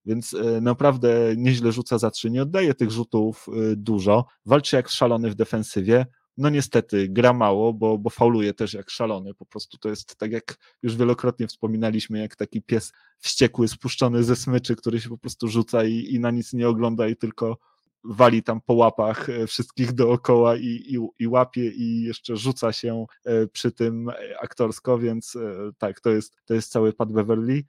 więc 0.05 0.37
naprawdę 0.61 1.35
nieźle 1.37 1.73
rzuca 1.73 1.99
za 1.99 2.11
trzy, 2.11 2.31
nie 2.31 2.43
oddaje 2.43 2.75
tych 2.75 2.91
rzutów 2.91 3.47
dużo, 3.77 4.27
walczy 4.47 4.77
jak 4.77 4.89
szalony 4.89 5.31
w 5.31 5.35
defensywie, 5.35 6.07
no 6.41 6.51
niestety 6.51 7.09
gra 7.09 7.33
mało, 7.33 7.73
bo, 7.73 7.99
bo 7.99 8.11
fauluje 8.11 8.55
też 8.55 8.75
jak 8.75 8.91
szalony. 8.91 9.35
Po 9.35 9.47
prostu 9.47 9.79
to 9.79 9.89
jest 9.89 10.17
tak 10.17 10.33
jak 10.33 10.57
już 10.83 10.97
wielokrotnie 10.97 11.47
wspominaliśmy, 11.47 12.19
jak 12.19 12.37
taki 12.37 12.63
pies 12.63 12.93
wściekły, 13.19 13.69
spuszczony 13.69 14.25
ze 14.25 14.37
smyczy, 14.37 14.77
który 14.77 15.01
się 15.01 15.09
po 15.09 15.19
prostu 15.19 15.49
rzuca 15.49 15.85
i, 15.85 16.15
i 16.15 16.21
na 16.21 16.31
nic 16.31 16.53
nie 16.53 16.69
ogląda 16.69 17.09
i 17.09 17.17
tylko 17.17 17.59
wali 18.05 18.43
tam 18.43 18.61
po 18.61 18.75
łapach 18.75 19.29
e, 19.29 19.47
wszystkich 19.47 19.93
dookoła 19.93 20.57
i, 20.57 20.67
i, 20.67 20.99
i 21.19 21.29
łapie 21.29 21.71
i 21.71 22.03
jeszcze 22.03 22.37
rzuca 22.37 22.73
się 22.73 23.07
e, 23.25 23.47
przy 23.47 23.73
tym 23.73 24.09
e, 24.09 24.15
aktorsko, 24.43 24.99
więc 24.99 25.39
tak, 25.79 26.01
to 26.01 26.11
jest, 26.11 26.37
to 26.45 26.55
jest 26.55 26.73
cały 26.73 26.93
Pat 26.93 27.13
Beverly. 27.13 27.63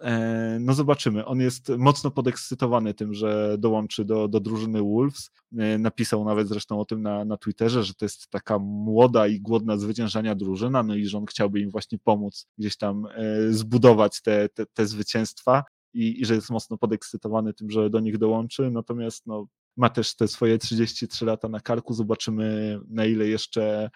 E, 0.00 0.58
no 0.60 0.74
zobaczymy. 0.74 1.24
On 1.24 1.40
jest 1.40 1.68
mocno 1.68 2.10
podekscytowany 2.10 2.94
tym, 2.94 3.14
że 3.14 3.56
dołączy 3.58 4.04
do, 4.04 4.28
do 4.28 4.40
drużyny 4.40 4.82
Wolves. 4.82 5.30
E, 5.58 5.78
napisał 5.78 6.24
nawet 6.24 6.48
zresztą 6.48 6.80
o 6.80 6.84
tym 6.84 7.02
na, 7.02 7.24
na 7.24 7.36
Twitterze, 7.36 7.84
że 7.84 7.94
to 7.94 8.04
jest 8.04 8.30
taka 8.30 8.58
młoda 8.58 9.26
i 9.26 9.40
głodna 9.40 9.76
zwyciężania 9.76 10.34
drużyna, 10.34 10.82
no 10.82 10.94
i 10.94 11.06
że 11.06 11.18
on 11.18 11.26
chciałby 11.26 11.60
im 11.60 11.70
właśnie 11.70 11.98
pomóc 11.98 12.48
gdzieś 12.58 12.76
tam 12.76 13.06
e, 13.06 13.52
zbudować 13.52 14.22
te, 14.22 14.48
te, 14.48 14.66
te 14.66 14.86
zwycięstwa. 14.86 15.64
I, 15.94 16.20
i, 16.20 16.24
że 16.24 16.34
jest 16.34 16.50
mocno 16.50 16.78
podekscytowany 16.78 17.54
tym, 17.54 17.70
że 17.70 17.90
do 17.90 18.00
nich 18.00 18.18
dołączy. 18.18 18.70
Natomiast 18.70 19.26
no, 19.26 19.46
ma 19.76 19.88
też 19.88 20.16
te 20.16 20.28
swoje 20.28 20.58
33 20.58 21.24
lata 21.24 21.48
na 21.48 21.60
karku. 21.60 21.94
Zobaczymy, 21.94 22.78
na 22.88 23.04
ile 23.04 23.26
jeszcze 23.26 23.90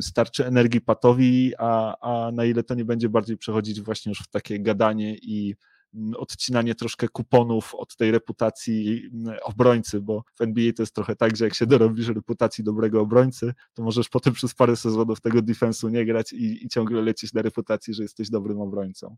starczy 0.00 0.46
energii 0.46 0.80
Patowi, 0.80 1.52
a, 1.58 1.96
a 2.00 2.32
na 2.32 2.44
ile 2.44 2.62
to 2.62 2.74
nie 2.74 2.84
będzie 2.84 3.08
bardziej 3.08 3.36
przechodzić 3.36 3.80
właśnie 3.80 4.10
już 4.10 4.18
w 4.18 4.30
takie 4.30 4.60
gadanie 4.60 5.16
i 5.22 5.54
mm, 5.94 6.14
odcinanie 6.14 6.74
troszkę 6.74 7.08
kuponów 7.08 7.74
od 7.74 7.96
tej 7.96 8.10
reputacji 8.10 9.10
mm, 9.12 9.38
obrońcy, 9.42 10.00
bo 10.00 10.24
w 10.34 10.40
NBA 10.40 10.72
to 10.72 10.82
jest 10.82 10.94
trochę 10.94 11.16
tak, 11.16 11.36
że 11.36 11.44
jak 11.44 11.54
się 11.54 11.66
dorobisz 11.66 12.08
reputacji 12.08 12.64
dobrego 12.64 13.00
obrońcy, 13.00 13.54
to 13.74 13.82
możesz 13.82 14.08
potem 14.08 14.32
przez 14.32 14.54
parę 14.54 14.76
sezonów 14.76 15.20
tego 15.20 15.42
defensu 15.42 15.88
nie 15.88 16.04
grać 16.04 16.32
i, 16.32 16.64
i 16.64 16.68
ciągle 16.68 17.02
lecieć 17.02 17.32
na 17.32 17.42
reputacji, 17.42 17.94
że 17.94 18.02
jesteś 18.02 18.30
dobrym 18.30 18.60
obrońcą. 18.60 19.16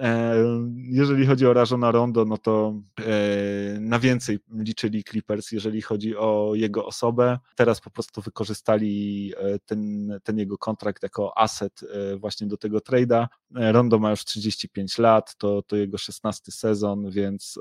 E, 0.00 0.36
jeżeli 0.74 1.26
chodzi 1.26 1.46
o 1.46 1.52
Rajona 1.52 1.90
Rondo, 1.90 2.24
no 2.24 2.38
to 2.38 2.80
e, 3.00 3.80
na 3.80 3.98
więcej 3.98 4.38
liczyli 4.52 5.04
Clippers, 5.04 5.52
jeżeli 5.52 5.82
chodzi 5.82 6.16
o 6.16 6.52
jego 6.54 6.86
osobę. 6.86 7.38
Teraz 7.56 7.80
po 7.80 7.90
prostu 7.90 8.20
wykorzystali 8.20 9.32
e, 9.36 9.58
ten, 9.58 10.10
ten 10.22 10.38
jego 10.38 10.58
kontrakt 10.58 11.02
jako 11.02 11.38
asset 11.38 11.80
właśnie 12.16 12.46
do 12.46 12.56
tego 12.56 12.78
trade'a. 12.78 13.26
Rondo 13.50 13.98
ma 13.98 14.10
już 14.10 14.24
35 14.24 14.98
lat, 14.98 15.36
to, 15.36 15.62
to 15.62 15.76
jego 15.76 15.98
16 15.98 16.52
sezon, 16.52 17.10
więc 17.10 17.58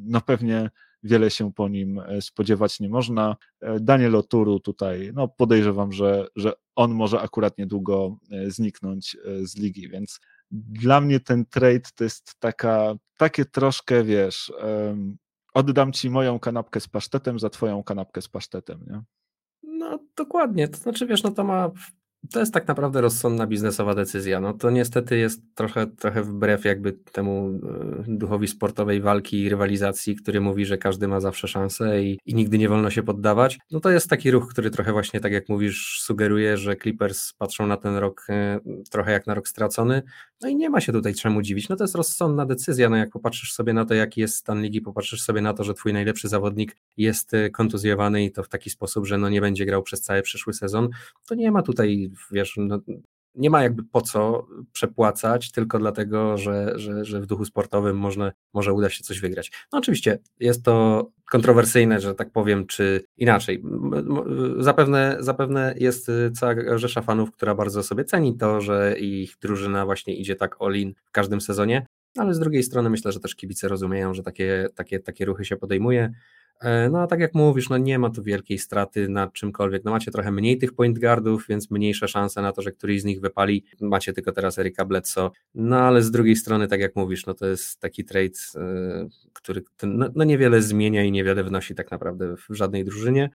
no 0.00 0.20
pewnie 0.20 0.70
wiele 1.02 1.30
się 1.30 1.52
po 1.52 1.68
nim 1.68 2.00
spodziewać 2.20 2.80
nie 2.80 2.88
można. 2.88 3.36
Daniel 3.80 4.16
Oturu 4.16 4.60
tutaj, 4.60 5.10
no 5.14 5.28
podejrzewam, 5.28 5.92
że, 5.92 6.26
że 6.36 6.52
on 6.76 6.94
może 6.94 7.20
akurat 7.20 7.58
niedługo 7.58 8.16
zniknąć 8.48 9.16
z 9.42 9.56
ligi, 9.56 9.88
więc 9.88 10.20
dla 10.54 11.00
mnie 11.00 11.20
ten 11.20 11.46
trade 11.46 11.90
to 11.94 12.04
jest 12.04 12.34
taka, 12.38 12.94
takie 13.16 13.44
troszkę, 13.44 14.04
wiesz, 14.04 14.52
um, 14.62 15.16
oddam 15.54 15.92
ci 15.92 16.10
moją 16.10 16.38
kanapkę 16.38 16.80
z 16.80 16.88
pasztetem 16.88 17.38
za 17.38 17.50
twoją 17.50 17.84
kanapkę 17.84 18.22
z 18.22 18.28
pasztetem, 18.28 18.84
nie? 18.86 19.02
No 19.62 19.98
dokładnie, 20.16 20.68
to 20.68 20.76
znaczy 20.76 21.06
wiesz, 21.06 21.22
no 21.22 21.30
to 21.30 21.44
ma 21.44 21.70
to 22.32 22.40
jest 22.40 22.54
tak 22.54 22.68
naprawdę 22.68 23.00
rozsądna 23.00 23.46
biznesowa 23.46 23.94
decyzja. 23.94 24.40
No 24.40 24.52
to 24.52 24.70
niestety 24.70 25.18
jest 25.18 25.42
trochę, 25.54 25.86
trochę 25.86 26.22
wbrew 26.22 26.64
jakby 26.64 26.92
temu 26.92 27.60
e, 28.00 28.04
duchowi 28.08 28.48
sportowej 28.48 29.00
walki 29.00 29.42
i 29.42 29.48
rywalizacji, 29.48 30.16
który 30.16 30.40
mówi, 30.40 30.66
że 30.66 30.78
każdy 30.78 31.08
ma 31.08 31.20
zawsze 31.20 31.48
szansę 31.48 32.02
i, 32.02 32.18
i 32.26 32.34
nigdy 32.34 32.58
nie 32.58 32.68
wolno 32.68 32.90
się 32.90 33.02
poddawać. 33.02 33.58
No 33.70 33.80
to 33.80 33.90
jest 33.90 34.10
taki 34.10 34.30
ruch, 34.30 34.48
który 34.48 34.70
trochę 34.70 34.92
właśnie, 34.92 35.20
tak 35.20 35.32
jak 35.32 35.48
mówisz, 35.48 36.00
sugeruje, 36.00 36.56
że 36.56 36.76
Clippers 36.76 37.32
patrzą 37.32 37.66
na 37.66 37.76
ten 37.76 37.96
rok 37.96 38.26
e, 38.28 38.60
trochę 38.90 39.12
jak 39.12 39.26
na 39.26 39.34
rok 39.34 39.48
stracony. 39.48 40.02
No 40.40 40.48
i 40.48 40.56
nie 40.56 40.70
ma 40.70 40.80
się 40.80 40.92
tutaj 40.92 41.14
czemu 41.14 41.42
dziwić. 41.42 41.68
No 41.68 41.76
to 41.76 41.84
jest 41.84 41.94
rozsądna 41.94 42.46
decyzja. 42.46 42.88
No 42.88 42.96
jak 42.96 43.10
popatrzysz 43.10 43.52
sobie 43.52 43.72
na 43.72 43.84
to, 43.84 43.94
jaki 43.94 44.20
jest 44.20 44.36
stan 44.36 44.62
ligi, 44.62 44.80
popatrzysz 44.80 45.22
sobie 45.22 45.40
na 45.40 45.54
to, 45.54 45.64
że 45.64 45.74
twój 45.74 45.92
najlepszy 45.92 46.28
zawodnik 46.28 46.76
jest 46.96 47.34
e, 47.34 47.50
kontuzjowany 47.50 48.24
i 48.24 48.32
to 48.32 48.42
w 48.42 48.48
taki 48.48 48.70
sposób, 48.70 49.06
że 49.06 49.18
no 49.18 49.28
nie 49.28 49.40
będzie 49.40 49.66
grał 49.66 49.82
przez 49.82 50.00
cały 50.00 50.22
przyszły 50.22 50.52
sezon, 50.52 50.88
to 51.26 51.34
nie 51.34 51.52
ma 51.52 51.62
tutaj 51.62 52.10
wiesz, 52.30 52.54
no, 52.56 52.80
nie 53.34 53.50
ma 53.50 53.62
jakby 53.62 53.82
po 53.82 54.00
co 54.00 54.46
przepłacać, 54.72 55.52
tylko 55.52 55.78
dlatego, 55.78 56.38
że, 56.38 56.72
że, 56.78 57.04
że 57.04 57.20
w 57.20 57.26
duchu 57.26 57.44
sportowym 57.44 57.98
można, 57.98 58.32
może 58.54 58.72
uda 58.72 58.90
się 58.90 59.04
coś 59.04 59.20
wygrać. 59.20 59.52
No 59.72 59.78
oczywiście 59.78 60.18
jest 60.40 60.64
to 60.64 61.06
kontrowersyjne, 61.30 62.00
że 62.00 62.14
tak 62.14 62.30
powiem, 62.30 62.66
czy 62.66 63.04
inaczej. 63.16 63.62
Zapewne, 64.58 65.16
zapewne 65.20 65.74
jest 65.78 66.10
cała 66.34 66.78
rzesza 66.78 67.02
fanów, 67.02 67.32
która 67.32 67.54
bardzo 67.54 67.82
sobie 67.82 68.04
ceni 68.04 68.36
to, 68.36 68.60
że 68.60 68.98
ich 68.98 69.34
drużyna 69.40 69.84
właśnie 69.84 70.16
idzie 70.16 70.36
tak 70.36 70.56
all-in 70.60 70.94
w 71.04 71.10
każdym 71.10 71.40
sezonie, 71.40 71.86
ale 72.18 72.34
z 72.34 72.38
drugiej 72.38 72.62
strony 72.62 72.90
myślę, 72.90 73.12
że 73.12 73.20
też 73.20 73.34
kibice 73.34 73.68
rozumieją, 73.68 74.14
że 74.14 74.22
takie, 74.22 74.68
takie, 74.74 75.00
takie 75.00 75.24
ruchy 75.24 75.44
się 75.44 75.56
podejmuje. 75.56 76.12
E, 76.60 76.90
no 76.90 77.02
a 77.02 77.06
tak 77.06 77.20
jak 77.20 77.34
mówisz, 77.34 77.68
no 77.68 77.78
nie 77.78 77.98
ma 77.98 78.10
tu 78.10 78.22
wielkiej 78.22 78.58
straty 78.58 79.08
na 79.08 79.26
czymkolwiek. 79.26 79.84
No 79.84 79.90
macie 79.90 80.10
trochę 80.10 80.32
mniej 80.32 80.58
tych 80.58 80.72
point 80.72 80.98
guardów, 80.98 81.46
więc 81.48 81.70
mniejsze 81.70 82.08
szanse 82.08 82.42
na 82.42 82.52
to, 82.52 82.62
że 82.62 82.72
któryś 82.72 83.00
z 83.00 83.04
nich 83.04 83.20
wypali. 83.20 83.64
Macie 83.80 84.12
tylko 84.12 84.32
teraz 84.32 84.58
Erika 84.58 84.84
Bledsoe. 84.84 85.30
No 85.54 85.78
ale 85.78 86.02
z 86.02 86.10
drugiej 86.10 86.36
strony, 86.36 86.68
tak 86.68 86.80
jak 86.80 86.96
mówisz, 86.96 87.26
no 87.26 87.34
to 87.34 87.46
jest 87.46 87.80
taki 87.80 88.04
trade, 88.04 88.38
e, 88.56 89.08
który 89.32 89.62
no, 89.82 90.08
no 90.14 90.24
niewiele 90.24 90.62
zmienia 90.62 91.04
i 91.04 91.12
niewiele 91.12 91.44
wnosi 91.44 91.74
tak 91.74 91.90
naprawdę 91.90 92.36
w 92.36 92.46
żadnej 92.50 92.84
drużynie. 92.84 93.30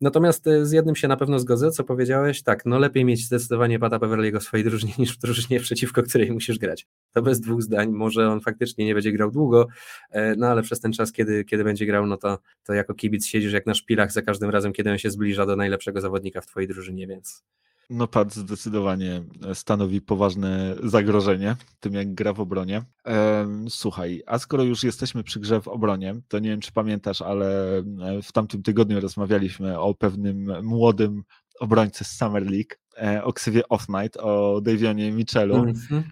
Natomiast 0.00 0.46
e, 0.46 0.66
z 0.66 0.72
jednym 0.72 0.96
się 0.96 1.08
na 1.08 1.16
pewno 1.16 1.38
zgodzę, 1.38 1.70
co 1.70 1.84
powiedziałeś, 1.84 2.42
tak, 2.42 2.66
no 2.66 2.78
lepiej 2.78 3.04
mieć 3.04 3.26
zdecydowanie 3.26 3.78
Pata 3.78 3.98
Beverly'ego 3.98 4.40
w 4.40 4.42
swojej 4.42 4.64
drużynie 4.64 4.92
niż 4.98 5.16
w 5.16 5.18
drużynie 5.18 5.60
przeciwko 5.60 6.02
której 6.02 6.32
musisz 6.32 6.58
grać. 6.58 6.86
To 7.12 7.22
bez 7.22 7.40
dwóch 7.40 7.62
zdań, 7.62 7.90
może 7.92 8.28
on 8.30 8.40
faktycznie 8.40 8.84
nie 8.84 8.94
będzie 8.94 9.12
grał 9.12 9.30
długo, 9.30 9.66
e, 10.10 10.36
no 10.36 10.46
ale 10.46 10.62
przez 10.62 10.80
ten 10.80 10.92
czas, 10.92 11.12
kiedy, 11.12 11.44
kiedy 11.44 11.64
będzie 11.64 11.86
grał, 11.86 12.06
no 12.06 12.16
to, 12.16 12.38
to 12.64 12.74
jako 12.74 12.94
kibic 12.94 13.26
siedzisz 13.26 13.52
jak 13.52 13.66
na 13.66 13.74
szpilach 13.74 14.12
za 14.12 14.22
każdym 14.22 14.50
razem, 14.50 14.72
kiedy 14.72 14.90
on 14.90 14.98
się 14.98 15.10
zbliża 15.10 15.46
do 15.46 15.56
najlepszego 15.56 16.00
zawodnika 16.00 16.40
w 16.40 16.46
twojej 16.46 16.68
drużynie, 16.68 17.06
więc 17.06 17.44
no 17.90 18.08
Pat 18.08 18.34
zdecydowanie 18.34 19.22
stanowi 19.54 20.00
poważne 20.00 20.76
zagrożenie 20.82 21.56
tym, 21.80 21.94
jak 21.94 22.14
gra 22.14 22.32
w 22.32 22.40
obronie. 22.40 22.82
Słuchaj, 23.68 24.22
a 24.26 24.38
skoro 24.38 24.62
już 24.62 24.84
jesteśmy 24.84 25.24
przy 25.24 25.40
grze 25.40 25.60
w 25.60 25.68
obronie, 25.68 26.14
to 26.28 26.38
nie 26.38 26.50
wiem, 26.50 26.60
czy 26.60 26.72
pamiętasz, 26.72 27.22
ale 27.22 27.82
w 28.22 28.32
tamtym 28.32 28.62
tygodniu 28.62 29.00
rozmawialiśmy 29.00 29.80
o 29.80 29.94
pewnym 29.94 30.62
młodym 30.62 31.22
obrońcy 31.60 32.04
z 32.04 32.16
Summer 32.16 32.42
League, 32.42 32.74
e, 32.74 32.83
o 33.22 33.32
ksywie 33.32 33.68
Off 33.68 33.88
Night, 33.88 34.16
o 34.16 34.60
Davionie 34.60 35.12
Mitchellu. 35.12 35.56
Mm 35.56 35.74
-hmm. 35.74 36.02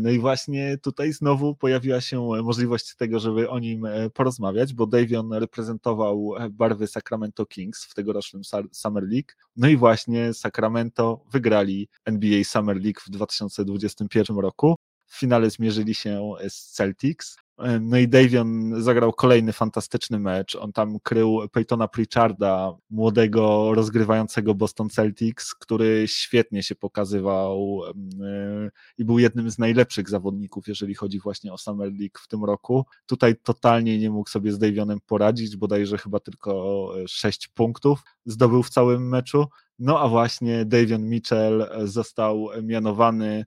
No 0.00 0.10
i 0.10 0.18
właśnie 0.18 0.78
tutaj 0.82 1.12
znowu 1.12 1.54
pojawiła 1.54 2.00
się 2.00 2.28
możliwość 2.42 2.96
tego, 2.96 3.20
żeby 3.20 3.50
o 3.50 3.58
nim 3.58 3.86
e, 3.86 4.10
porozmawiać, 4.10 4.74
bo 4.74 4.86
Davion 4.86 5.32
reprezentował 5.32 6.34
barwy 6.50 6.86
Sacramento 6.86 7.46
Kings 7.46 7.84
w 7.84 7.94
tegorocznym 7.94 8.42
Summer 8.72 9.04
League. 9.04 9.32
No 9.56 9.68
i 9.68 9.76
właśnie 9.76 10.34
Sacramento 10.34 11.24
wygrali 11.32 11.88
NBA 12.04 12.44
Summer 12.44 12.76
League 12.76 13.00
w 13.06 13.10
2021 13.10 14.38
roku. 14.38 14.76
W 15.10 15.18
finale 15.18 15.50
zmierzyli 15.50 15.94
się 15.94 16.32
z 16.48 16.72
Celtics. 16.72 17.36
No 17.80 17.98
i 17.98 18.08
Davion 18.08 18.82
zagrał 18.82 19.12
kolejny 19.12 19.52
fantastyczny 19.52 20.18
mecz. 20.18 20.56
On 20.56 20.72
tam 20.72 21.00
krył 21.00 21.40
Peytona 21.52 21.88
Pritcharda, 21.88 22.76
młodego, 22.90 23.74
rozgrywającego 23.74 24.54
Boston 24.54 24.90
Celtics, 24.90 25.54
który 25.54 26.04
świetnie 26.08 26.62
się 26.62 26.74
pokazywał 26.74 27.80
e, 27.86 28.70
i 28.98 29.04
był 29.04 29.18
jednym 29.18 29.50
z 29.50 29.58
najlepszych 29.58 30.08
zawodników, 30.08 30.68
jeżeli 30.68 30.94
chodzi 30.94 31.20
właśnie 31.20 31.52
o 31.52 31.58
Summer 31.58 31.88
League 31.88 32.18
w 32.18 32.28
tym 32.28 32.44
roku. 32.44 32.86
Tutaj 33.06 33.36
totalnie 33.36 33.98
nie 33.98 34.10
mógł 34.10 34.30
sobie 34.30 34.52
z 34.52 34.58
Davionem 34.58 35.00
poradzić, 35.06 35.56
bodajże 35.56 35.98
chyba 35.98 36.20
tylko 36.20 36.92
6 37.06 37.48
punktów 37.48 38.02
zdobył 38.26 38.62
w 38.62 38.70
całym 38.70 39.08
meczu. 39.08 39.46
No 39.78 40.00
a 40.00 40.08
właśnie 40.08 40.64
Davion 40.64 41.08
Mitchell 41.08 41.68
został 41.84 42.48
mianowany 42.62 43.44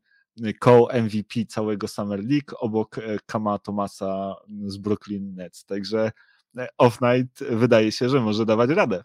co-MVP 0.60 1.46
całego 1.48 1.88
Summer 1.88 2.20
League 2.20 2.58
obok 2.60 2.98
e, 2.98 3.02
Kama 3.26 3.60
Thomasa 3.60 4.36
z 4.66 4.78
Brooklyn 4.78 5.36
Nets. 5.36 5.66
Także 5.66 6.12
e, 6.58 6.68
Off-Night 6.78 7.56
wydaje 7.56 7.92
się, 7.92 8.10
że 8.10 8.22
może 8.22 8.46
dawać 8.46 8.70
radę. 8.70 9.04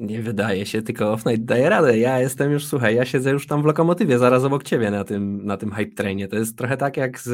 Nie 0.00 0.22
wydaje 0.22 0.66
się, 0.66 0.82
tylko 0.82 1.16
Off-Night 1.16 1.44
daje 1.44 1.68
radę. 1.68 1.98
Ja 1.98 2.20
jestem 2.20 2.52
już, 2.52 2.66
słuchaj, 2.66 2.96
ja 2.96 3.04
siedzę 3.04 3.30
już 3.30 3.46
tam 3.46 3.62
w 3.62 3.64
lokomotywie, 3.64 4.18
zaraz 4.18 4.44
obok 4.44 4.62
ciebie 4.62 4.90
na 4.90 5.04
tym, 5.04 5.46
na 5.46 5.56
tym 5.56 5.72
hype 5.72 5.94
trainie. 5.94 6.28
To 6.28 6.36
jest 6.36 6.58
trochę 6.58 6.76
tak 6.76 6.96
jak 6.96 7.20
z, 7.20 7.28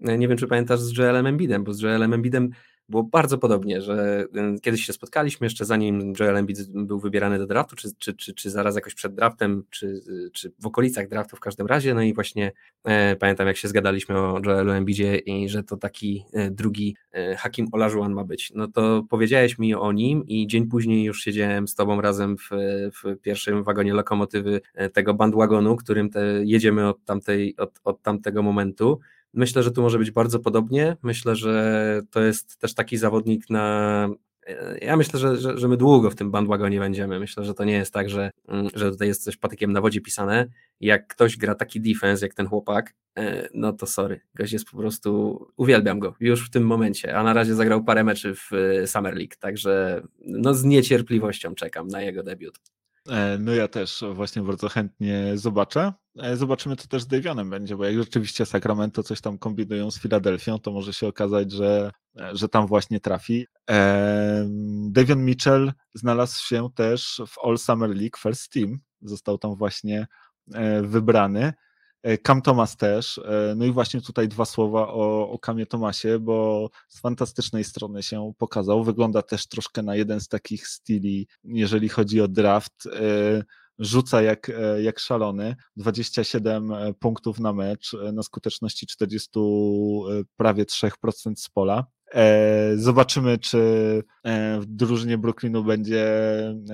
e, 0.00 0.18
nie 0.18 0.28
wiem 0.28 0.38
czy 0.38 0.46
pamiętasz, 0.46 0.80
z 0.80 0.98
Joelem 0.98 1.26
Embidem, 1.26 1.64
bo 1.64 1.74
z 1.74 1.80
Joelem 1.80 2.12
Embidem 2.12 2.50
było 2.88 3.02
bardzo 3.02 3.38
podobnie, 3.38 3.82
że 3.82 4.24
kiedyś 4.62 4.86
się 4.86 4.92
spotkaliśmy 4.92 5.44
jeszcze 5.44 5.64
zanim 5.64 6.12
Joel 6.20 6.36
Embiid 6.36 6.72
był 6.72 7.00
wybierany 7.00 7.38
do 7.38 7.46
draftu, 7.46 7.76
czy, 7.76 7.88
czy, 7.98 8.14
czy, 8.14 8.34
czy 8.34 8.50
zaraz 8.50 8.74
jakoś 8.74 8.94
przed 8.94 9.14
draftem, 9.14 9.64
czy, 9.70 10.00
czy 10.32 10.52
w 10.58 10.66
okolicach 10.66 11.08
draftu 11.08 11.36
w 11.36 11.40
każdym 11.40 11.66
razie, 11.66 11.94
no 11.94 12.02
i 12.02 12.14
właśnie 12.14 12.52
e, 12.84 13.16
pamiętam 13.16 13.46
jak 13.46 13.56
się 13.56 13.68
zgadaliśmy 13.68 14.18
o 14.18 14.40
Joelu 14.44 14.72
Embidzie 14.72 15.16
i 15.16 15.48
że 15.48 15.62
to 15.62 15.76
taki 15.76 16.24
e, 16.32 16.50
drugi 16.50 16.96
e, 17.12 17.36
Hakim 17.36 17.66
Olajuwon 17.72 18.12
ma 18.12 18.24
być, 18.24 18.52
no 18.54 18.68
to 18.68 19.04
powiedziałeś 19.08 19.58
mi 19.58 19.74
o 19.74 19.92
nim 19.92 20.26
i 20.26 20.46
dzień 20.46 20.66
później 20.66 21.04
już 21.04 21.20
siedziałem 21.20 21.68
z 21.68 21.74
tobą 21.74 22.00
razem 22.00 22.36
w, 22.36 22.50
w 22.92 23.16
pierwszym 23.22 23.64
wagonie 23.64 23.94
lokomotywy 23.94 24.60
e, 24.74 24.90
tego 24.90 25.14
bandwagonu, 25.14 25.76
którym 25.76 26.10
te, 26.10 26.20
jedziemy 26.44 26.88
od, 26.88 27.04
tamtej, 27.04 27.56
od, 27.56 27.80
od 27.84 28.02
tamtego 28.02 28.42
momentu 28.42 29.00
Myślę, 29.36 29.62
że 29.62 29.70
tu 29.70 29.82
może 29.82 29.98
być 29.98 30.10
bardzo 30.10 30.38
podobnie. 30.38 30.96
Myślę, 31.02 31.36
że 31.36 32.02
to 32.10 32.20
jest 32.20 32.58
też 32.58 32.74
taki 32.74 32.96
zawodnik 32.96 33.50
na. 33.50 34.08
Ja 34.80 34.96
myślę, 34.96 35.20
że, 35.20 35.36
że, 35.36 35.58
że 35.58 35.68
my 35.68 35.76
długo 35.76 36.10
w 36.10 36.14
tym 36.14 36.30
bandwagonie 36.30 36.78
będziemy. 36.78 37.20
Myślę, 37.20 37.44
że 37.44 37.54
to 37.54 37.64
nie 37.64 37.72
jest 37.72 37.92
tak, 37.92 38.08
że, 38.08 38.30
mm, 38.48 38.68
że 38.74 38.90
tutaj 38.90 39.08
jest 39.08 39.24
coś 39.24 39.36
patykiem 39.36 39.72
na 39.72 39.80
wodzie 39.80 40.00
pisane. 40.00 40.46
Jak 40.80 41.06
ktoś 41.06 41.36
gra 41.36 41.54
taki 41.54 41.80
defense 41.80 42.26
jak 42.26 42.34
ten 42.34 42.46
chłopak, 42.46 42.94
e, 43.18 43.48
no 43.54 43.72
to 43.72 43.86
sorry. 43.86 44.20
Gość 44.34 44.52
jest 44.52 44.70
po 44.70 44.76
prostu. 44.76 45.40
Uwielbiam 45.56 45.98
go 45.98 46.14
już 46.20 46.46
w 46.46 46.50
tym 46.50 46.66
momencie. 46.66 47.16
A 47.16 47.22
na 47.22 47.32
razie 47.32 47.54
zagrał 47.54 47.84
parę 47.84 48.04
meczy 48.04 48.34
w 48.34 48.52
e, 48.52 48.86
Summer 48.86 49.14
League, 49.14 49.34
także 49.40 50.02
no 50.18 50.54
z 50.54 50.64
niecierpliwością 50.64 51.54
czekam 51.54 51.88
na 51.88 52.02
jego 52.02 52.22
debiut. 52.22 52.60
E, 53.10 53.38
no 53.38 53.52
ja 53.52 53.68
też 53.68 54.04
właśnie 54.14 54.42
bardzo 54.42 54.68
chętnie 54.68 55.32
zobaczę. 55.34 55.92
E, 56.18 56.36
zobaczymy, 56.36 56.76
co 56.76 56.88
też 56.88 57.02
z 57.02 57.06
Davionem 57.06 57.50
będzie, 57.50 57.76
bo 57.76 57.84
jak 57.84 57.96
rzeczywiście 57.96 58.46
Sacramento 58.46 59.02
coś 59.02 59.20
tam 59.20 59.38
kombinują 59.38 59.90
z 59.90 59.98
Filadelfią, 59.98 60.58
to 60.58 60.72
może 60.72 60.92
się 60.92 61.08
okazać, 61.08 61.52
że, 61.52 61.90
e, 62.20 62.36
że 62.36 62.48
tam 62.48 62.66
właśnie 62.66 63.00
trafi. 63.00 63.46
Davion 64.88 65.24
Mitchell 65.24 65.72
znalazł 65.94 66.46
się 66.46 66.68
też 66.74 67.20
w 67.26 67.46
All 67.46 67.58
Summer 67.58 67.90
League 67.90 68.18
First 68.18 68.52
Team. 68.52 68.78
Został 69.02 69.38
tam 69.38 69.56
właśnie 69.56 70.06
wybrany. 70.82 71.52
E, 72.02 72.18
Cam 72.18 72.42
Thomas 72.42 72.76
też. 72.76 73.18
E, 73.18 73.54
no 73.56 73.64
i 73.64 73.72
właśnie 73.72 74.00
tutaj 74.00 74.28
dwa 74.28 74.44
słowa 74.44 74.88
o, 74.88 75.30
o 75.30 75.38
Kamie 75.38 75.66
Tomasie, 75.66 76.18
bo 76.18 76.68
z 76.88 77.00
fantastycznej 77.00 77.64
strony 77.64 78.02
się 78.02 78.32
pokazał. 78.38 78.84
Wygląda 78.84 79.22
też 79.22 79.46
troszkę 79.46 79.82
na 79.82 79.96
jeden 79.96 80.20
z 80.20 80.28
takich 80.28 80.68
styli, 80.68 81.28
jeżeli 81.44 81.88
chodzi 81.88 82.20
o 82.20 82.28
draft. 82.28 82.86
E, 82.86 83.42
rzuca 83.78 84.22
jak, 84.22 84.50
jak 84.82 84.98
szalony, 84.98 85.56
27 85.76 86.72
punktów 87.00 87.40
na 87.40 87.52
mecz, 87.52 87.96
na 88.12 88.22
skuteczności 88.22 88.86
40 88.86 89.30
prawie 90.36 90.64
3% 90.64 91.36
z 91.36 91.48
pola. 91.48 91.86
E, 92.14 92.72
zobaczymy, 92.76 93.38
czy 93.38 93.58
e, 94.24 94.60
w 94.60 94.66
drużynie 94.66 95.18
Brooklynu 95.18 95.64
będzie 95.64 96.06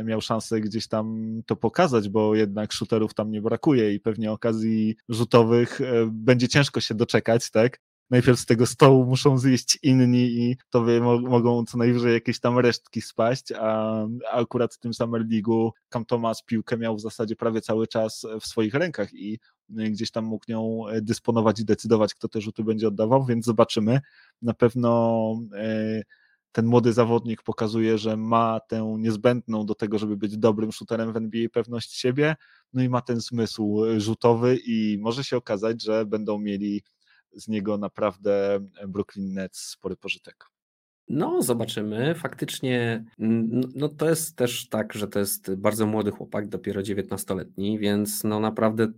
miał 0.05 0.21
szansę 0.21 0.61
gdzieś 0.61 0.89
tam 0.89 1.35
to 1.47 1.57
pokazać, 1.57 2.09
bo 2.09 2.35
jednak 2.35 2.73
shooterów 2.73 3.15
tam 3.15 3.31
nie 3.31 3.43
brakuje 3.43 3.95
i 3.95 4.01
pewnie 4.01 4.33
okazji 4.33 4.97
rzutowych 5.09 5.81
e, 5.81 5.85
będzie 6.13 6.49
ciężko 6.49 6.81
się 6.81 6.95
doczekać, 6.95 7.51
tak? 7.51 7.81
Najpierw 8.11 8.41
z 8.41 8.47
tego 8.47 8.67
stołu 8.67 9.07
muszą 9.07 9.39
zjeść 9.39 9.79
inni 9.83 10.25
i 10.25 10.57
to 10.71 10.81
mo 11.01 11.21
mogą 11.21 11.65
co 11.65 11.79
najwyżej 11.79 12.13
jakieś 12.13 12.41
tam 12.41 12.59
resztki 12.59 13.03
spaść, 13.03 13.53
a, 13.53 14.07
akurat 14.33 14.75
w 14.75 14.79
tym 14.79 14.95
Summer 14.95 15.23
League'u 15.23 15.71
Cam 15.89 16.05
Thomas 16.05 16.43
piłkę 16.43 16.77
miał 16.77 16.97
w 16.97 17.01
zasadzie 17.01 17.37
prawie 17.37 17.61
cały 17.61 17.87
czas 17.87 18.27
w 18.41 18.47
swoich 18.47 18.75
rękach 18.75 19.15
i 19.15 19.39
gdzieś 19.69 20.11
tam 20.11 20.25
mógł 20.25 20.45
nią 20.49 20.85
dysponować 21.03 21.61
i 21.61 21.65
decydować, 21.65 22.15
kto 22.15 22.29
te 22.29 22.41
rzuty 22.41 22.65
będzie 22.65 22.89
oddawał, 22.89 23.25
więc 23.25 23.45
zobaczymy. 23.45 24.01
Na 24.43 24.55
pewno 24.55 25.35
e, 25.57 26.03
ten 26.53 26.67
młody 26.67 26.93
zawodnik 26.93 27.43
pokazuje, 27.43 27.99
że 27.99 28.17
ma 28.17 28.61
tę 28.61 28.95
niezbędną 28.99 29.67
do 29.67 29.75
tego, 29.75 29.99
żeby 29.99 30.17
być 30.17 30.39
dobrym 30.39 30.73
shooterem 30.73 31.13
w 31.13 31.17
NBA 31.17 31.49
pewność 31.49 31.93
siebie, 31.93 32.37
no 32.73 32.83
i 32.83 32.89
ma 32.89 33.01
ten 33.01 33.21
zmysł 33.21 33.83
rzutowy 33.97 34.59
i 34.67 34.99
może 35.01 35.25
się 35.25 35.37
okazać, 35.37 35.83
że 35.83 36.07
będą 36.07 36.39
mieli 36.39 36.83
z 37.35 37.49
niego 37.49 37.79
naprawdę 37.79 38.61
Brooklyn 38.89 39.33
Nets 39.33 39.59
spory 39.59 39.97
pożytek. 39.97 40.45
No, 41.09 41.43
zobaczymy. 41.43 42.15
Faktycznie, 42.15 43.05
no 43.75 43.89
to 43.89 44.09
jest 44.09 44.37
też 44.37 44.69
tak, 44.69 44.93
że 44.93 45.09
to 45.09 45.19
jest 45.19 45.55
bardzo 45.55 45.87
młody 45.87 46.11
chłopak, 46.11 46.49
dopiero 46.49 46.83
19-letni, 46.83 47.79
więc 47.79 48.25
no 48.25 48.41
naprawdę 48.41 48.93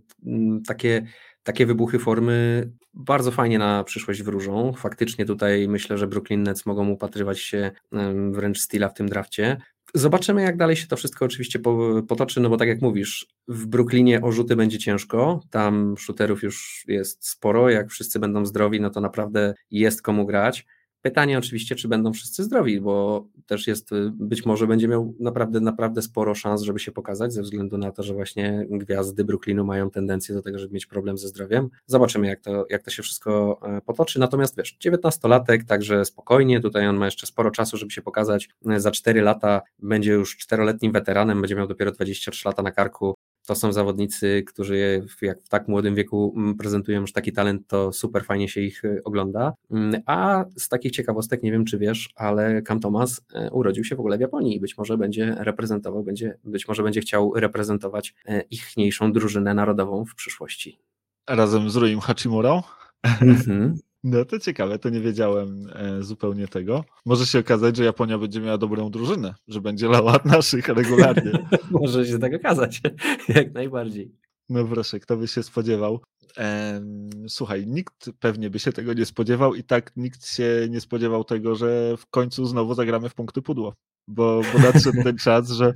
takie, 0.67 1.07
takie 1.43 1.65
wybuchy 1.65 1.99
formy 1.99 2.71
bardzo 2.93 3.31
fajnie 3.31 3.59
na 3.59 3.83
przyszłość 3.83 4.23
wróżą. 4.23 4.73
Faktycznie 4.73 5.25
tutaj 5.25 5.67
myślę, 5.67 5.97
że 5.97 6.07
Brooklyn 6.07 6.43
Nets 6.43 6.65
mogą 6.65 6.89
upatrywać 6.89 7.39
się 7.39 7.71
wręcz 8.31 8.59
styla 8.59 8.89
w 8.89 8.93
tym 8.93 9.09
drafcie. 9.09 9.57
Zobaczymy, 9.97 10.41
jak 10.41 10.57
dalej 10.57 10.75
się 10.75 10.87
to 10.87 10.97
wszystko 10.97 11.25
oczywiście 11.25 11.59
potoczy, 12.07 12.39
no 12.39 12.49
bo 12.49 12.57
tak 12.57 12.67
jak 12.67 12.81
mówisz, 12.81 13.27
w 13.47 13.65
Brooklynie 13.65 14.21
o 14.21 14.31
rzuty 14.31 14.55
będzie 14.55 14.77
ciężko, 14.77 15.41
tam 15.49 15.95
shooterów 15.97 16.43
już 16.43 16.83
jest 16.87 17.27
sporo, 17.27 17.69
jak 17.69 17.89
wszyscy 17.89 18.19
będą 18.19 18.45
zdrowi, 18.45 18.81
no 18.81 18.89
to 18.89 19.01
naprawdę 19.01 19.53
jest 19.71 20.01
komu 20.01 20.25
grać. 20.25 20.65
Pytanie 21.05 21.37
oczywiście, 21.37 21.75
czy 21.75 21.87
będą 21.87 22.13
wszyscy 22.13 22.43
zdrowi, 22.43 22.81
bo 22.81 23.25
też 23.45 23.67
jest, 23.67 23.89
być 24.11 24.45
może 24.45 24.67
będzie 24.67 24.87
miał 24.87 25.13
naprawdę, 25.19 25.59
naprawdę 25.59 26.01
sporo 26.01 26.35
szans, 26.35 26.61
żeby 26.61 26.79
się 26.79 26.91
pokazać, 26.91 27.33
ze 27.33 27.41
względu 27.41 27.77
na 27.77 27.91
to, 27.91 28.03
że 28.03 28.13
właśnie 28.13 28.67
gwiazdy 28.69 29.23
Brooklynu 29.23 29.65
mają 29.65 29.89
tendencję 29.89 30.35
do 30.35 30.41
tego, 30.41 30.59
żeby 30.59 30.73
mieć 30.73 30.85
problem 30.85 31.17
ze 31.17 31.27
zdrowiem. 31.27 31.69
Zobaczymy, 31.85 32.27
jak 32.27 32.41
to, 32.41 32.65
jak 32.69 32.83
to 32.83 32.91
się 32.91 33.03
wszystko 33.03 33.59
e, 33.63 33.81
potoczy. 33.81 34.19
Natomiast 34.19 34.57
wiesz, 34.57 34.77
19-latek, 34.85 35.63
także 35.63 36.05
spokojnie, 36.05 36.61
tutaj 36.61 36.87
on 36.87 36.97
ma 36.97 37.05
jeszcze 37.05 37.27
sporo 37.27 37.51
czasu, 37.51 37.77
żeby 37.77 37.91
się 37.91 38.01
pokazać. 38.01 38.49
Za 38.77 38.91
4 38.91 39.21
lata 39.21 39.61
będzie 39.79 40.11
już 40.11 40.37
czteroletnim 40.37 40.91
weteranem, 40.91 41.41
będzie 41.41 41.55
miał 41.55 41.67
dopiero 41.67 41.91
23 41.91 42.47
lata 42.47 42.63
na 42.63 42.71
karku 42.71 43.15
to 43.45 43.55
są 43.55 43.73
zawodnicy, 43.73 44.43
którzy 44.47 45.05
jak 45.21 45.41
w 45.41 45.49
tak 45.49 45.67
młodym 45.67 45.95
wieku 45.95 46.33
mm, 46.37 46.55
prezentują 46.55 47.01
już 47.01 47.13
taki 47.13 47.33
talent, 47.33 47.67
to 47.67 47.93
super 47.93 48.25
fajnie 48.25 48.49
się 48.49 48.61
ich 48.61 48.85
y, 48.85 49.01
ogląda. 49.03 49.53
Mm, 49.71 50.01
a 50.05 50.45
z 50.57 50.69
takich 50.69 50.91
ciekawostek, 50.91 51.43
nie 51.43 51.51
wiem 51.51 51.65
czy 51.65 51.77
wiesz, 51.77 52.09
ale 52.15 52.61
Cam 52.61 52.79
Thomas 52.79 53.21
y, 53.47 53.51
urodził 53.51 53.83
się 53.83 53.95
w 53.95 53.99
ogóle 53.99 54.17
w 54.17 54.21
Japonii 54.21 54.55
i 54.55 54.59
być 54.59 54.77
może 54.77 54.97
będzie 54.97 55.35
reprezentował, 55.39 56.03
będzie, 56.03 56.37
być 56.43 56.67
może 56.67 56.83
będzie 56.83 57.01
chciał 57.01 57.33
reprezentować 57.35 58.15
y, 58.29 58.41
ichniejszą 58.51 59.13
drużynę 59.13 59.53
narodową 59.53 60.05
w 60.05 60.15
przyszłości. 60.15 60.79
Razem 61.29 61.69
z 61.69 61.75
Ruim 61.75 61.99
Hachimurą? 61.99 62.61
Mhm. 63.21 63.77
No 64.05 64.25
to 64.25 64.39
ciekawe, 64.39 64.79
to 64.79 64.89
nie 64.89 64.99
wiedziałem 64.99 65.67
e, 65.73 66.03
zupełnie 66.03 66.47
tego. 66.47 66.83
Może 67.05 67.25
się 67.25 67.39
okazać, 67.39 67.77
że 67.77 67.83
Japonia 67.83 68.17
będzie 68.17 68.41
miała 68.41 68.57
dobrą 68.57 68.89
drużynę, 68.89 69.35
że 69.47 69.61
będzie 69.61 69.87
lała 69.87 70.19
naszych 70.25 70.67
regularnie. 70.67 71.31
Może 71.71 72.05
się 72.05 72.19
tak 72.19 72.33
okazać, 72.33 72.81
jak 73.35 73.53
najbardziej. 73.53 74.11
No 74.49 74.65
proszę, 74.65 74.99
kto 74.99 75.17
by 75.17 75.27
się 75.27 75.43
spodziewał. 75.43 75.99
Słuchaj, 77.27 77.67
nikt 77.67 78.09
pewnie 78.19 78.49
by 78.49 78.59
się 78.59 78.71
tego 78.71 78.93
nie 78.93 79.05
spodziewał 79.05 79.55
i 79.55 79.63
tak 79.63 79.91
nikt 79.95 80.27
się 80.27 80.67
nie 80.69 80.81
spodziewał 80.81 81.23
tego, 81.23 81.55
że 81.55 81.97
w 81.97 82.05
końcu 82.05 82.45
znowu 82.45 82.73
zagramy 82.73 83.09
w 83.09 83.13
punkty 83.13 83.41
pudło, 83.41 83.73
bo, 84.07 84.41
bo 84.53 84.59
nadszedł 84.59 85.03
ten 85.03 85.17
czas, 85.17 85.49
że 85.49 85.73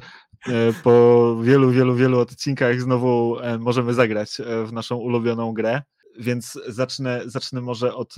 e, 0.47 0.73
po 0.83 1.35
wielu, 1.43 1.71
wielu, 1.71 1.95
wielu 1.95 2.19
odcinkach 2.19 2.81
znowu 2.81 3.39
e, 3.39 3.57
możemy 3.57 3.93
zagrać 3.93 4.37
w 4.65 4.73
naszą 4.73 4.95
ulubioną 4.95 5.53
grę. 5.53 5.81
Więc 6.17 6.59
zacznę, 6.67 7.21
zacznę 7.25 7.61
może 7.61 7.95
od 7.95 8.15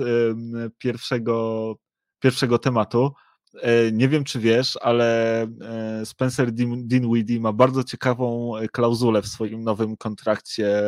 pierwszego, 0.78 1.76
pierwszego 2.20 2.60
tematu. 2.60 3.12
E, 3.54 3.92
nie 3.92 4.10
wiem, 4.10 4.24
czy 4.24 4.40
wiesz, 4.40 4.78
ale 4.82 5.42
e, 5.44 6.06
Spencer 6.06 6.52
Dinwiddie 6.84 7.40
ma 7.40 7.54
bardzo 7.54 7.84
ciekawą 7.84 8.58
e, 8.58 8.68
klauzulę 8.68 9.22
w 9.22 9.28
swoim 9.28 9.64
nowym 9.64 9.98
kontrakcie 9.98 10.82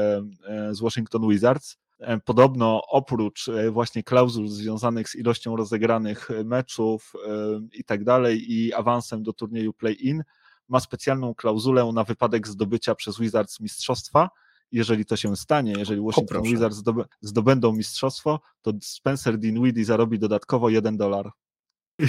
z 0.71 0.79
Washington 0.79 1.29
Wizards. 1.29 1.77
Podobno 2.25 2.81
oprócz 2.87 3.49
właśnie 3.71 4.03
klauzul 4.03 4.47
związanych 4.47 5.09
z 5.09 5.15
ilością 5.15 5.55
rozegranych 5.55 6.29
meczów 6.45 7.13
i 7.73 7.83
tak 7.83 8.03
dalej 8.03 8.53
i 8.53 8.73
awansem 8.73 9.23
do 9.23 9.33
turnieju 9.33 9.73
play-in, 9.73 10.23
ma 10.69 10.79
specjalną 10.79 11.35
klauzulę 11.35 11.91
na 11.93 12.03
wypadek 12.03 12.47
zdobycia 12.47 12.95
przez 12.95 13.19
Wizards 13.19 13.59
mistrzostwa, 13.59 14.29
jeżeli 14.73 15.05
to 15.05 15.15
się 15.15 15.35
stanie, 15.35 15.73
jeżeli 15.77 16.01
Washington 16.01 16.43
Wizards 16.43 16.83
zdobędą 17.21 17.73
mistrzostwo, 17.73 18.39
to 18.61 18.73
Spencer 18.81 19.37
Dinwiddie 19.37 19.85
zarobi 19.85 20.19
dodatkowo 20.19 20.69
1 20.69 20.97
dolar. 20.97 21.31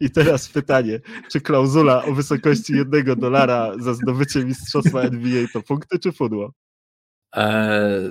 I 0.00 0.10
teraz 0.10 0.48
pytanie, 0.48 1.00
czy 1.30 1.40
klauzula 1.40 2.04
o 2.04 2.12
wysokości 2.12 2.72
jednego 2.72 3.16
dolara 3.16 3.72
za 3.78 3.94
zdobycie 3.94 4.44
mistrzostwa 4.44 5.02
NBA 5.02 5.46
to 5.52 5.62
punkty 5.62 5.98
czy 5.98 6.12
pudło? 6.12 6.52
Eee, 7.32 8.10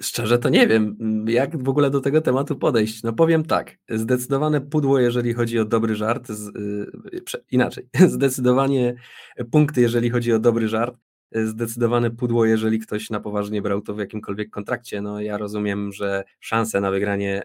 szczerze 0.00 0.38
to 0.38 0.48
nie 0.48 0.66
wiem, 0.66 0.96
jak 1.28 1.62
w 1.62 1.68
ogóle 1.68 1.90
do 1.90 2.00
tego 2.00 2.20
tematu 2.20 2.56
podejść. 2.56 3.02
No 3.02 3.12
powiem 3.12 3.44
tak, 3.44 3.76
zdecydowane 3.88 4.60
pudło, 4.60 4.98
jeżeli 4.98 5.32
chodzi 5.34 5.58
o 5.58 5.64
dobry 5.64 5.94
żart, 5.94 6.28
z, 6.28 6.54
yy, 7.12 7.40
inaczej, 7.50 7.88
zdecydowanie 8.08 8.94
punkty, 9.50 9.80
jeżeli 9.80 10.10
chodzi 10.10 10.32
o 10.32 10.38
dobry 10.38 10.68
żart, 10.68 10.96
zdecydowane 11.32 12.10
pudło, 12.10 12.44
jeżeli 12.44 12.78
ktoś 12.78 13.10
na 13.10 13.20
poważnie 13.20 13.62
brał 13.62 13.80
to 13.80 13.94
w 13.94 13.98
jakimkolwiek 13.98 14.50
kontrakcie. 14.50 15.02
No 15.02 15.20
ja 15.20 15.38
rozumiem, 15.38 15.92
że 15.92 16.24
szanse 16.40 16.80
na 16.80 16.90
wygranie 16.90 17.42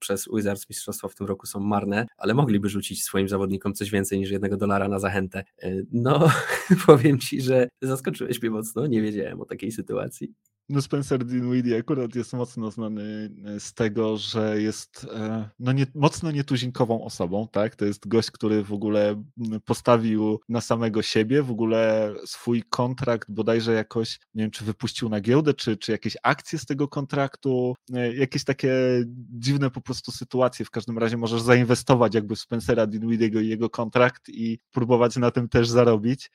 przez 0.00 0.28
Wizards 0.34 0.68
Mistrzostwa 0.70 1.08
w 1.08 1.14
tym 1.14 1.26
roku 1.26 1.46
są 1.46 1.60
marne, 1.60 2.06
ale 2.16 2.34
mogliby 2.34 2.68
rzucić 2.68 3.04
swoim 3.04 3.28
zawodnikom 3.28 3.74
coś 3.74 3.90
więcej 3.90 4.18
niż 4.18 4.30
jednego 4.30 4.56
dolara 4.56 4.88
na 4.88 4.98
zachętę. 4.98 5.44
E, 5.62 5.72
no, 5.92 6.30
powiem 6.86 7.18
Ci, 7.18 7.42
że 7.42 7.68
zaskoczyłeś 7.82 8.42
mnie 8.42 8.50
mocno, 8.50 8.86
nie 8.86 9.02
wiedziałem 9.02 9.40
o 9.40 9.44
takiej 9.44 9.72
sytuacji. 9.72 10.32
No 10.70 10.82
Spencer 10.82 11.24
Dinwiddie 11.24 11.78
akurat 11.78 12.14
jest 12.14 12.32
mocno 12.32 12.70
znany 12.70 13.30
e, 13.44 13.60
z 13.60 13.74
tego, 13.74 14.16
że 14.16 14.62
jest 14.62 15.06
e, 15.14 15.48
no 15.58 15.72
nie, 15.72 15.86
mocno 15.94 16.30
nietuzinkową 16.30 17.04
osobą, 17.04 17.48
tak? 17.52 17.76
To 17.76 17.84
jest 17.84 18.08
gość, 18.08 18.30
który 18.30 18.64
w 18.64 18.72
ogóle 18.72 19.22
postawił 19.64 20.40
na 20.48 20.60
samego 20.60 21.02
siebie, 21.02 21.42
w 21.42 21.50
ogóle 21.50 22.14
swój 22.24 22.62
kontrakt 22.70 23.30
bodajże 23.30 23.72
jakoś, 23.72 24.20
nie 24.34 24.42
wiem, 24.42 24.50
czy 24.50 24.64
wypuścił 24.64 25.08
na 25.08 25.20
giełdę, 25.20 25.54
czy, 25.54 25.76
czy 25.76 25.92
jakieś 25.92 26.16
akcje 26.22 26.58
z 26.58 26.66
tego 26.66 26.88
kontraktu, 26.88 27.74
e, 27.94 28.14
jakieś 28.14 28.44
takie 28.44 28.72
dziwne 29.38 29.70
po 29.70 29.80
prostu 29.80 30.12
sytuacje. 30.12 30.64
W 30.66 30.70
każdym 30.70 30.98
razie 30.98 31.16
możesz 31.16 31.42
zainwestować 31.42 32.14
jakby 32.14 32.36
w 32.36 32.40
Spencera 32.40 32.86
Dinwiddiego 32.86 33.40
i 33.40 33.48
jego 33.48 33.70
kontrakt 33.70 34.28
i 34.28 34.58
próbować 34.72 35.16
na 35.16 35.30
tym 35.30 35.48
też 35.48 35.68
zarobić, 35.68 36.30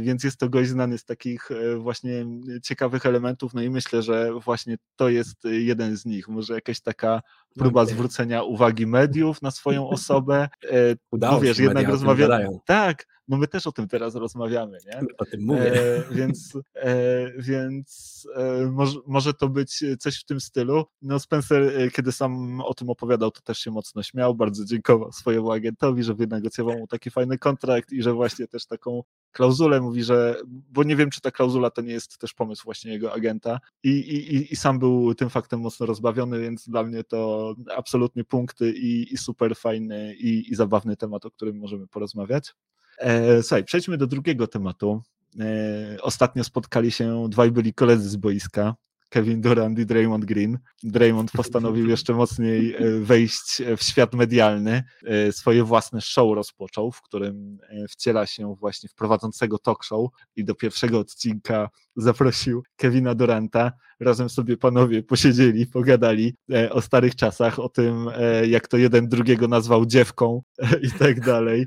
więc 0.00 0.24
jest 0.24 0.36
to 0.36 0.48
gość 0.48 0.70
znany 0.70 0.98
z 0.98 1.04
takich 1.04 1.48
właśnie 1.78 2.26
ciekawych 2.62 3.06
elementów, 3.06 3.54
no 3.54 3.63
i 3.64 3.70
myślę, 3.70 4.02
że 4.02 4.32
właśnie 4.32 4.76
to 4.96 5.08
jest 5.08 5.44
y, 5.44 5.60
jeden 5.60 5.96
z 5.96 6.04
nich. 6.04 6.28
Może 6.28 6.54
jakaś 6.54 6.80
taka 6.80 7.22
próba 7.58 7.84
zwrócenia 7.84 8.42
uwagi 8.42 8.86
mediów 8.86 9.42
na 9.42 9.50
swoją 9.50 9.88
osobę. 9.98 10.48
E, 10.64 10.96
Udało 11.10 11.34
no 11.34 11.40
wiesz, 11.40 11.58
jednak 11.58 11.88
rozmawiamy. 11.88 12.48
Tak, 12.66 13.06
no 13.28 13.36
my 13.36 13.48
też 13.48 13.66
o 13.66 13.72
tym 13.72 13.88
teraz 13.88 14.14
rozmawiamy, 14.14 14.78
nie? 14.86 15.00
O 15.18 15.24
tym 15.24 15.44
mówię. 15.44 15.72
E, 15.74 16.14
więc 16.14 16.58
e, 16.74 17.32
więc 17.38 18.28
e, 18.36 18.70
może, 18.72 18.98
może 19.06 19.34
to 19.34 19.48
być 19.48 19.84
coś 19.98 20.20
w 20.20 20.24
tym 20.24 20.40
stylu. 20.40 20.84
No 21.02 21.18
Spencer, 21.18 21.62
e, 21.62 21.90
kiedy 21.90 22.12
sam 22.12 22.60
o 22.60 22.74
tym 22.74 22.90
opowiadał, 22.90 23.30
to 23.30 23.40
też 23.40 23.58
się 23.58 23.70
mocno 23.70 24.02
śmiał, 24.02 24.34
bardzo 24.34 24.64
dziękował 24.64 25.12
swojemu 25.12 25.52
agentowi, 25.52 26.02
że 26.02 26.14
wynegocjował 26.14 26.78
mu 26.78 26.86
taki 26.86 27.10
fajny 27.10 27.38
kontrakt 27.38 27.92
i 27.92 28.02
że 28.02 28.12
właśnie 28.12 28.48
też 28.48 28.66
taką 28.66 29.02
klauzulę 29.32 29.80
mówi, 29.80 30.04
że, 30.04 30.36
bo 30.46 30.82
nie 30.82 30.96
wiem, 30.96 31.10
czy 31.10 31.20
ta 31.20 31.30
klauzula 31.30 31.70
to 31.70 31.82
nie 31.82 31.92
jest 31.92 32.18
też 32.18 32.34
pomysł 32.34 32.64
właśnie 32.64 32.92
jego 32.92 33.12
agenta 33.12 33.60
i, 33.82 33.90
i, 33.90 34.52
i 34.52 34.56
sam 34.56 34.78
był 34.78 35.14
tym 35.14 35.30
faktem 35.30 35.60
mocno 35.60 35.86
rozbawiony, 35.86 36.40
więc 36.40 36.68
dla 36.68 36.82
mnie 36.82 37.04
to 37.04 37.43
absolutnie 37.76 38.24
punkty 38.24 38.72
i, 38.72 39.14
i 39.14 39.16
super 39.16 39.56
fajny 39.56 40.14
i, 40.14 40.52
i 40.52 40.54
zabawny 40.54 40.96
temat, 40.96 41.26
o 41.26 41.30
którym 41.30 41.58
możemy 41.58 41.86
porozmawiać. 41.86 42.54
E, 42.98 43.42
słuchaj, 43.42 43.64
przejdźmy 43.64 43.98
do 43.98 44.06
drugiego 44.06 44.46
tematu. 44.46 45.02
E, 45.40 45.96
ostatnio 46.02 46.44
spotkali 46.44 46.90
się 46.90 47.26
dwaj 47.28 47.50
byli 47.50 47.74
koledzy 47.74 48.08
z 48.08 48.16
boiska, 48.16 48.74
Kevin 49.14 49.40
Durant 49.40 49.78
i 49.78 49.86
Draymond 49.86 50.24
Green. 50.24 50.58
Draymond 50.82 51.30
postanowił 51.30 51.88
jeszcze 51.88 52.14
mocniej 52.14 52.74
e, 52.74 53.00
wejść 53.00 53.62
w 53.76 53.82
świat 53.82 54.14
medialny. 54.14 54.82
E, 55.06 55.32
swoje 55.32 55.64
własne 55.64 56.00
show 56.00 56.34
rozpoczął, 56.34 56.92
w 56.92 57.02
którym 57.02 57.58
e, 57.68 57.88
wciela 57.88 58.26
się 58.26 58.54
właśnie 58.60 58.88
w 58.88 58.94
prowadzącego 58.94 59.58
talk 59.58 59.84
show 59.84 60.10
i 60.36 60.44
do 60.44 60.54
pierwszego 60.54 60.98
odcinka 60.98 61.68
zaprosił 61.96 62.62
Kevina 62.76 63.14
Duranta. 63.14 63.72
Razem 64.00 64.28
sobie 64.28 64.56
panowie 64.56 65.02
posiedzieli, 65.02 65.66
pogadali 65.66 66.34
o 66.70 66.80
starych 66.80 67.16
czasach, 67.16 67.58
o 67.58 67.68
tym, 67.68 68.06
jak 68.48 68.68
to 68.68 68.76
jeden 68.76 69.08
drugiego 69.08 69.48
nazwał 69.48 69.86
dziewką 69.86 70.42
i 70.82 70.90
tak 70.98 71.20
dalej. 71.20 71.66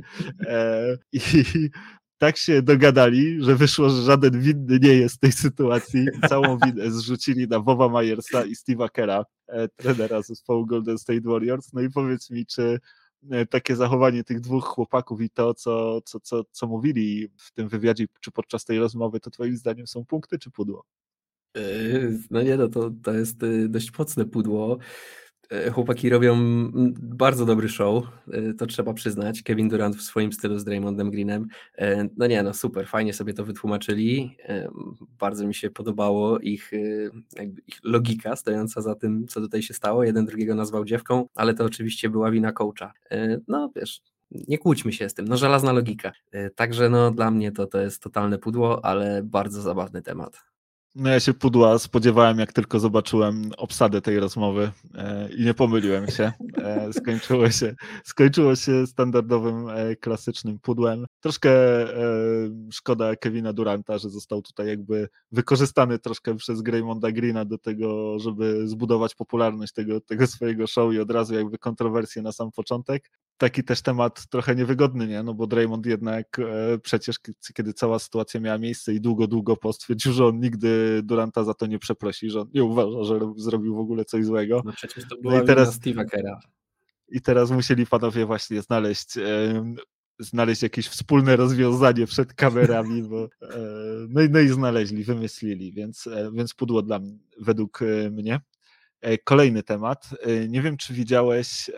I 1.11 1.19
tak 2.17 2.37
się 2.37 2.61
dogadali, 2.61 3.43
że 3.43 3.55
wyszło, 3.55 3.89
że 3.89 4.01
żaden 4.01 4.41
winny 4.41 4.79
nie 4.81 4.93
jest 4.93 5.19
tej 5.19 5.31
sytuacji 5.31 6.05
całą 6.29 6.57
winę 6.65 6.91
zrzucili 6.91 7.47
na 7.47 7.59
Boba 7.59 7.89
Myersa 7.89 8.45
i 8.45 8.55
Steve'a 8.55 8.89
Kera, 8.89 9.25
e, 9.47 9.67
trenera 9.67 10.21
zespołu 10.21 10.65
Golden 10.65 10.97
State 10.97 11.21
Warriors. 11.21 11.73
No 11.73 11.81
i 11.81 11.89
powiedz 11.89 12.29
mi, 12.29 12.45
czy 12.45 12.79
e, 13.31 13.45
takie 13.45 13.75
zachowanie 13.75 14.23
tych 14.23 14.39
dwóch 14.39 14.65
chłopaków 14.65 15.21
i 15.21 15.29
to, 15.29 15.53
co, 15.53 16.01
co, 16.01 16.19
co, 16.19 16.43
co 16.51 16.67
mówili 16.67 17.29
w 17.37 17.51
tym 17.51 17.69
wywiadzie, 17.69 18.05
czy 18.21 18.31
podczas 18.31 18.65
tej 18.65 18.79
rozmowy, 18.79 19.19
to 19.19 19.29
twoim 19.29 19.57
zdaniem 19.57 19.87
są 19.87 20.05
punkty 20.05 20.39
czy 20.39 20.51
pudło? 20.51 20.85
E, 21.57 21.61
no 22.31 22.41
nie, 22.41 22.57
no 22.57 22.67
to, 22.67 22.91
to 23.03 23.13
jest 23.13 23.37
dość 23.67 23.97
mocne 23.99 24.25
pudło. 24.25 24.77
E, 25.49 25.71
chłopaki 25.71 26.09
robią 26.09 26.37
bardzo 26.99 27.45
dobry 27.45 27.69
show, 27.69 28.03
e, 28.31 28.53
to 28.53 28.65
trzeba 28.65 28.93
przyznać. 28.93 29.43
Kevin 29.43 29.69
Durant 29.69 29.95
w 29.95 30.01
swoim 30.01 30.33
stylu 30.33 30.59
z 30.59 30.63
Draymondem 30.63 31.11
Greenem. 31.11 31.47
E, 31.77 32.09
no 32.17 32.27
nie, 32.27 32.43
no 32.43 32.53
super, 32.53 32.87
fajnie 32.87 33.13
sobie 33.13 33.33
to 33.33 33.45
wytłumaczyli. 33.45 34.37
Bardzo 35.19 35.47
mi 35.47 35.53
się 35.53 35.69
podobało 35.69 36.39
ich, 36.39 36.71
ich 37.67 37.79
logika 37.83 38.35
stojąca 38.35 38.81
za 38.81 38.95
tym, 38.95 39.27
co 39.27 39.41
tutaj 39.41 39.61
się 39.61 39.73
stało. 39.73 40.03
Jeden 40.03 40.25
drugiego 40.25 40.55
nazwał 40.55 40.85
dziewką, 40.85 41.27
ale 41.35 41.53
to 41.53 41.65
oczywiście 41.65 42.09
była 42.09 42.31
wina 42.31 42.51
coacha. 42.51 42.93
No 43.47 43.71
wiesz, 43.75 44.01
nie 44.31 44.57
kłóćmy 44.57 44.93
się 44.93 45.09
z 45.09 45.13
tym, 45.13 45.27
no 45.27 45.37
żelazna 45.37 45.71
logika. 45.71 46.11
Także 46.55 46.89
no 46.89 47.11
dla 47.11 47.31
mnie 47.31 47.51
to, 47.51 47.67
to 47.67 47.81
jest 47.81 48.01
totalne 48.01 48.37
pudło, 48.37 48.85
ale 48.85 49.23
bardzo 49.23 49.61
zabawny 49.61 50.01
temat. 50.01 50.47
No 50.99 51.09
ja 51.09 51.19
się 51.19 51.33
pudła 51.33 51.79
spodziewałem, 51.79 52.39
jak 52.39 52.53
tylko 52.53 52.79
zobaczyłem 52.79 53.51
obsadę 53.57 54.01
tej 54.01 54.19
rozmowy 54.19 54.71
e, 54.95 55.29
i 55.29 55.45
nie 55.45 55.53
pomyliłem 55.53 56.07
się. 56.07 56.31
E, 56.57 56.93
skończyło 56.93 57.49
się. 57.49 57.75
Skończyło 58.03 58.55
się 58.55 58.87
standardowym, 58.87 59.69
e, 59.69 59.95
klasycznym 59.95 60.59
pudłem. 60.59 61.05
Troszkę 61.19 61.51
e, 61.51 62.09
szkoda 62.71 63.15
Kevina 63.15 63.53
Duranta, 63.53 63.97
że 63.97 64.09
został 64.09 64.41
tutaj 64.41 64.67
jakby 64.67 65.09
wykorzystany 65.31 65.99
troszkę 65.99 66.35
przez 66.35 66.61
Graymonda 66.61 67.11
Greena 67.11 67.45
do 67.45 67.57
tego, 67.57 68.19
żeby 68.19 68.67
zbudować 68.67 69.15
popularność 69.15 69.73
tego, 69.73 70.01
tego 70.01 70.27
swojego 70.27 70.67
show 70.67 70.93
i 70.93 70.99
od 70.99 71.11
razu 71.11 71.35
jakby 71.35 71.57
kontrowersję 71.57 72.21
na 72.21 72.31
sam 72.31 72.51
początek 72.51 73.09
taki 73.37 73.63
też 73.63 73.81
temat 73.81 74.27
trochę 74.29 74.55
niewygodny, 74.55 75.07
nie? 75.07 75.23
No 75.23 75.33
bo 75.33 75.47
Draymond 75.47 75.85
jednak 75.85 76.39
e, 76.39 76.79
przecież, 76.79 77.15
kiedy 77.53 77.73
cała 77.73 77.99
sytuacja 77.99 78.39
miała 78.39 78.57
miejsce 78.57 78.93
i 78.93 79.01
długo, 79.01 79.27
długo 79.27 79.57
po 79.57 79.73
stwierdził, 79.73 80.13
że 80.13 80.25
on 80.25 80.39
nigdy 80.39 81.01
Duranta 81.03 81.43
za 81.43 81.53
to 81.53 81.65
nie 81.65 81.79
przeprosi, 81.79 82.29
że 82.29 82.41
on 82.41 82.49
nie 82.53 82.63
uważa, 82.63 83.03
że 83.03 83.19
zrobił 83.35 83.75
w 83.75 83.79
ogóle 83.79 84.05
coś 84.05 84.25
złego. 84.25 84.61
No 84.65 84.71
przecież 84.71 85.07
to 85.09 85.17
była 85.21 85.33
no 85.37 85.43
i 85.43 85.45
teraz, 85.45 85.79
Steve'a 85.79 86.05
Kera. 86.05 86.39
I 87.09 87.21
teraz 87.21 87.51
musieli 87.51 87.85
panowie 87.85 88.25
właśnie 88.25 88.61
znaleźć 88.61 89.17
e, 89.17 89.75
znaleźć 90.19 90.61
jakieś 90.61 90.87
wspólne 90.87 91.35
rozwiązanie 91.35 92.05
przed 92.05 92.33
kamerami, 92.33 93.03
bo, 93.03 93.23
e, 93.23 93.29
no, 94.09 94.21
i, 94.21 94.29
no 94.29 94.39
i 94.39 94.47
znaleźli, 94.47 95.03
wymyślili, 95.03 95.73
więc, 95.73 96.07
e, 96.07 96.31
więc 96.33 96.53
pudło 96.53 96.81
dla 96.81 96.99
mnie, 96.99 97.17
według 97.39 97.81
e, 97.81 98.09
mnie. 98.09 98.39
E, 99.01 99.17
kolejny 99.17 99.63
temat. 99.63 100.09
E, 100.21 100.47
nie 100.47 100.61
wiem, 100.61 100.77
czy 100.77 100.93
widziałeś, 100.93 101.71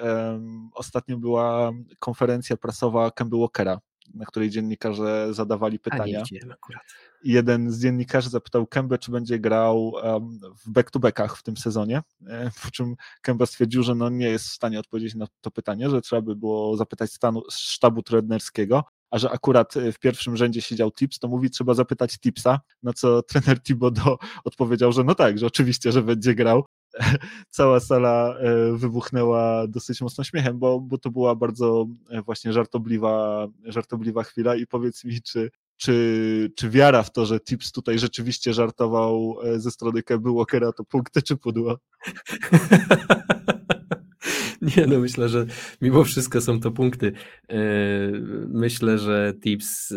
ostatnio 0.74 1.18
była 1.18 1.72
konferencja 2.00 2.58
prasowa 2.58 3.12
Campbell 3.12 3.40
Walkera, 3.40 3.80
na 4.14 4.26
której 4.26 4.50
dziennikarze 4.50 5.34
zadawali 5.34 5.80
pytania. 5.80 6.24
I 7.24 7.32
jeden 7.32 7.72
z 7.72 7.82
dziennikarzy 7.82 8.30
zapytał 8.30 8.68
Kemba, 8.68 8.98
czy 8.98 9.12
będzie 9.12 9.40
grał 9.40 9.94
w 10.66 10.72
back-to-backach 10.72 11.36
w 11.38 11.44
tym 11.44 11.58
sezonie, 11.58 12.02
e, 12.28 12.52
po 12.64 12.72
czym 12.72 12.96
Kemba 13.22 13.46
stwierdził, 13.46 13.84
że 13.84 13.96
no 13.96 14.10
nie 14.10 14.30
jest 14.30 14.48
w 14.48 14.52
stanie 14.52 14.80
odpowiedzieć 14.80 15.16
na 15.16 15.28
to 15.42 15.52
pytanie, 15.52 15.90
że 15.90 16.02
trzeba 16.02 16.22
by 16.22 16.36
było 16.36 16.78
zapytać 16.78 17.12
stanu, 17.12 17.44
sztabu 17.52 18.04
trenerskiego, 18.04 18.84
a 19.12 19.18
że 19.18 19.32
akurat 19.32 19.74
w 19.94 20.00
pierwszym 20.00 20.38
rzędzie 20.38 20.62
siedział 20.62 20.92
Tips, 20.92 21.20
to 21.20 21.28
mówi, 21.28 21.50
trzeba 21.50 21.74
zapytać 21.74 22.20
Tipsa, 22.20 22.60
na 22.84 22.94
co 22.94 23.22
trener 23.24 23.62
Thibodeau 23.64 24.18
odpowiedział, 24.44 24.92
że 24.92 25.04
no 25.04 25.16
tak, 25.16 25.38
że 25.38 25.46
oczywiście, 25.46 25.92
że 25.92 26.02
będzie 26.02 26.36
grał, 26.36 26.66
cała 27.50 27.80
sala 27.80 28.38
e, 28.38 28.78
wybuchnęła 28.78 29.68
dosyć 29.68 30.02
mocno 30.02 30.24
śmiechem, 30.24 30.60
bo, 30.60 30.80
bo 30.80 30.98
to 30.98 31.12
była 31.12 31.36
bardzo 31.36 31.88
e, 32.10 32.22
właśnie 32.22 32.54
żartobliwa, 32.54 33.48
żartobliwa 33.66 34.24
chwila 34.24 34.56
i 34.56 34.68
powiedz 34.68 35.04
mi, 35.04 35.22
czy, 35.22 35.52
czy, 35.78 36.52
czy 36.56 36.70
wiara 36.70 37.04
w 37.04 37.12
to, 37.12 37.26
że 37.26 37.40
Tips 37.40 37.72
tutaj 37.72 38.00
rzeczywiście 38.00 38.54
żartował 38.54 39.36
e, 39.44 39.60
ze 39.60 39.72
strony 39.72 40.04
Keby 40.04 40.34
Walkera, 40.34 40.72
to 40.72 40.84
punkty 40.84 41.22
czy 41.22 41.38
pudło? 41.38 41.78
Nie, 44.62 44.88
no 44.88 45.00
myślę, 45.00 45.30
że 45.30 45.46
mimo 45.82 46.04
wszystko 46.04 46.42
są 46.42 46.60
to 46.60 46.72
punkty. 46.72 47.12
Myślę, 48.48 48.98
że 48.98 49.34
Tips 49.44 49.94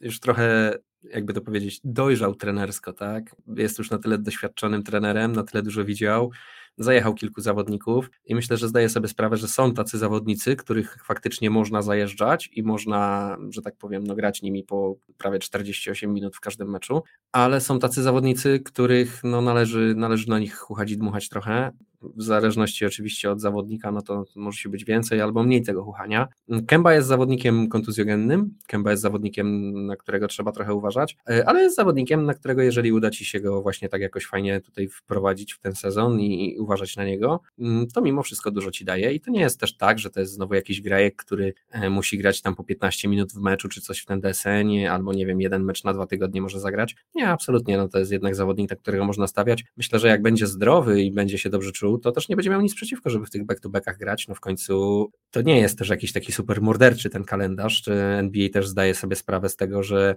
już 0.00 0.20
trochę 0.20 0.78
jakby 1.10 1.32
to 1.32 1.40
powiedzieć, 1.40 1.80
dojrzał 1.84 2.34
trenersko, 2.34 2.92
tak? 2.92 3.36
Jest 3.56 3.78
już 3.78 3.90
na 3.90 3.98
tyle 3.98 4.18
doświadczonym 4.18 4.82
trenerem, 4.82 5.32
na 5.32 5.42
tyle 5.42 5.62
dużo 5.62 5.84
widział, 5.84 6.30
zajechał 6.78 7.14
kilku 7.14 7.40
zawodników 7.40 8.10
i 8.26 8.34
myślę, 8.34 8.56
że 8.56 8.68
zdaje 8.68 8.88
sobie 8.88 9.08
sprawę, 9.08 9.36
że 9.36 9.48
są 9.48 9.74
tacy 9.74 9.98
zawodnicy, 9.98 10.56
których 10.56 10.98
faktycznie 11.04 11.50
można 11.50 11.82
zajeżdżać 11.82 12.50
i 12.52 12.62
można, 12.62 13.36
że 13.50 13.62
tak 13.62 13.76
powiem, 13.76 14.04
no, 14.04 14.14
grać 14.14 14.42
nimi 14.42 14.64
po 14.64 14.96
prawie 15.18 15.38
48 15.38 16.14
minut 16.14 16.36
w 16.36 16.40
każdym 16.40 16.70
meczu, 16.70 17.02
ale 17.32 17.60
są 17.60 17.78
tacy 17.78 18.02
zawodnicy, 18.02 18.60
których 18.60 19.24
no, 19.24 19.40
należy, 19.40 19.94
należy 19.96 20.28
na 20.28 20.38
nich 20.38 20.56
chuchać 20.56 20.90
i 20.90 20.96
dmuchać 20.96 21.28
trochę 21.28 21.72
w 22.02 22.22
zależności 22.22 22.86
oczywiście 22.86 23.30
od 23.30 23.40
zawodnika, 23.40 23.90
no 23.90 24.02
to 24.02 24.24
może 24.36 24.58
się 24.58 24.68
być 24.68 24.84
więcej 24.84 25.20
albo 25.20 25.42
mniej 25.42 25.62
tego 25.62 25.84
chuchania. 25.84 26.28
Kemba 26.66 26.94
jest 26.94 27.08
zawodnikiem 27.08 27.68
kontuzjogennym, 27.68 28.54
Kemba 28.66 28.90
jest 28.90 29.02
zawodnikiem, 29.02 29.72
na 29.86 29.96
którego 29.96 30.28
trzeba 30.28 30.52
trochę 30.52 30.74
uważać, 30.74 31.16
e, 31.30 31.48
ale 31.48 31.62
jest 31.62 31.76
zawodnikiem, 31.76 32.24
na 32.24 32.34
którego 32.34 32.62
jeżeli 32.62 32.92
uda 32.92 33.10
Ci 33.10 33.24
się 33.24 33.40
go 33.40 33.62
właśnie 33.62 33.88
tak 33.88 34.00
jakoś 34.00 34.26
fajnie 34.26 34.60
tutaj 34.60 34.88
wprowadzić 34.88 35.54
w 35.54 35.58
ten 35.58 35.74
sezon 35.74 36.20
i 36.20 36.56
uważać 36.58 36.96
na 36.96 37.04
niego, 37.04 37.40
mm, 37.58 37.86
to 37.86 38.00
mimo 38.00 38.22
wszystko 38.22 38.50
dużo 38.50 38.70
Ci 38.70 38.84
daje 38.84 39.12
i 39.12 39.20
to 39.20 39.30
nie 39.30 39.40
jest 39.40 39.60
też 39.60 39.76
tak, 39.76 39.98
że 39.98 40.10
to 40.10 40.20
jest 40.20 40.32
znowu 40.32 40.54
jakiś 40.54 40.80
grajek, 40.80 41.16
który 41.16 41.54
e, 41.70 41.90
musi 41.90 42.18
grać 42.18 42.42
tam 42.42 42.54
po 42.54 42.64
15 42.64 43.08
minut 43.08 43.32
w 43.32 43.40
meczu 43.40 43.68
czy 43.68 43.80
coś 43.80 43.98
w 44.00 44.06
ten 44.06 44.20
desenie, 44.20 44.92
albo 44.92 45.12
nie 45.12 45.26
wiem, 45.26 45.40
jeden 45.40 45.64
mecz 45.64 45.84
na 45.84 45.92
dwa 45.92 46.06
tygodnie 46.06 46.42
może 46.42 46.60
zagrać. 46.60 46.96
Nie, 47.14 47.28
absolutnie, 47.28 47.76
no 47.76 47.88
to 47.88 47.98
jest 47.98 48.12
jednak 48.12 48.34
zawodnik, 48.34 48.70
na 48.70 48.76
którego 48.76 49.04
można 49.04 49.26
stawiać. 49.26 49.64
Myślę, 49.76 49.98
że 49.98 50.08
jak 50.08 50.22
będzie 50.22 50.46
zdrowy 50.46 51.02
i 51.02 51.12
będzie 51.12 51.38
się 51.38 51.50
dobrze 51.50 51.72
czuł, 51.72 51.95
to 51.98 52.12
też 52.12 52.28
nie 52.28 52.36
będzie 52.36 52.50
miał 52.50 52.60
nic 52.60 52.74
przeciwko, 52.74 53.10
żeby 53.10 53.26
w 53.26 53.30
tych 53.30 53.46
back-to-backach 53.46 53.96
grać. 53.98 54.28
No 54.28 54.34
w 54.34 54.40
końcu 54.40 55.06
to 55.30 55.42
nie 55.42 55.60
jest 55.60 55.78
też 55.78 55.88
jakiś 55.88 56.12
taki 56.12 56.32
super 56.32 56.62
morderczy 56.62 57.10
ten 57.10 57.24
kalendarz, 57.24 57.88
NBA 58.18 58.48
też 58.48 58.68
zdaje 58.68 58.94
sobie 58.94 59.16
sprawę 59.16 59.48
z 59.48 59.56
tego, 59.56 59.82
że 59.82 60.16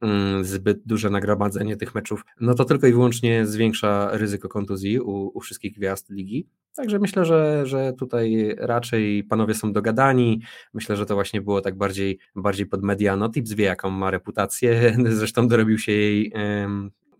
mm, 0.00 0.44
zbyt 0.44 0.82
duże 0.86 1.10
nagromadzenie 1.10 1.76
tych 1.76 1.94
meczów, 1.94 2.24
no 2.40 2.54
to 2.54 2.64
tylko 2.64 2.86
i 2.86 2.92
wyłącznie 2.92 3.46
zwiększa 3.46 4.10
ryzyko 4.12 4.48
kontuzji 4.48 5.00
u, 5.00 5.30
u 5.34 5.40
wszystkich 5.40 5.74
gwiazd 5.74 6.10
ligi. 6.10 6.46
Także 6.76 6.98
myślę, 6.98 7.24
że, 7.24 7.66
że 7.66 7.92
tutaj 7.92 8.56
raczej 8.58 9.24
panowie 9.24 9.54
są 9.54 9.72
dogadani. 9.72 10.40
Myślę, 10.74 10.96
że 10.96 11.06
to 11.06 11.14
właśnie 11.14 11.40
było 11.40 11.60
tak 11.60 11.76
bardziej, 11.76 12.18
bardziej 12.36 12.66
pod 12.66 12.82
mediano. 12.82 13.30
Tips 13.30 13.52
wie, 13.52 13.64
jaką 13.64 13.90
ma 13.90 14.10
reputację. 14.10 14.96
Zresztą 15.18 15.48
dorobił 15.48 15.78
się 15.78 15.92
jej 15.92 16.32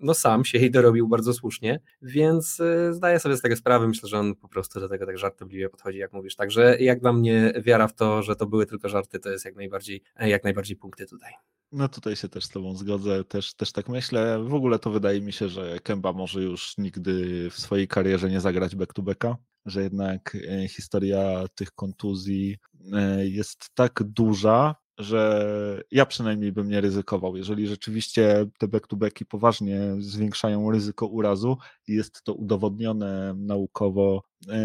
no 0.01 0.15
sam 0.15 0.45
się 0.45 0.59
jej 0.59 0.71
dorobił 0.71 1.09
bardzo 1.09 1.33
słusznie, 1.33 1.81
więc 2.03 2.61
y, 2.61 2.95
zdaję 2.95 3.21
sobie 3.21 3.37
z 3.37 3.41
tego 3.41 3.57
sprawę, 3.57 3.89
myślę, 3.89 4.09
że 4.09 4.19
on 4.19 4.35
po 4.35 4.49
prostu 4.49 4.81
do 4.81 4.89
tego 4.89 5.07
tak 5.07 5.19
żartobliwie 5.19 5.69
podchodzi, 5.69 5.99
jak 5.99 6.13
mówisz, 6.13 6.37
także 6.37 6.77
jak 6.81 7.01
dla 7.01 7.13
mnie 7.13 7.53
wiara 7.63 7.89
w 7.89 7.95
to, 7.95 8.23
że 8.23 8.37
to 8.37 8.47
były 8.47 8.67
tylko 8.67 8.89
żarty, 8.89 9.19
to 9.19 9.31
jest 9.31 9.45
jak 9.45 9.57
najbardziej, 9.57 10.03
jak 10.21 10.45
najbardziej 10.45 10.77
punkty 10.77 11.07
tutaj. 11.07 11.33
No 11.73 11.89
tutaj 11.89 12.17
się 12.17 12.29
też 12.29 12.45
z 12.45 12.49
Tobą 12.49 12.77
zgodzę, 12.77 13.25
też, 13.25 13.55
też 13.55 13.73
tak 13.73 13.89
myślę. 13.89 14.45
W 14.45 14.55
ogóle 14.55 14.79
to 14.79 14.91
wydaje 14.91 15.21
mi 15.21 15.33
się, 15.33 15.49
że 15.49 15.79
Kemba 15.83 16.13
może 16.13 16.43
już 16.43 16.79
nigdy 16.79 17.49
w 17.51 17.61
swojej 17.61 17.89
karierze 17.89 18.31
nie 18.31 18.41
zagrać 18.41 18.77
back-to-backa, 18.77 19.37
że 19.67 19.83
jednak 19.83 20.37
e, 20.49 20.69
historia 20.69 21.45
tych 21.55 21.73
kontuzji 21.73 22.59
e, 22.93 23.27
jest 23.27 23.71
tak 23.75 24.03
duża, 24.03 24.75
że 25.01 25.83
ja 25.91 26.07
przynajmniej 26.07 26.53
bym 26.53 26.69
nie 26.69 26.81
ryzykował. 26.81 27.37
Jeżeli 27.37 27.67
rzeczywiście 27.67 28.47
te 28.59 28.69
back-to-backi 28.69 29.25
poważnie 29.25 29.81
zwiększają 29.99 30.71
ryzyko 30.71 31.07
urazu 31.07 31.57
i 31.87 31.95
jest 31.95 32.23
to 32.23 32.35
udowodnione 32.35 33.35
naukowo 33.37 34.23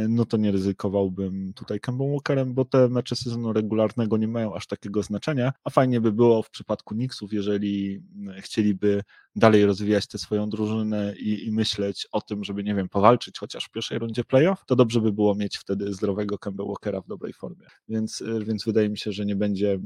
no 0.10 0.26
to 0.26 0.38
nie 0.38 0.52
ryzykowałbym 0.52 1.54
tutaj 1.54 1.80
Kembą 1.80 2.12
Walkerem, 2.12 2.54
bo 2.54 2.66
te 2.66 2.90
mecze 2.90 3.16
sezonu 3.16 3.54
regularnego 3.54 4.18
nie 4.18 4.28
mają 4.28 4.56
aż 4.56 4.68
takiego 4.68 5.04
znaczenia, 5.04 5.54
a 5.64 5.70
fajnie 5.70 6.02
by 6.02 6.12
było 6.12 6.44
w 6.44 6.50
przypadku 6.50 6.96
Knicksów, 6.96 7.34
jeżeli 7.34 8.04
chcieliby 8.38 9.02
dalej 9.36 9.66
rozwijać 9.66 10.08
tę 10.08 10.18
swoją 10.18 10.50
drużynę 10.50 11.14
i, 11.18 11.48
i, 11.48 11.52
myśleć 11.52 12.08
o 12.12 12.22
tym, 12.22 12.44
żeby, 12.44 12.64
nie 12.64 12.76
wiem, 12.76 12.90
powalczyć 12.90 13.40
chociaż 13.40 13.66
w 13.66 13.72
pierwszej 13.72 14.00
rundzie 14.00 14.24
playoff, 14.24 14.66
to 14.66 14.76
dobrze 14.76 15.02
by 15.02 15.12
było 15.12 15.36
mieć 15.36 15.58
wtedy 15.58 15.94
zdrowego 15.94 16.38
Kemba 16.38 16.66
Walkera 16.66 17.02
w 17.02 17.08
dobrej 17.08 17.34
formie. 17.34 17.66
Więc, 17.88 18.24
więc 18.40 18.66
wydaje 18.66 18.90
mi 18.90 18.98
się, 18.98 19.12
że 19.12 19.26
nie 19.26 19.36
będzie 19.36 19.80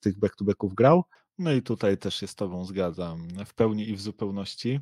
tych 0.00 0.18
back-to-backów 0.18 0.74
grał. 0.74 1.04
No 1.38 1.52
i 1.52 1.62
tutaj 1.62 1.98
też 1.98 2.14
się 2.14 2.26
z 2.26 2.34
Tobą 2.34 2.64
zgadzam 2.64 3.28
w 3.46 3.54
pełni 3.54 3.88
i 3.88 3.96
w 3.96 4.00
zupełności. 4.00 4.80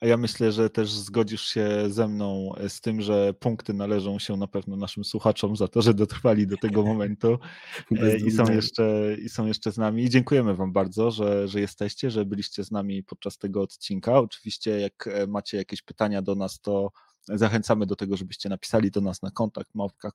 A 0.00 0.06
ja 0.06 0.16
myślę, 0.16 0.52
że 0.52 0.70
też 0.70 0.92
zgodzisz 0.92 1.42
się 1.42 1.68
ze 1.88 2.08
mną 2.08 2.54
e, 2.56 2.68
z 2.68 2.80
tym, 2.80 3.00
że 3.00 3.34
punkty 3.34 3.74
należą 3.74 4.18
się 4.18 4.36
na 4.36 4.46
pewno 4.46 4.76
naszym 4.76 5.04
słuchaczom 5.04 5.56
za 5.56 5.68
to, 5.68 5.82
że 5.82 5.94
dotrwali 5.94 6.46
do 6.46 6.56
tego 6.56 6.82
momentu 6.82 7.38
e, 8.02 8.16
i 8.16 8.30
są, 8.30 8.52
jeszcze, 8.52 9.16
i 9.24 9.28
są 9.28 9.46
jeszcze 9.46 9.72
z 9.72 9.78
nami. 9.78 10.02
I 10.04 10.10
dziękujemy 10.10 10.54
Wam 10.54 10.72
bardzo, 10.72 11.10
że, 11.10 11.48
że 11.48 11.60
jesteście, 11.60 12.10
że 12.10 12.24
byliście 12.24 12.64
z 12.64 12.70
nami 12.70 13.02
podczas 13.02 13.38
tego 13.38 13.62
odcinka. 13.62 14.18
Oczywiście, 14.18 14.80
jak 14.80 15.06
e, 15.06 15.26
macie 15.26 15.56
jakieś 15.56 15.82
pytania 15.82 16.22
do 16.22 16.34
nas, 16.34 16.60
to 16.60 16.90
zachęcamy 17.28 17.86
do 17.86 17.96
tego, 17.96 18.16
żebyście 18.16 18.48
napisali 18.48 18.90
do 18.90 19.00
nas 19.00 19.22
na 19.22 19.30
kontakt 19.30 19.74
małpka 19.74 20.10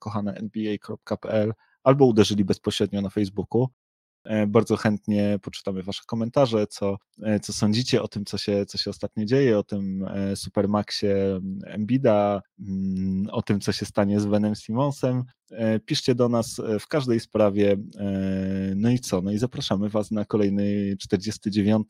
albo 1.82 2.06
uderzyli 2.06 2.44
bezpośrednio 2.44 3.02
na 3.02 3.10
Facebooku. 3.10 3.68
E, 4.26 4.46
bardzo 4.46 4.76
chętnie 4.76 5.38
poczytamy 5.42 5.82
Wasze 5.82 6.02
komentarze, 6.06 6.66
co, 6.66 6.96
e, 7.22 7.40
co 7.40 7.52
sądzicie 7.52 8.02
o 8.02 8.08
tym, 8.08 8.24
co 8.24 8.38
się, 8.38 8.66
co 8.66 8.78
się 8.78 8.90
ostatnio 8.90 9.24
dzieje, 9.24 9.58
o 9.58 9.62
tym 9.62 10.04
e, 10.04 10.36
Supermaxie 10.36 11.40
Embida, 11.64 12.42
mm, 12.60 13.26
o 13.32 13.42
tym, 13.42 13.60
co 13.60 13.72
się 13.72 13.86
stanie 13.86 14.20
z 14.20 14.26
Benem 14.26 14.54
Simonsem. 14.54 15.24
Piszcie 15.84 16.14
do 16.14 16.28
nas 16.28 16.60
w 16.80 16.86
każdej 16.86 17.20
sprawie. 17.20 17.76
No 18.76 18.90
i 18.90 18.98
co? 18.98 19.22
No 19.22 19.32
i 19.32 19.38
zapraszamy 19.38 19.88
Was 19.88 20.10
na 20.10 20.24
kolejny 20.24 20.96
49 21.00 21.86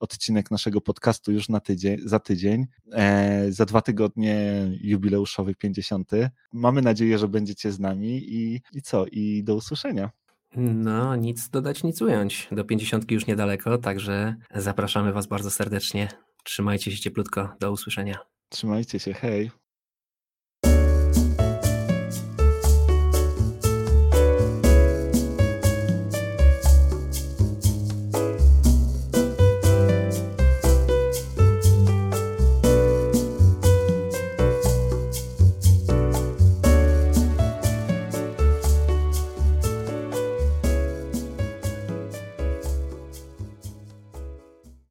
odcinek 0.00 0.50
naszego 0.50 0.80
podcastu 0.80 1.32
już 1.32 1.48
na 1.48 1.60
tydzień, 1.60 1.98
za 2.04 2.18
tydzień. 2.18 2.66
E, 2.92 3.46
za 3.52 3.64
dwa 3.64 3.82
tygodnie 3.82 4.66
jubileuszowy 4.80 5.54
50. 5.54 6.10
Mamy 6.52 6.82
nadzieję, 6.82 7.18
że 7.18 7.28
będziecie 7.28 7.72
z 7.72 7.80
nami 7.80 8.34
i, 8.34 8.60
i 8.72 8.82
co? 8.82 9.06
I 9.06 9.44
do 9.44 9.54
usłyszenia. 9.54 10.10
No, 10.56 11.16
nic 11.16 11.48
dodać, 11.48 11.84
nic 11.84 12.02
ująć. 12.02 12.48
Do 12.52 12.64
pięćdziesiątki 12.64 13.14
już 13.14 13.26
niedaleko, 13.26 13.78
także 13.78 14.34
zapraszamy 14.54 15.12
Was 15.12 15.26
bardzo 15.26 15.50
serdecznie. 15.50 16.08
Trzymajcie 16.44 16.92
się 16.92 16.98
cieplutko. 16.98 17.48
Do 17.60 17.72
usłyszenia. 17.72 18.18
Trzymajcie 18.48 18.98
się, 18.98 19.12
hej. 19.12 19.50